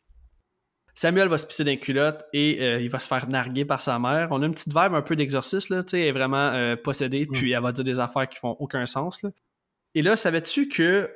[0.95, 3.99] Samuel va se pisser d'un culotte et euh, il va se faire narguer par sa
[3.99, 4.29] mère.
[4.31, 6.77] On a une petite verbe un peu d'exorcisme, là, tu sais, elle est vraiment euh,
[6.77, 9.23] possédée, puis elle va dire des affaires qui font aucun sens.
[9.23, 9.31] Là.
[9.95, 11.11] Et là, savais-tu que,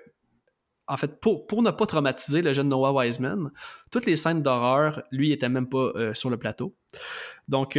[0.89, 3.51] en fait, pour, pour ne pas traumatiser le jeune Noah Wiseman,
[3.91, 6.77] toutes les scènes d'horreur, lui, il était même pas euh, sur le plateau.
[7.49, 7.75] Donc,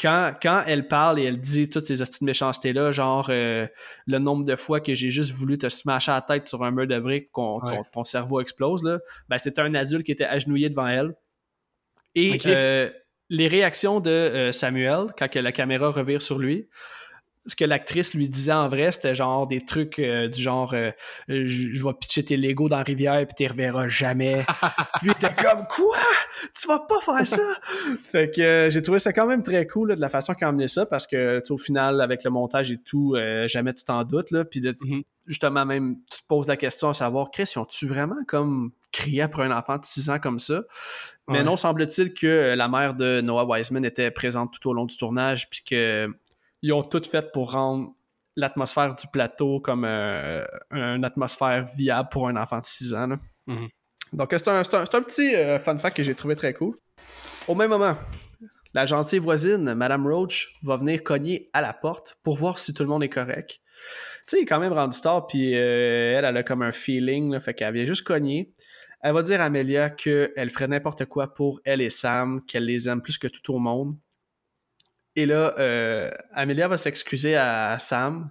[0.00, 3.68] quand, quand elle parle et elle dit toutes ces astuces de méchanceté-là, genre le
[4.06, 6.98] nombre de fois que j'ai juste voulu te smasher la tête sur un mur de
[7.00, 7.58] briques, qu'on
[7.92, 11.14] ton, cerveau explose, là, ben, c'était un adulte qui était agenouillé devant elle.
[12.14, 12.90] Et euh,
[13.30, 16.68] les réactions de euh, Samuel, quand la caméra revire sur lui,
[17.46, 20.74] ce que l'actrice lui disait en vrai, c'était genre des trucs euh, du genre
[21.28, 24.44] je, vais pitcher tes Legos dans la rivière puis t'y reverras jamais.
[25.00, 25.98] puis il était comme quoi?
[26.58, 27.42] Tu vas pas faire ça?
[28.02, 30.68] Fait que j'ai trouvé ça quand même très cool de la façon qu'il a amené
[30.68, 33.16] ça parce que au final avec le montage et tout,
[33.46, 34.44] jamais tu t'en doutes là.
[34.44, 35.02] Puis mm-hmm.
[35.26, 39.44] justement même tu te poses la question à savoir Chris, ont-tu vraiment comme crié après
[39.44, 40.62] un enfant de 6 ans comme ça?
[41.28, 44.84] Mais non, semble-t-il que euh, la mère de Noah Wiseman était présente tout au long
[44.84, 45.62] du tournage, puis
[46.62, 47.92] qu'ils ont tout fait pour rendre
[48.36, 53.18] l'atmosphère du plateau comme euh, une atmosphère viable pour un enfant de 6 ans.
[53.46, 53.68] Mhm.
[54.12, 56.76] Donc, c'est un, petit euh, fun fact que j'ai trouvé très cool.
[57.48, 57.96] Au même moment,
[58.74, 62.82] la gentille voisine, Madame Roach, va venir cogner à la porte pour voir si tout
[62.82, 63.50] le monde est correct.
[63.50, 63.60] Tu
[64.26, 67.54] sais, il est quand même rendu tard, puis elle, elle a comme un feeling, fait
[67.54, 68.52] qu'elle vient juste cogner.
[69.02, 72.88] Elle va dire à Amelia qu'elle ferait n'importe quoi pour elle et Sam, qu'elle les
[72.88, 73.96] aime plus que tout au monde.
[75.16, 78.30] Et là, euh, Amelia va s'excuser à Sam,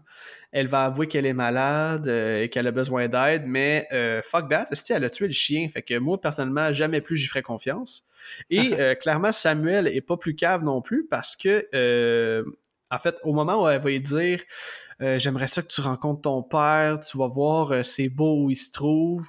[0.51, 4.49] elle va avouer qu'elle est malade euh, et qu'elle a besoin d'aide, mais euh, fuck
[4.49, 5.67] that, elle a tué le chien?
[5.69, 8.05] Fait que moi, personnellement, jamais plus j'y ferai confiance.
[8.49, 12.43] Et euh, clairement, Samuel est pas plus cave non plus parce que,
[12.89, 14.41] en fait, au moment où elle va lui dire
[14.99, 18.71] J'aimerais ça que tu rencontres ton père, tu vas voir, c'est beau où il se
[18.71, 19.25] trouve.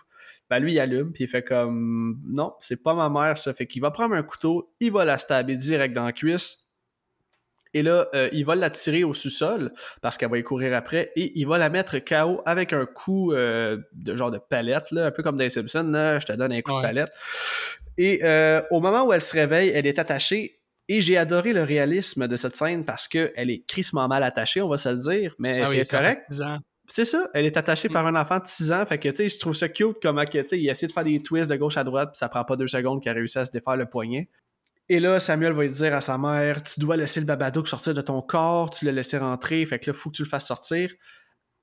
[0.51, 3.55] Ben lui, il allume, puis il fait comme Non, c'est pas ma mère, ça.
[3.55, 6.62] Fait qu'il va prendre un couteau, il va la stabber direct dans la cuisse
[7.75, 9.73] et là, euh, il va l'attirer au sous-sol
[10.03, 13.33] parce qu'elle va y courir après et il va la mettre KO avec un coup
[13.33, 16.53] euh, de genre de palette, là, un peu comme dans Simpson, là, je te donne
[16.53, 17.13] un coup de palette.
[17.97, 21.63] Et euh, au moment où elle se réveille, elle est attachée et j'ai adoré le
[21.63, 25.35] réalisme de cette scène parce qu'elle est crissement mal attachée, on va se le dire,
[25.39, 26.25] mais ah c'est correct.
[26.89, 27.93] C'est ça, elle est attachée mm.
[27.93, 30.25] par un enfant de 6 ans, fait que tu sais, je trouve ça cute comment
[30.25, 32.29] que, tu sais, il essaie de faire des twists de gauche à droite, puis ça
[32.29, 34.29] prend pas deux secondes qu'il a réussi à se défaire le poignet.
[34.89, 37.95] Et là, Samuel va lui dire à sa mère Tu dois laisser le Babadook sortir
[37.95, 40.29] de ton corps, tu l'as laissé rentrer, fait que là, il faut que tu le
[40.29, 40.93] fasses sortir.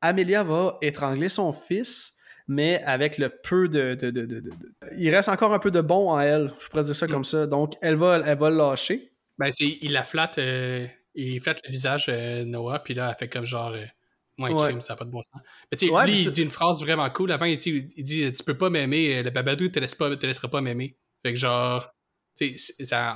[0.01, 2.17] Amelia va étrangler son fils,
[2.47, 3.97] mais avec le peu de,
[4.97, 7.47] Il reste encore un peu de bon en elle, je pourrais dire ça comme ça.
[7.47, 9.11] Donc, elle va, elle va le lâcher.
[9.37, 13.29] Ben, il la flatte, euh, il flatte le visage euh, Noah, puis là, elle fait
[13.29, 13.73] comme genre.
[13.73, 13.85] Euh,
[14.37, 15.41] moi, crime, ça n'a pas de bon sens.
[15.69, 17.31] Mais tu sais, lui, il dit une phrase vraiment cool.
[17.33, 20.25] Avant, il dit, il dit Tu peux pas m'aimer, le Babadook te, laisse pas, te
[20.25, 20.97] laissera pas m'aimer.
[21.23, 21.93] Fait que genre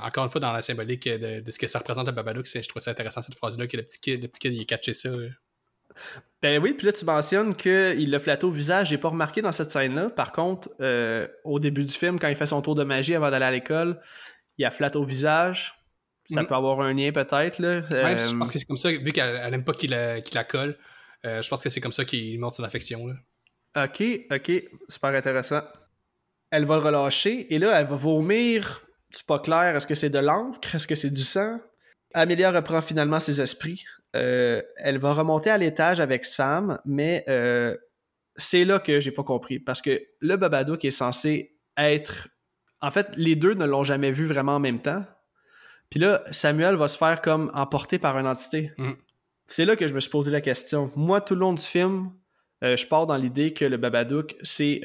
[0.02, 2.82] encore une fois, dans la symbolique de, ce que ça représente le Babadook, je trouve
[2.82, 5.10] ça intéressant cette phrase-là, que le petit kid, le petit kid, il a catché ça.
[6.42, 8.88] Ben oui, puis là, tu mentionnes qu'il l'a flatté au visage.
[8.88, 10.10] J'ai pas remarqué dans cette scène-là.
[10.10, 13.30] Par contre, euh, au début du film, quand il fait son tour de magie avant
[13.30, 14.00] d'aller à l'école,
[14.58, 15.74] il a flatté au visage.
[16.30, 16.46] Ça mm.
[16.46, 17.58] peut avoir un lien peut-être.
[17.58, 17.80] Là.
[17.90, 20.44] Ouais, je pense euh, que c'est comme ça, vu qu'elle aime pas qu'il la, la,
[20.44, 20.76] colle,
[21.24, 23.06] euh, je pense que c'est comme ça qu'il montre son affection.
[23.06, 23.14] Là.
[23.84, 24.52] Ok, ok,
[24.88, 25.62] super intéressant.
[26.50, 28.86] Elle va le relâcher et là, elle va vomir
[29.16, 29.76] c'est pas clair.
[29.76, 30.74] Est-ce que c'est de l'encre?
[30.74, 31.60] Est-ce que c'est du sang?
[32.14, 33.84] Amelia reprend finalement ses esprits.
[34.16, 37.76] Euh, elle va remonter à l'étage avec Sam, mais euh,
[38.36, 39.58] c'est là que j'ai pas compris.
[39.58, 42.28] Parce que le Babadook est censé être.
[42.80, 45.04] En fait, les deux ne l'ont jamais vu vraiment en même temps.
[45.90, 48.72] Puis là, Samuel va se faire comme emporté par une entité.
[48.78, 48.92] Mm.
[49.46, 50.90] C'est là que je me suis posé la question.
[50.96, 52.12] Moi, tout le long du film,
[52.62, 54.80] euh, je pars dans l'idée que le Babadook, c'est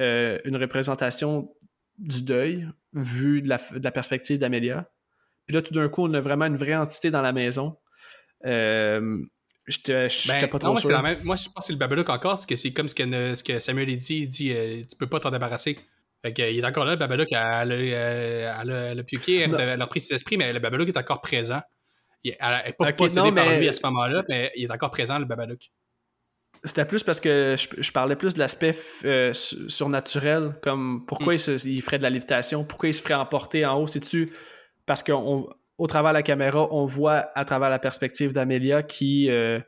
[0.46, 1.54] une représentation
[2.00, 4.90] du deuil, vu de la, perspective d'Amelia.
[5.46, 7.78] Puis là, tout d'un coup, on a vraiment une vraie entité dans la maison.
[8.46, 9.22] Euh,
[9.68, 11.02] J'étais ben, pas trop sûr.
[11.02, 13.44] Moi, je pense que c'est le Babadook encore, parce que c'est comme ce que, ce
[13.44, 15.78] que, Samuel a dit, il dit euh, tu peux pas t'en débarrasser.
[16.24, 19.88] Fait il est encore là, le Babadook, elle, elle, elle, elle, a piqué, elle, a
[19.88, 21.62] pris ses esprits, mais le Babadook est encore présent.
[22.24, 25.26] Il n'est pas possédé par lui à ce moment-là, mais il est encore présent, le
[25.26, 25.70] Babadook.
[26.64, 31.58] C'était plus parce que je, parlais plus de l'aspect euh, surnaturel, comme pourquoi mm.
[31.66, 33.88] il, ferait de la lévitation, pourquoi il se ferait emporter en haut.
[33.88, 34.32] C'est-tu
[34.86, 35.48] parce qu'au
[35.88, 39.60] travers de la caméra, on voit à travers la perspective d'Amelia qui, euh,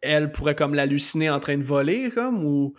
[0.00, 2.74] elle, pourrait comme l'halluciner en train de voler, comme, ou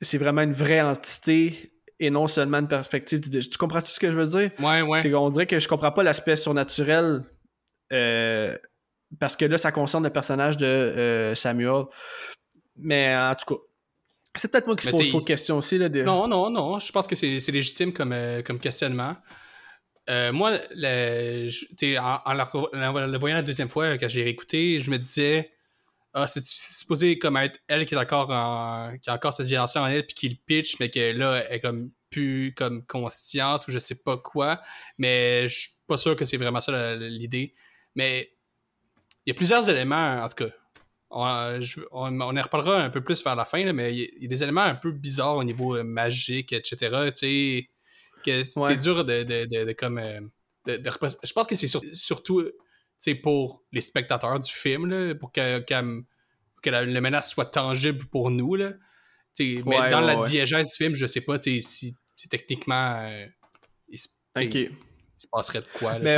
[0.00, 3.20] c'est vraiment une vraie entité et non seulement une perspective.
[3.20, 4.50] Tu comprends-tu ce que je veux dire?
[4.58, 4.98] Ouais, ouais.
[5.00, 7.22] C'est qu'on dirait que je comprends pas l'aspect surnaturel.
[7.92, 8.56] Euh,
[9.20, 11.84] parce que là, ça concerne le personnage de Samuel.
[12.82, 13.60] Mais en tout cas,
[14.36, 15.78] c'est peut-être moi qui se pose trop de questions aussi.
[15.78, 16.78] Là, Non, non, non.
[16.78, 19.16] Je pense que c'est légitime comme, euh, comme questionnement.
[20.08, 21.48] Euh, moi, le,
[21.98, 25.52] en, en, le voyant la deuxième fois, quand j'ai réécouté, je me disais
[26.12, 29.76] ah, c'est supposé comme être elle qui est encore en, qui a encore cette violence
[29.76, 33.68] en elle puis qui le pitch, mais que là, elle est comme plus comme consciente
[33.68, 34.60] ou je sais pas quoi.
[34.98, 37.54] Mais je suis pas sûr que c'est vraiment ça l'idée.
[37.94, 38.32] Mais
[39.24, 40.50] il y a plusieurs éléments, en tout cas,
[41.10, 41.60] on,
[41.90, 44.62] on, en reparlera un peu plus vers la fin, mais il y, a des éléments
[44.62, 47.10] un peu bizarres au niveau euh, magique, etc.
[47.16, 47.68] Tu
[48.24, 49.98] c'est dur de, de, comme.
[49.98, 50.20] Euh,
[50.66, 52.48] je pense que c'est surtout
[53.22, 58.54] pour les spectateurs du film, pour que, que, la, menace soit tangible pour nous.
[58.54, 58.72] Là.
[59.38, 61.96] mais dans la diégèse du film, je sais pas si,
[62.28, 63.26] techniquement euh,
[63.88, 64.08] il, se
[65.32, 65.98] passerait de quoi.
[65.98, 66.16] mais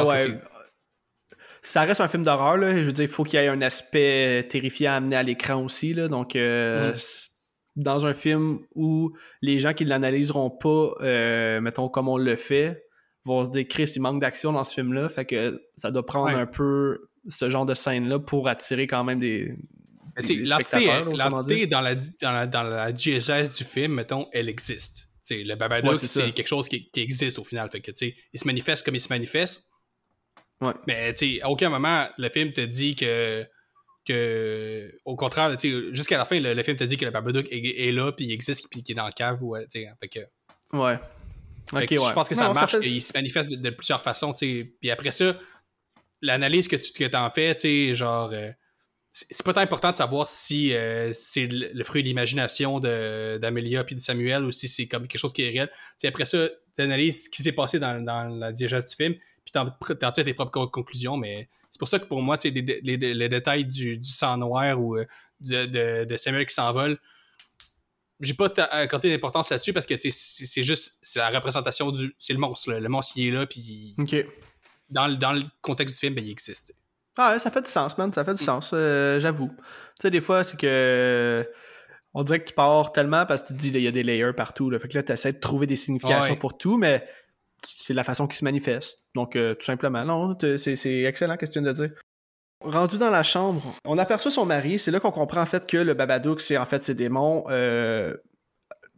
[1.63, 2.73] ça reste un film d'horreur, là.
[2.75, 5.95] Je veux dire, il faut qu'il y ait un aspect terrifiant amené à l'écran aussi,
[5.95, 6.09] là.
[6.09, 6.93] Donc, euh,
[7.77, 12.35] dans un film où les gens qui ne l'analyseront pas, euh, mettons, comme on le
[12.35, 12.85] fait,
[13.25, 15.09] vont se dire, Chris, il manque d'action dans ce film-là.
[15.09, 19.21] Fait que ça doit prendre un peu ce genre de scène-là pour attirer quand même
[19.21, 19.57] des.
[20.17, 25.11] L'entité dans la, dans, la, dans la diégèse du film, mettons, elle existe.
[25.31, 27.71] le Babadook, c'est quelque chose qui, qui, existe au final.
[27.71, 29.72] Fait que, il se manifeste comme il se manifeste
[30.87, 33.47] mais tu à aucun moment, le film te dit que.
[34.07, 35.57] que au contraire,
[35.93, 38.69] jusqu'à la fin, le, film te dit que le Babadook est, là, puis il existe,
[38.71, 39.43] puis qu'il est dans la cave.
[39.43, 40.21] Ou, fait que,
[40.73, 40.99] ouais.
[41.73, 44.33] Je pense que ça marche, il se manifeste de, plusieurs façons.
[44.33, 45.37] Puis après ça,
[46.21, 48.31] l'analyse que tu que en fais, genre.
[48.33, 48.51] Euh,
[49.15, 53.95] c'est pas tant important de savoir si euh, c'est le, fruit de l'imagination d'Amelia puis
[53.95, 55.71] de Samuel ou si c'est comme quelque chose qui est réel.
[55.99, 59.15] T'sais, après ça, tu analyses ce qui s'est passé dans, dans la diégèse du film,
[59.45, 62.97] puis t'en tires tes propres conclusions, mais c'est pour ça que pour moi, les, les,
[62.97, 65.07] les, détails du, du, sang noir ou euh,
[65.41, 66.99] de, de, Samuel qui s'envole,
[68.21, 72.39] j'ai pas accordé d'importance là-dessus parce que c'est juste c'est la représentation du c'est le
[72.39, 73.97] monstre le monstre il est là puis
[74.89, 76.73] dans, dans le contexte du film ben, il existe
[77.19, 78.13] ah, ça fait du sens, man.
[78.13, 79.49] Ça fait du sens, euh, j'avoue.
[79.49, 81.47] Tu sais, des fois, c'est que.
[82.15, 84.03] On dirait que tu pars tellement parce que tu te dis, il y a des
[84.03, 84.69] layers partout.
[84.69, 84.79] Là.
[84.79, 87.07] Fait que là, tu essaies de trouver des significations pour tout, mais
[87.63, 89.02] c'est la façon qui se manifeste.
[89.15, 91.91] Donc, euh, tout simplement, non, c'est excellent, qu'est-ce que tu viens de dire.
[92.61, 94.79] Rendu dans la chambre, on aperçoit son mari.
[94.79, 97.45] C'est là qu'on comprend en fait que le Babadook, c'est en fait ses démons.
[97.51, 98.17] Euh,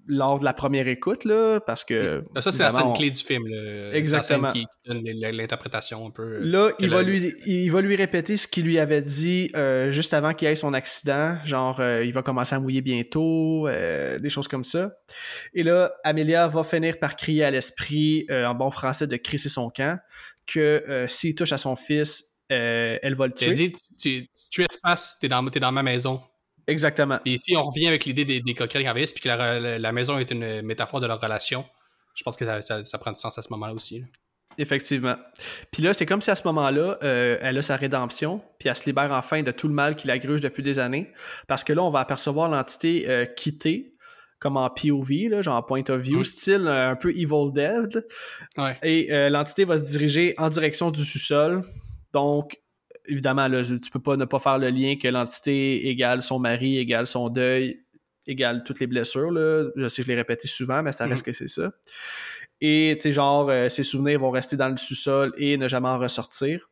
[0.07, 2.25] lors de la première écoute, là, parce que.
[2.39, 3.45] Ça, c'est la scène clé du film.
[3.93, 4.51] Exactement.
[4.51, 6.23] qui donne l'interprétation un peu.
[6.23, 9.91] Euh, là, il va, lui, il va lui répéter ce qu'il lui avait dit euh,
[9.93, 11.37] juste avant qu'il ait son accident.
[11.45, 14.93] Genre, euh, il va commencer à mouiller bientôt, des choses comme ça.
[15.55, 19.71] Et là, Amelia va finir par crier à l'esprit, en bon français, de crisser son
[19.71, 19.99] camp,
[20.47, 23.53] que s'il touche à son fils, elle va le tuer.
[23.53, 26.21] Dit, tu, tu, espaces, t'es dans, es dans ma maison.
[26.67, 27.19] Exactement.
[27.25, 30.63] Et ici, on revient avec l'idée des, des coquerelles puis que la, maison est une
[30.63, 31.65] métaphore de leur relation.
[32.15, 34.03] Je pense que ça, prend du sens à ce moment-là aussi.
[34.57, 35.17] Effectivement.
[35.73, 38.77] Puis là, c'est comme si à ce moment-là, euh, elle a sa rédemption, puis elle
[38.77, 41.13] se libère enfin de tout le mal qui la gruge depuis des années.
[41.49, 43.97] Parce que là, on va apercevoir l'entité euh, quitter,
[44.39, 46.25] comme en POV, là, genre point of view, mm.
[46.25, 48.07] style euh, un peu Evil Dead.
[48.85, 51.63] Et l'entité va se diriger en direction du sous-sol.
[52.13, 52.61] Donc,
[53.07, 56.79] évidemment, là, tu peux pas ne pas faire le lien que l'entité égale son mari,
[56.79, 57.85] égale son deuil,
[58.27, 59.31] égale toutes les blessures.
[59.31, 59.69] Là.
[59.77, 61.33] Je sais, je l'ai répété souvent, mais ça reste mhm.
[61.33, 61.73] que c'est ça.
[62.61, 65.89] Et, tu sais, genre, euh, ses souvenirs vont rester dans le sous-sol et ne jamais
[65.89, 66.71] en ressortir.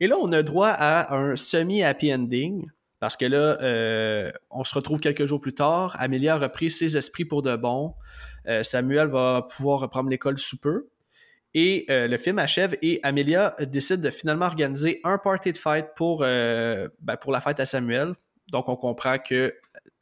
[0.00, 2.66] Et là, on a droit à un semi-happy ending.
[3.02, 5.96] Parce que là, euh, on se retrouve quelques jours plus tard.
[5.98, 7.94] Amelia a repris ses esprits pour de bon.
[8.46, 10.88] Euh, Samuel va pouvoir reprendre l'école sous peu.
[11.54, 15.92] Et euh, le film achève et Amelia décide de finalement organiser un party de fête
[15.94, 18.14] pour, euh, ben, pour la fête à Samuel.
[18.48, 19.54] Donc on comprend que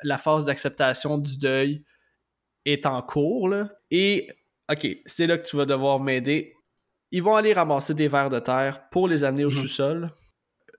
[0.03, 1.85] la phase d'acceptation du deuil
[2.65, 3.55] est en cours.
[3.91, 4.29] Et
[4.71, 6.55] ok, c'est là que tu vas devoir m'aider.
[7.11, 9.55] Ils vont aller ramasser des verres de terre pour les amener au mhm.
[9.55, 10.11] sous-sol.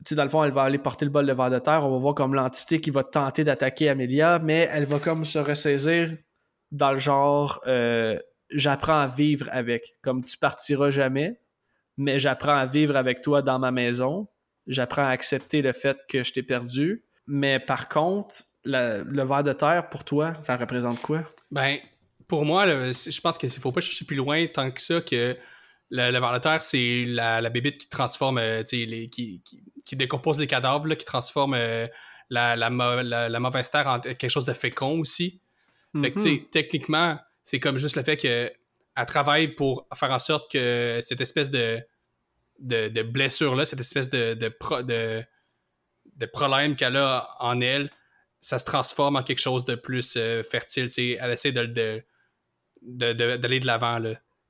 [0.05, 1.83] sais, dans le fond, elle va aller porter le bol de verre de terre.
[1.85, 5.39] On va voir comme l'entité qui va tenter d'attaquer Amelia, mais elle va comme se
[5.39, 6.15] ressaisir
[6.71, 8.17] dans le genre euh,
[8.53, 9.95] j'apprends à vivre avec.
[10.01, 11.39] Comme tu partiras jamais,
[11.97, 14.27] mais j'apprends à vivre avec toi dans ma maison.
[14.67, 17.03] J'apprends à accepter le fait que je t'ai perdu.
[17.27, 21.23] Mais par contre, le ver de terre, pour toi, ça représente quoi?
[21.49, 21.77] Ben,
[22.27, 25.37] pour moi, je pense qu'il ne faut pas chercher plus loin tant que ça que
[25.89, 29.43] le, ver de terre, c'est la, la bébite qui transforme, euh, les, qui,
[29.85, 31.87] qui, décompose les cadavres, qui transforme euh,
[32.29, 35.41] la, la, mauvaise terre en quelque chose de fécond aussi.
[35.99, 36.49] Fait que, mm-hmm.
[36.51, 38.51] techniquement, c'est comme juste le fait qu'elle
[39.07, 41.81] travaille pour faire en sorte que cette espèce de,
[42.59, 45.23] de, blessure-là, cette espèce de, de,
[46.15, 47.89] de, problème qu'elle a en elle,
[48.39, 50.89] ça se transforme en quelque chose de plus euh, fertile.
[50.97, 52.03] Elle essaie d'aller
[52.81, 53.99] de, de, l'avant.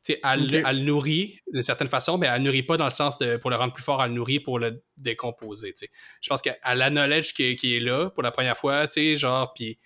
[0.07, 3.38] Elle, le nourrit de certaine façon, mais elle ne nourrit pas dans le sens de
[3.38, 5.73] pour le rendre plus fort, elle le nourrit pour le décomposer.
[6.22, 9.53] Je pense qu'elle a la knowledge qui, qui, est là pour la première fois, genre,
[9.53, 9.77] puis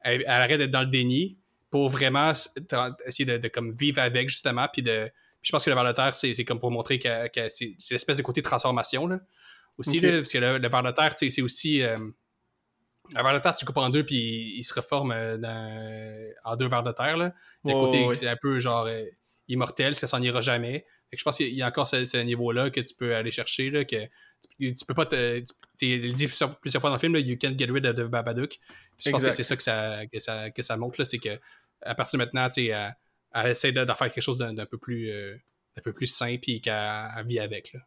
[0.00, 1.38] elle, arrête d'être dans le déni,
[1.72, 2.32] pour vraiment
[3.06, 4.68] essayer de, comme vivre avec, justement.
[4.70, 7.74] Puis de, je pense que le ver de terre, c'est comme pour montrer que, c'est
[7.90, 9.18] l'espèce de côté transformation, là.
[9.78, 11.82] Aussi, parce que le, ver de terre, c'est aussi.
[11.82, 11.96] Euh,
[13.14, 16.68] le ver de terre, tu coupes en deux, puis il se reforme euh, en deux
[16.68, 17.32] vers de terre, là.
[17.64, 19.04] Le côté, c'est un peu genre euh,
[19.48, 20.84] immortel, ça s'en ira jamais.
[21.10, 24.06] je pense qu'il y a encore ce, niveau-là que tu peux aller chercher, là, que
[24.60, 25.42] tu, peux pas te.
[25.80, 28.58] il dit plusieurs, fois dans le film, you can't get rid of the Babadook.
[28.98, 31.40] je pense que c'est ça que ça, que ça, que ça montre, c'est que
[31.84, 32.94] à partir de maintenant, tu elle,
[33.34, 35.36] elle, essaie de, faire quelque chose d'un peu plus euh,
[35.82, 37.72] peu plus simple et qu'elle vit avec.
[37.72, 37.80] Là.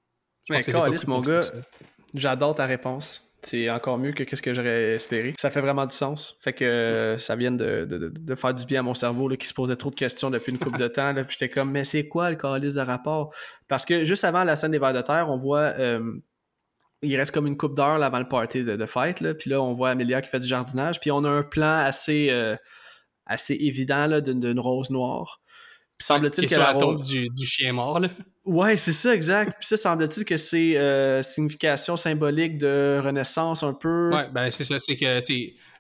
[0.48, 1.42] Je pense mon gars,
[2.14, 3.22] j'adore ta réponse.
[3.42, 5.36] C'est encore mieux que ce que j'aurais espéré.
[5.40, 6.36] Ça fait vraiment du sens.
[6.42, 9.76] Fait que ça vient de, faire du bien à mon cerveau là, qui se posait
[9.76, 11.14] trop de questions depuis une couple de temps.
[11.14, 13.36] Là, puis j'étais comme, mais c'est quoi le calice de rapport?
[13.68, 16.12] Parce que juste avant la scène des vers de terre, on voit euh,
[17.04, 19.22] il reste comme une coupe d'heure avant le party de, de fête.
[19.22, 19.36] Là.
[19.36, 21.00] Puis là, on voit Amélia qui fait du jardinage.
[21.00, 22.56] Puis on a un plan assez, euh,
[23.26, 25.42] assez évident d'une rose noire.
[25.98, 27.08] Puis semble-t-il que la rose...
[27.08, 28.10] du, du, chien mort, là.
[28.44, 29.56] Ouais, c'est ça, exact.
[29.60, 34.12] Puis ça, semble-t-il que c'est euh, signification symbolique de renaissance un peu.
[34.14, 35.22] Ouais, ben c'est ça, c'est que,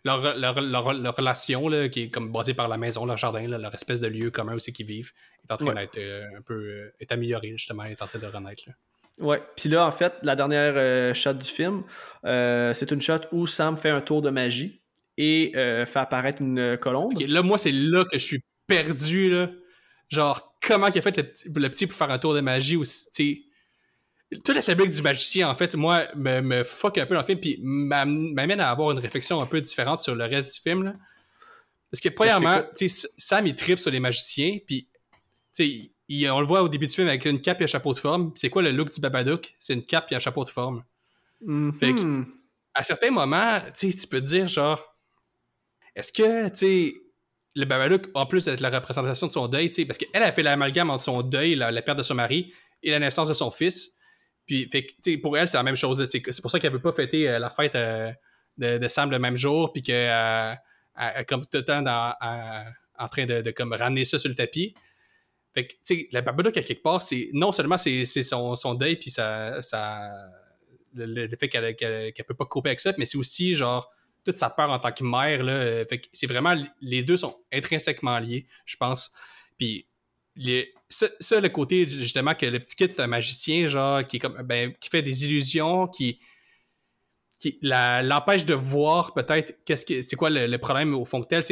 [0.05, 3.57] leur, leur, leur, relation, là, qui est comme basée par la maison, leur jardin, là,
[3.57, 5.11] leur espèce de lieu commun aussi qu'ils vivent,
[5.47, 6.91] est en train d'être euh, un peu...
[6.99, 8.73] est améliorée, justement, est en train de renaître, là.
[9.19, 11.83] Ouais, puis là, en fait, la dernière shot du film,
[12.23, 14.81] c'est une shot où Sam fait un tour de magie
[15.17, 17.13] et fait apparaître une colombe.
[17.19, 19.49] là, moi, c'est là que je suis perdu, là.
[20.09, 23.45] Genre, comment il a fait le, petit pour faire un tour de magie aussi,
[24.43, 27.25] toute la symbolique du magicien, en fait, moi, me, me fuck un peu dans le
[27.25, 30.83] film, puis m'amène à avoir une réflexion un peu différente sur le reste du film.
[30.83, 30.93] Là.
[31.91, 32.59] Parce que, premièrement,
[33.17, 34.89] Sam, il tripe sur les magiciens, puis,
[36.07, 37.99] il, on le voit au début du film avec une cape et un chapeau de
[37.99, 38.31] forme.
[38.35, 39.55] C'est quoi le look du Babadook?
[39.59, 40.83] C'est une cape et un chapeau de forme.
[41.45, 41.77] Mm-hmm.
[41.77, 42.25] Fait que,
[42.73, 44.94] à certains moments, tu peux te dire, genre,
[45.95, 46.93] est-ce que, tu sais,
[47.55, 50.31] le Babadook, en plus d'être la représentation de son deuil, tu sais, parce qu'elle a
[50.31, 52.53] fait l'amalgame entre son deuil, la, perte de son mari,
[52.83, 53.97] et la naissance de son fils.
[54.45, 54.69] Puis,
[55.21, 56.05] pour elle, c'est la même chose.
[56.05, 58.11] C'est pour ça qu'elle veut pas fêter euh, la fête euh,
[58.57, 61.83] de, Sam le même jour, puis qu'elle euh, comme tout le temps
[62.97, 64.73] en train de, comme ramener ça sur le tapis.
[65.53, 68.73] Fait que, tu sais, la Babadook, à quelque part, c'est non seulement c'est son, son,
[68.73, 70.11] deuil, puis ça, ça,
[70.93, 73.89] le, fait qu'elle qu peut pas couper avec ça, mais c'est aussi, genre,
[74.25, 75.43] toute sa peur en tant que mère.
[75.43, 79.13] Là, fait que c'est vraiment, les deux sont intrinsèquement liés, je pense.
[79.57, 79.87] Puis,
[80.35, 84.19] les, ça, le côté justement que le petit kid c'est un magicien genre qui est
[84.19, 86.19] comme ben, qui fait des illusions qui
[87.39, 91.43] qui l'empêche de voir peut-être qu'est-ce que c'est quoi le, problème au fond de tel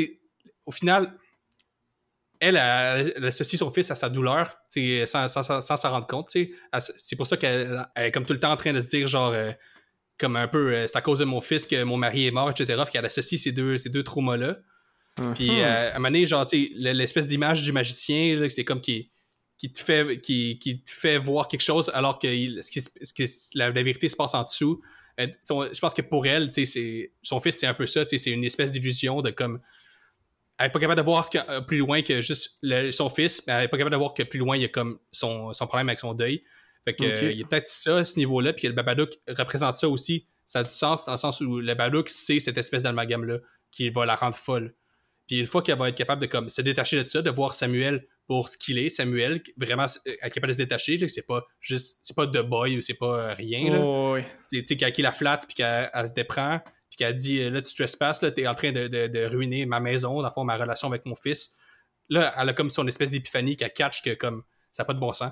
[0.65, 1.17] au final
[2.39, 4.57] elle, elle, associe son fils à sa douleur
[5.05, 6.29] sans s'en rendre compte
[6.79, 9.31] c'est pour ça qu'elle est comme tout le temps en train de se dire genre
[9.31, 9.51] euh,
[10.23, 12.49] comme un peu euh, c'est à cause de mon fils que mon mari est mort
[12.49, 14.57] etc qu'elle associe ces deux ces deux traumas là
[15.35, 16.45] puis euh, à un moment donné, genre,
[16.75, 19.11] l'espèce d'image du magicien, c'est comme qui,
[19.57, 24.09] qui, te fait, qui, qui, te fait voir quelque chose alors que, ce la, vérité
[24.09, 24.81] se passe en dessous.
[25.19, 26.49] Euh, je pense que pour elle,
[27.21, 29.59] son fils, c'est un peu ça, c'est une espèce d'illusion de comme.
[30.59, 32.59] Elle n'est pas capable de voir ce plus loin que juste
[32.91, 34.69] son fils, mais elle n'est pas capable de voir que plus loin, il y a
[34.69, 36.43] comme son, son problème avec son deuil.
[36.85, 39.87] Fait que, il y a peut-être ça à ce niveau-là, puis le Babadook représente ça
[39.87, 40.27] aussi.
[40.45, 43.39] Ça a du sens dans le sens où le Babadook, c'est cette espèce d'amalgame-là
[43.71, 44.75] qui va la rendre folle.
[45.27, 47.53] Puis une fois qu'elle va être capable de comme, se détacher de ça, de voir
[47.53, 51.45] Samuel pour ce qu'il est, Samuel, vraiment euh, être capable de se détacher, c'est pas
[51.59, 53.71] juste, c'est pas de boy ou c'est pas euh, rien.
[53.71, 53.79] Là.
[53.81, 54.17] Oh,
[54.51, 58.21] Tu sais, qu'elle la flatte, puis qu'elle se déprend, puis qu'elle dit là, tu trespasses,
[58.21, 61.05] là, t'es en train de, de, ruiner ma maison, dans le fond, ma relation avec
[61.05, 61.55] mon fils.
[62.09, 64.99] Là, elle a comme son espèce d'épiphanie qu'elle catch que comme ça n'a pas de
[64.99, 65.31] bon sens.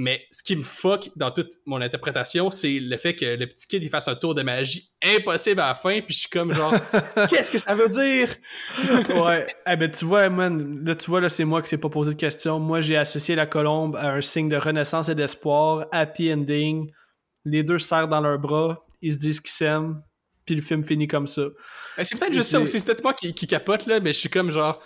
[0.00, 3.66] Mais ce qui me fuck dans toute mon interprétation, c'est le fait que le petit
[3.66, 6.52] kid il fasse un tour de magie impossible à la fin, puis je suis comme
[6.52, 6.72] genre,
[7.28, 8.28] qu'est-ce que ça veut dire?
[9.20, 9.52] ouais.
[9.66, 12.14] Eh ben, tu vois, man, là, tu vois, là, c'est moi qui s'est pas posé
[12.14, 12.60] de question.
[12.60, 16.88] Moi, j'ai associé la colombe à un signe de renaissance et d'espoir, happy ending.
[17.44, 20.00] Les deux se serrent dans leurs bras, ils se disent qu'ils s'aiment,
[20.46, 21.42] puis le film finit comme ça.
[21.98, 24.18] Eh, c'est peut-être juste ça aussi, c'est peut-être moi qui, qui capote, là, mais je
[24.20, 24.80] suis comme genre,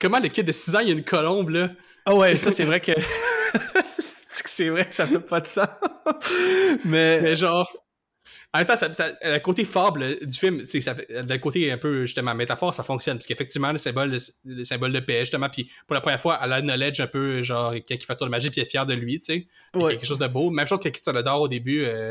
[0.00, 1.70] comment le kid de 6 ans, il y a une colombe, là?
[2.06, 2.92] Ah ouais, ça, c'est vrai que.
[4.34, 5.68] c'est vrai que ça fait pas de sens.
[6.84, 7.36] mais...
[7.36, 7.70] genre.
[8.54, 8.88] En même temps, ça,
[9.22, 13.16] le côté fable du film, c'est ça le côté un peu justement métaphore, ça fonctionne
[13.16, 14.14] parce qu'effectivement le symbole,
[14.44, 17.42] le, symbole de paix justement, puis pour la première fois, elle a knowledge un peu
[17.42, 20.04] genre il fait tour de magie puis elle est fière de lui, tu sais, quelque
[20.04, 20.50] chose de beau.
[20.50, 22.10] Même chose que ça le dort au début, euh,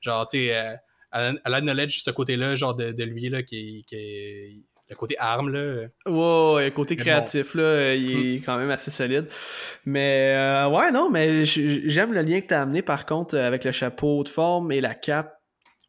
[0.00, 0.74] genre tu sais, euh,
[1.12, 5.50] elle, a knowledge ce côté-là, genre de, de lui là qui, qui le côté arme,
[5.50, 5.88] là.
[6.06, 9.26] Ouais, le côté créatif, là, il est quand même assez solide.
[9.86, 13.64] Mais, euh, ouais, non, mais j'aime le lien que tu as amené, par contre, avec
[13.64, 15.40] le chapeau de forme et la cape.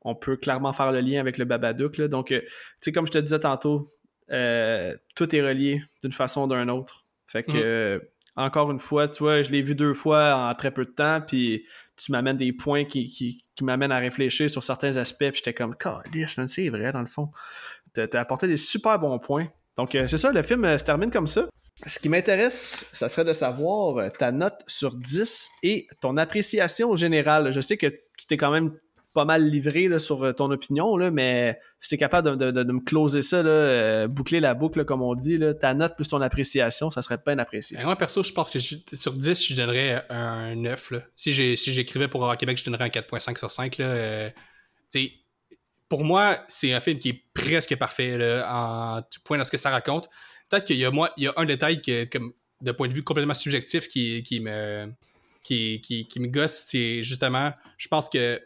[0.02, 2.08] On peut clairement faire le lien avec le Babadook, là.
[2.08, 2.50] Donc, euh, tu
[2.82, 3.94] sais, comme je te disais tantôt,
[4.32, 7.06] euh, tout est relié d'une façon ou d'une autre.
[7.28, 8.40] Fait que, hmm.
[8.40, 11.22] encore une fois, tu vois, je l'ai vu deux fois en très peu de temps,
[11.26, 11.66] puis
[11.96, 15.54] tu m'amènes des points qui, qui, qui m'amènent à réfléchir sur certains aspects, puis j'étais
[15.54, 15.76] comme,
[16.48, 17.30] c'est vrai, dans le fond
[17.94, 19.48] t'as apporté des super bons points.
[19.78, 21.48] Donc, euh, c'est ça, le film euh, se termine comme ça.
[21.88, 26.90] Ce qui m'intéresse, ça serait de savoir euh, ta note sur 10 et ton appréciation
[26.90, 27.52] au général.
[27.52, 28.72] Je sais que tu t'es quand même
[29.14, 33.22] pas mal livré sur ton opinion, là, mais si tu es capable de, me closer
[33.22, 37.38] ça, boucler la boucle, comme on dit, ta note plus ton appréciation, ça serait bien
[37.38, 37.78] apprécié.
[37.78, 40.94] Ben, moi, perso, je pense que sur 10, je donnerais un 9.
[41.16, 43.78] Si j'écrivais pour Horror Québec, je donnerais un 4.5 sur 5.
[43.78, 44.32] Là,
[45.94, 48.18] pour moi, c'est un film qui est presque parfait
[48.48, 50.10] en tout point dans ce que ça raconte.
[50.50, 52.94] Peut-être qu'il y a moi, il y a un détail que, comme de point de
[52.94, 54.92] vue complètement subjectif qui, qui me
[55.44, 58.42] qui, qui, me gosse, c'est justement, je pense que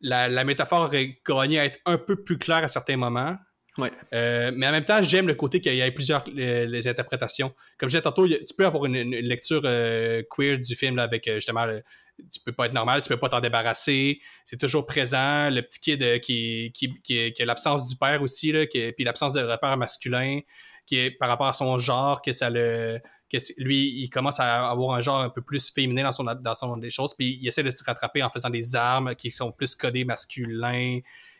[0.00, 3.36] la, la métaphore aurait gagné à être un peu plus claire à certains moments.
[3.78, 7.54] Euh, mais en même temps, j'aime le côté qu'il y ait plusieurs les, interprétations.
[7.78, 11.36] Comme je disais tantôt, tu peux avoir une, lecture euh, queer du film avec euh,
[11.36, 11.82] justement le,
[12.30, 15.80] tu peux pas être normal, tu peux pas t'en débarrasser, c'est toujours présent, le petit
[15.80, 20.40] kid qui, qui, qui, a l'absence du père aussi, là, puis l'absence de repère masculin,
[20.84, 23.00] qui est par rapport à son genre, que ça le
[23.30, 26.54] que lui, il commence à avoir un genre un peu plus féminin dans son dans
[26.54, 29.52] son des choses, puis il essaie de se rattraper en faisant des armes qui sont
[29.52, 30.98] plus codées masculins.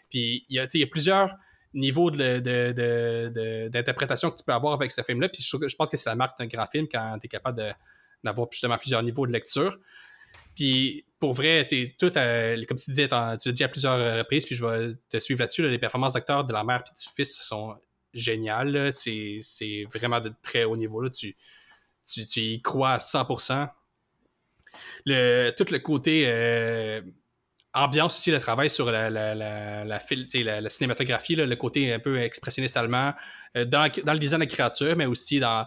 [0.09, 1.36] Puis il y a, il y a plusieurs
[1.74, 5.28] niveaux d'interprétation de, de, que tu peux avoir avec ce film-là.
[5.28, 7.74] Puis je, pense que c'est la marque d'un grand film quand tu es capable
[8.22, 9.78] d'avoir justement plusieurs niveaux de lecture.
[10.54, 11.64] Puis pour vrai,
[11.98, 15.40] tout, comme tu disais, tu l'as dit à plusieurs reprises, puis je vais te suivre
[15.40, 17.76] là-dessus, les performances d'acteurs de la mère et du fils sont
[18.12, 18.92] géniales.
[18.92, 19.40] C'est
[19.92, 21.00] vraiment de très haut niveau.
[21.00, 21.10] Là.
[21.10, 21.36] Tu,
[22.04, 23.68] tu, tu, y crois à 100%.
[25.04, 27.02] Le, tout le côté euh,
[27.74, 32.20] ambiance aussi, le travail sur la, la, la, la, la cinématographie, le côté un peu
[32.20, 33.12] expressionniste allemand,
[33.56, 35.66] euh, dans, dans, le design de créatures, mais aussi dans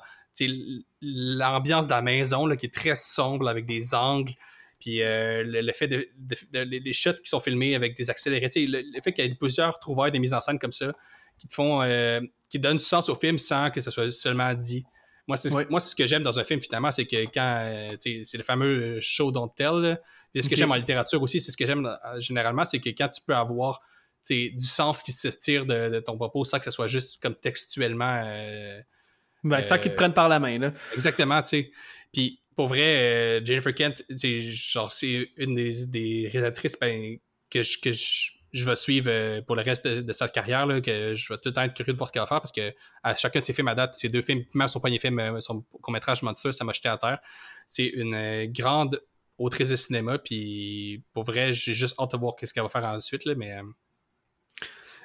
[1.01, 4.33] l'ambiance de la maison qui est très sombre avec des angles.
[4.79, 6.07] Puis euh, le, fait de,
[6.53, 9.79] les shots qui sont filmés avec des accélérés, le, le, fait qu'il y ait plusieurs
[9.79, 10.91] trouvailles des mises en scène comme ça
[11.37, 14.53] qui te font, euh, qui donnent du sens au film sans que ce soit seulement
[14.53, 14.85] dit.
[15.27, 18.37] Moi, c'est ce, ce que j'aime dans un film, finalement, c'est que quand, euh, c'est
[18.37, 19.99] le fameux show don't tell,
[20.33, 23.09] et ce que j'aime en littérature aussi, c'est ce que j'aime généralement, c'est que quand
[23.09, 23.81] tu peux avoir
[24.29, 28.23] du sens qui se tire de, ton propos sans que ce soit juste comme textuellement.
[29.43, 30.73] ben, sans qu'ils te prennent par la main, là.
[30.93, 31.71] Exactement, tu sais.
[32.11, 37.17] Puis pour vrai, euh, Jennifer Kent, genre c'est une des, des réalisatrices ben,
[37.49, 38.31] que je, que je,
[38.63, 41.63] vais suivre euh, pour le reste de, sa carrière, que je vais tout le temps
[41.63, 42.73] être curieux de voir ce qu'elle va faire parce que
[43.03, 45.41] à chacun de ses films à date, ses deux films, même son premier film, euh,
[45.41, 47.19] son court-métrage Monster, ça m'a jeté à terre.
[47.67, 49.01] C'est une grande
[49.37, 52.85] autrice de cinéma, puis pour vrai, j'ai juste hâte de voir ce qu'elle va faire
[52.85, 53.59] ensuite, mais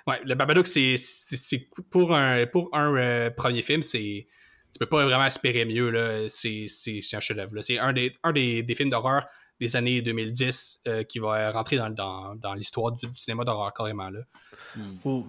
[0.07, 0.95] ouais, le Babadook, c'est
[1.91, 2.47] pour un
[3.37, 4.29] premier film, c'est
[4.73, 6.29] tu peux pas vraiment espérer mieux.
[6.29, 6.67] C'est,
[7.13, 7.61] un chef-d'œuvre.
[7.61, 9.27] C'est un, des, un des films d'horreur
[9.61, 14.11] des années 2010 euh, qui va rentrer dans, dans, dans l'histoire du, cinéma d'horreur carrément.
[14.11, 14.21] Là.
[14.77, 15.23] Hmm.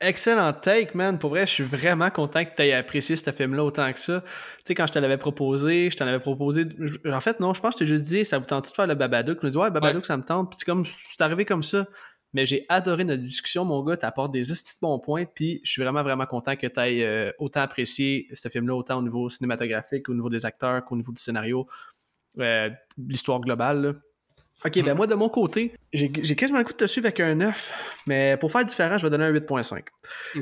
[0.00, 1.18] Excellent take, man.
[1.18, 4.20] Pour vrai, je suis vraiment content que tu aies apprécié ce film-là autant que ça.
[4.20, 4.28] Tu
[4.64, 6.66] sais, quand je te l'avais proposé, je t'en avais proposé.
[7.06, 8.86] En fait, non, je pense que je t'ai juste dit, ça vous tente de faire
[8.86, 9.38] le Babadook?
[9.40, 10.50] Je me dis, ouais, Babadook, ça me tente.
[10.50, 11.86] Puis c'est comme, c'est arrivé comme ça.
[12.34, 13.96] Mais j'ai adoré notre discussion, mon gars.
[13.96, 15.24] T'apportes des petits bons points.
[15.24, 18.98] Puis je suis vraiment, vraiment content que tu aies euh, autant apprécié ce film-là, autant
[18.98, 21.66] au niveau cinématographique, au niveau des acteurs qu'au niveau du scénario,
[22.38, 24.00] euh, l'histoire globale.
[24.64, 27.34] Ok, ben moi, de mon côté, j'ai quasiment le coup de te suivre avec un
[27.34, 29.82] 9, mais pour faire différent, je vais donner un 8.5.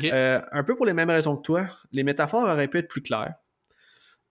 [0.05, 3.03] Euh, un peu pour les mêmes raisons que toi, les métaphores auraient pu être plus
[3.03, 3.35] claires.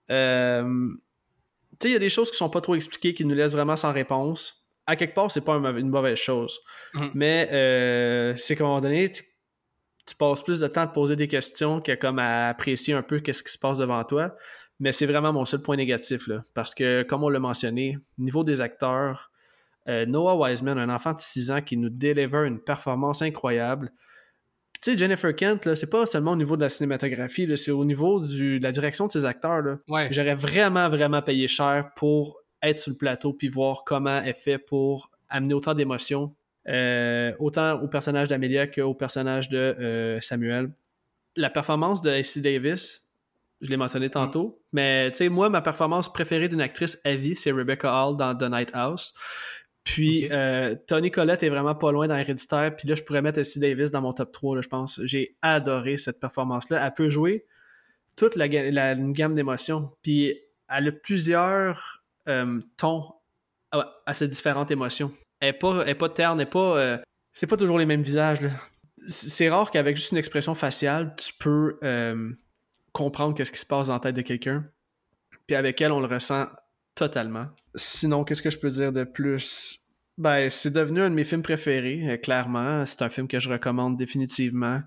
[0.08, 3.52] tu sais, il y a des choses qui sont pas trop expliquées, qui nous laissent
[3.52, 6.60] vraiment sans réponse à quelque part, c'est pas une mauvaise chose.
[6.94, 7.10] Mhm.
[7.14, 9.22] Mais euh, c'est qu'à un moment donné, tu,
[10.18, 13.20] passes plus de temps à te poser des questions qu'à comme à apprécier un peu
[13.20, 14.36] qu'est-ce qui se passe devant toi.
[14.82, 16.42] Mais c'est vraiment mon seul point négatif, là.
[16.54, 19.30] Parce que, comme on l'a mentionné, niveau des acteurs,
[19.88, 23.92] euh, Noah Wiseman, un enfant de 6 ans qui nous délivre une performance incroyable.
[24.82, 28.18] Tu sais, Jennifer Kent, c'est pas seulement au niveau de la cinématographie, c'est au niveau
[28.18, 29.78] de la direction de ses acteurs.
[30.10, 34.58] J'aurais vraiment, vraiment payé cher pour être sur le plateau puis voir comment elle fait
[34.58, 36.34] pour amener autant d'émotions,
[36.66, 40.72] euh, autant au personnage d'Amelia qu'au personnage de euh, Samuel.
[41.36, 43.11] La performance de AC Davis,
[43.62, 47.36] je l'ai mentionné tantôt, mais tu sais, moi, ma performance préférée d'une actrice à vie,
[47.36, 49.14] c'est Rebecca Hall dans The Night House.
[49.84, 52.74] Puis euh, Tony Collette est vraiment pas loin dans Héréditaire.
[52.76, 55.00] Puis là, je pourrais mettre AC Davis dans mon top 3, je pense.
[55.04, 56.84] J'ai adoré cette performance-là.
[56.84, 57.46] Elle peut jouer
[58.16, 59.90] toute la, la une gamme d'émotions.
[60.02, 63.12] Puis elle a plusieurs euh, ton
[63.72, 65.12] à, ces différentes émotions.
[65.40, 66.78] Elle n'est pas, pas terne, elle pas.
[66.78, 66.98] Euh,
[67.32, 68.38] c'est pas toujours les mêmes visages.
[68.98, 71.78] C'est rare qu'avec juste une expression faciale, tu peux
[72.92, 74.64] comprendre qu'est-ce qui se passe dans la tête de quelqu'un.
[75.46, 76.46] Puis avec elle, on le ressent
[76.94, 77.46] totalement.
[77.74, 79.80] Sinon, qu'est-ce que je peux dire de plus?
[80.18, 82.84] Ben, c'est devenu un de mes films préférés, clairement.
[82.86, 84.80] C'est un film que je recommande définitivement.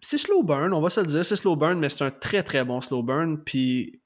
[0.00, 2.42] C'est slow burn, on va se le dire, c'est slow burn, mais c'est un très
[2.42, 3.42] très bon slow burn.
[3.44, 4.02] Puis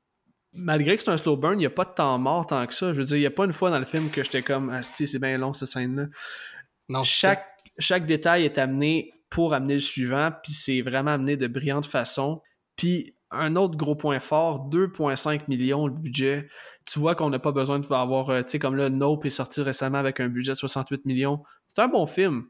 [0.52, 2.74] malgré que c'est un slow burn, il n'y a pas de temps mort tant que
[2.74, 2.92] ça.
[2.92, 4.70] Je veux dire, il n'y a pas une fois dans le film que j'étais comme,
[4.70, 6.06] ah, c'est bien long cette scène-là.
[6.88, 7.46] Non, chaque,
[7.78, 12.40] chaque détail est amené pour amener le suivant, puis c'est vraiment amené de brillante façon.
[12.76, 16.48] Puis un autre gros point fort, 2,5 millions le budget.
[16.84, 19.30] Tu vois qu'on n'a pas besoin de avoir, euh, tu sais, comme là, Nope est
[19.30, 21.42] sorti récemment avec un budget de 68 millions.
[21.66, 22.44] C'est un bon film,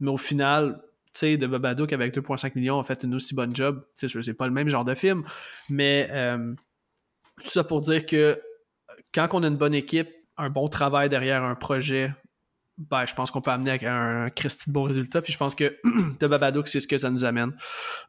[0.00, 3.54] mais au final, tu sais, de Babadook avec 2,5 millions a fait une aussi bonne
[3.54, 3.84] job.
[3.96, 5.24] Tu sais, c'est pas le même genre de film,
[5.68, 6.54] mais euh,
[7.42, 8.40] tout ça pour dire que
[9.14, 12.12] quand on a une bonne équipe, un bon travail derrière un projet,
[12.78, 15.22] ben, je pense qu'on peut amener avec un Christy de beau résultat.
[15.22, 15.78] Puis je pense que
[16.20, 17.52] The Babadook, c'est ce que ça nous amène.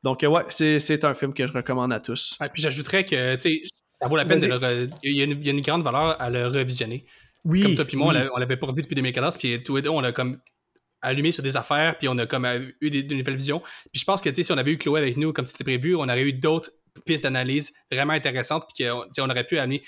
[0.03, 2.37] Donc, ouais, c'est un film que je recommande à tous.
[2.53, 3.61] puis j'ajouterais que, tu sais,
[3.99, 5.83] ça vaut la peine de le il, y a une, il y, a une, grande
[5.83, 7.05] valeur à le revisionner.
[7.43, 7.63] Oui.
[7.63, 10.03] Comme toi puis moi, on l'avait pas revu depuis 2014, puis tous les deux, on
[10.03, 10.39] a comme
[11.01, 12.45] allumé sur des affaires, puis on a comme
[12.81, 13.61] eu des, une nouvelle vision.
[13.91, 15.63] Puis je pense que, tu sais, si on avait eu Chloé avec nous comme c'était
[15.63, 16.71] prévu, on aurait eu d'autres
[17.01, 19.83] pistes d'analyse vraiment intéressantes, puis qu'on on aurait pu amener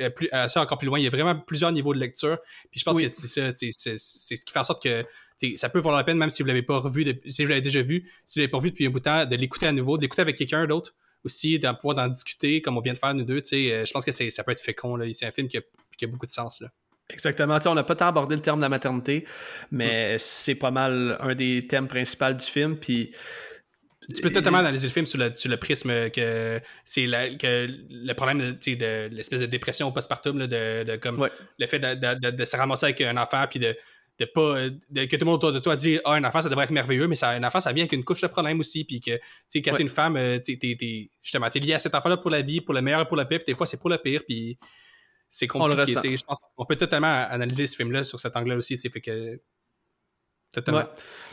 [0.00, 0.98] euh, plus, ça encore plus loin.
[0.98, 2.38] Il y a vraiment plusieurs niveaux de lecture,
[2.70, 5.04] puis je pense que c'est ça, c'est ce qui fait en sorte que
[5.56, 7.82] ça peut valoir la peine, même si vous l'avez pas revu, si vous l'avez déjà
[7.82, 9.96] vu, si vous l'avez pas vu depuis un bout de temps, de l'écouter à nouveau,
[9.96, 10.94] de l'écouter avec quelqu'un d'autre
[11.24, 13.42] aussi, de pouvoir en discuter comme on vient de faire nous deux.
[13.52, 14.98] Euh, je pense que ça peut être fécond.
[15.12, 15.60] C'est un film qui a,
[15.96, 16.60] qui a, beaucoup de sens.
[16.60, 16.68] Là.
[17.10, 17.58] Exactement.
[17.66, 19.26] on n'a pas tant abordé le terme de la maternité,
[19.70, 20.18] mais mm.
[20.18, 22.76] c'est pas mal un des thèmes principaux du film.
[22.76, 23.12] Puis
[24.08, 28.12] tu peux totalement analyser le film sur le, sur le prisme que c'est que le
[28.14, 32.44] problème de, de l'espèce de dépression postpartum, là, de, de comme le fait de, de,
[32.44, 33.76] se ramasser avec un enfant puis de,
[34.18, 36.64] de pas que tout le monde autour de toi dit ah un enfant ça devrait
[36.64, 39.00] être merveilleux mais ça, un enfant ça vient avec une couche de problème aussi puis
[39.00, 41.94] que tu sais quand t'es une femme euh, t'es, t'es, justement t'es lié à cet
[41.94, 43.66] enfant là pour la vie pour le meilleur et pour le pire puis des fois
[43.66, 44.58] c'est pour le pire puis
[45.32, 46.16] c'est compliqué.
[46.16, 48.78] Je pense qu'on peut totalement analyser ce film-là sur cet angle-là aussi.
[48.78, 49.40] Fait que.
[50.52, 50.84] Totalement.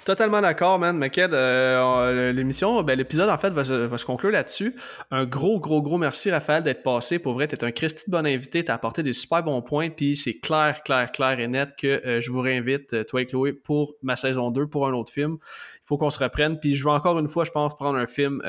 [0.05, 0.97] Totalement d'accord, man.
[0.97, 4.75] Mais euh, l'émission, ben, l'épisode, en fait, va se, conclure là-dessus.
[5.11, 7.19] Un gros, gros, gros merci, Raphaël, d'être passé.
[7.19, 8.63] Pour vrai, t'es un Christy de bon invité.
[8.65, 9.89] T'as apporté des super bons points.
[9.89, 13.25] Puis c'est clair, clair, clair et net que euh, je vous réinvite, euh, toi et
[13.27, 15.37] Chloé, pour ma saison 2, pour un autre film.
[15.75, 16.59] Il faut qu'on se reprenne.
[16.59, 18.41] Puis je vais encore une fois, je pense, prendre un film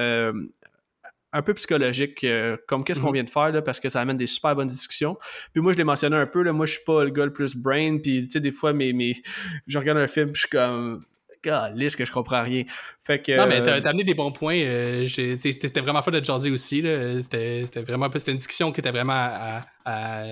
[1.33, 3.15] un peu psychologique, euh, comme qu'est-ce qu'on mhm.
[3.15, 5.17] vient de faire, là, parce que ça amène des super bonnes discussions.
[5.53, 7.33] Puis moi, je l'ai mentionné un peu, là, moi, je suis pas le gars le
[7.33, 9.15] plus brain, puis tu sais, des fois, mes, mes...
[9.67, 11.05] je regarde un film, je suis comme...
[11.75, 12.65] lisse que je comprends rien.
[13.05, 14.59] Fait que, non, mais t'as, amené des bons points.
[14.59, 16.83] Euh, c'était vraiment fun de jaser aussi.
[17.23, 20.25] C'était, vraiment c'était une discussion qui était vraiment à, à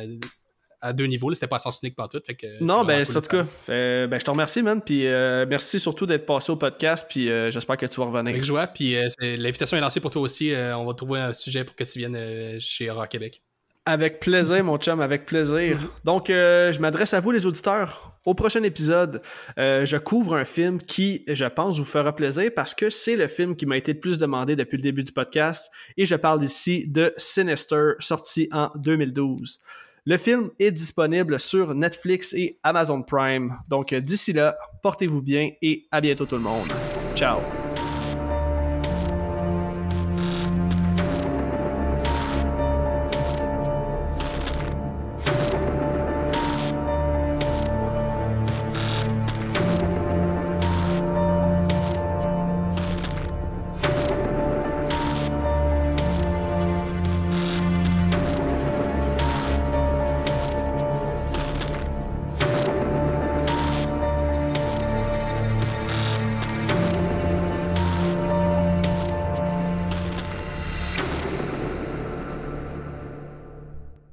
[0.92, 1.32] deux niveaux.
[1.34, 2.20] C'était pas à sens unique tout.
[2.24, 4.80] Fait que non, ben, en tout cas, ben, je te remercie, man.
[4.80, 7.06] Puis euh, merci surtout d'être passé au podcast.
[7.08, 8.32] Puis euh, j'espère que tu vas revenir.
[8.32, 8.66] Avec joie.
[8.66, 10.52] Puis euh, l'invitation est lancée pour toi aussi.
[10.54, 13.42] on va trouver un sujet pour que tu viennes chez Horror Québec.
[13.84, 15.78] Avec plaisir, mon chum, avec plaisir.
[16.04, 18.12] Donc, je m'adresse à vous, les auditeurs.
[18.26, 19.22] Au prochain épisode,
[19.56, 23.56] je couvre un film qui, je pense, vous fera plaisir parce que c'est le film
[23.56, 25.70] qui m'a été le plus demandé depuis le début du podcast.
[25.96, 29.60] Et je parle ici de Sinister, sorti en 2012.
[30.08, 33.58] Le film est disponible sur Netflix et Amazon Prime.
[33.68, 36.72] Donc d'ici là, portez-vous bien et à bientôt tout le monde.
[37.14, 37.40] Ciao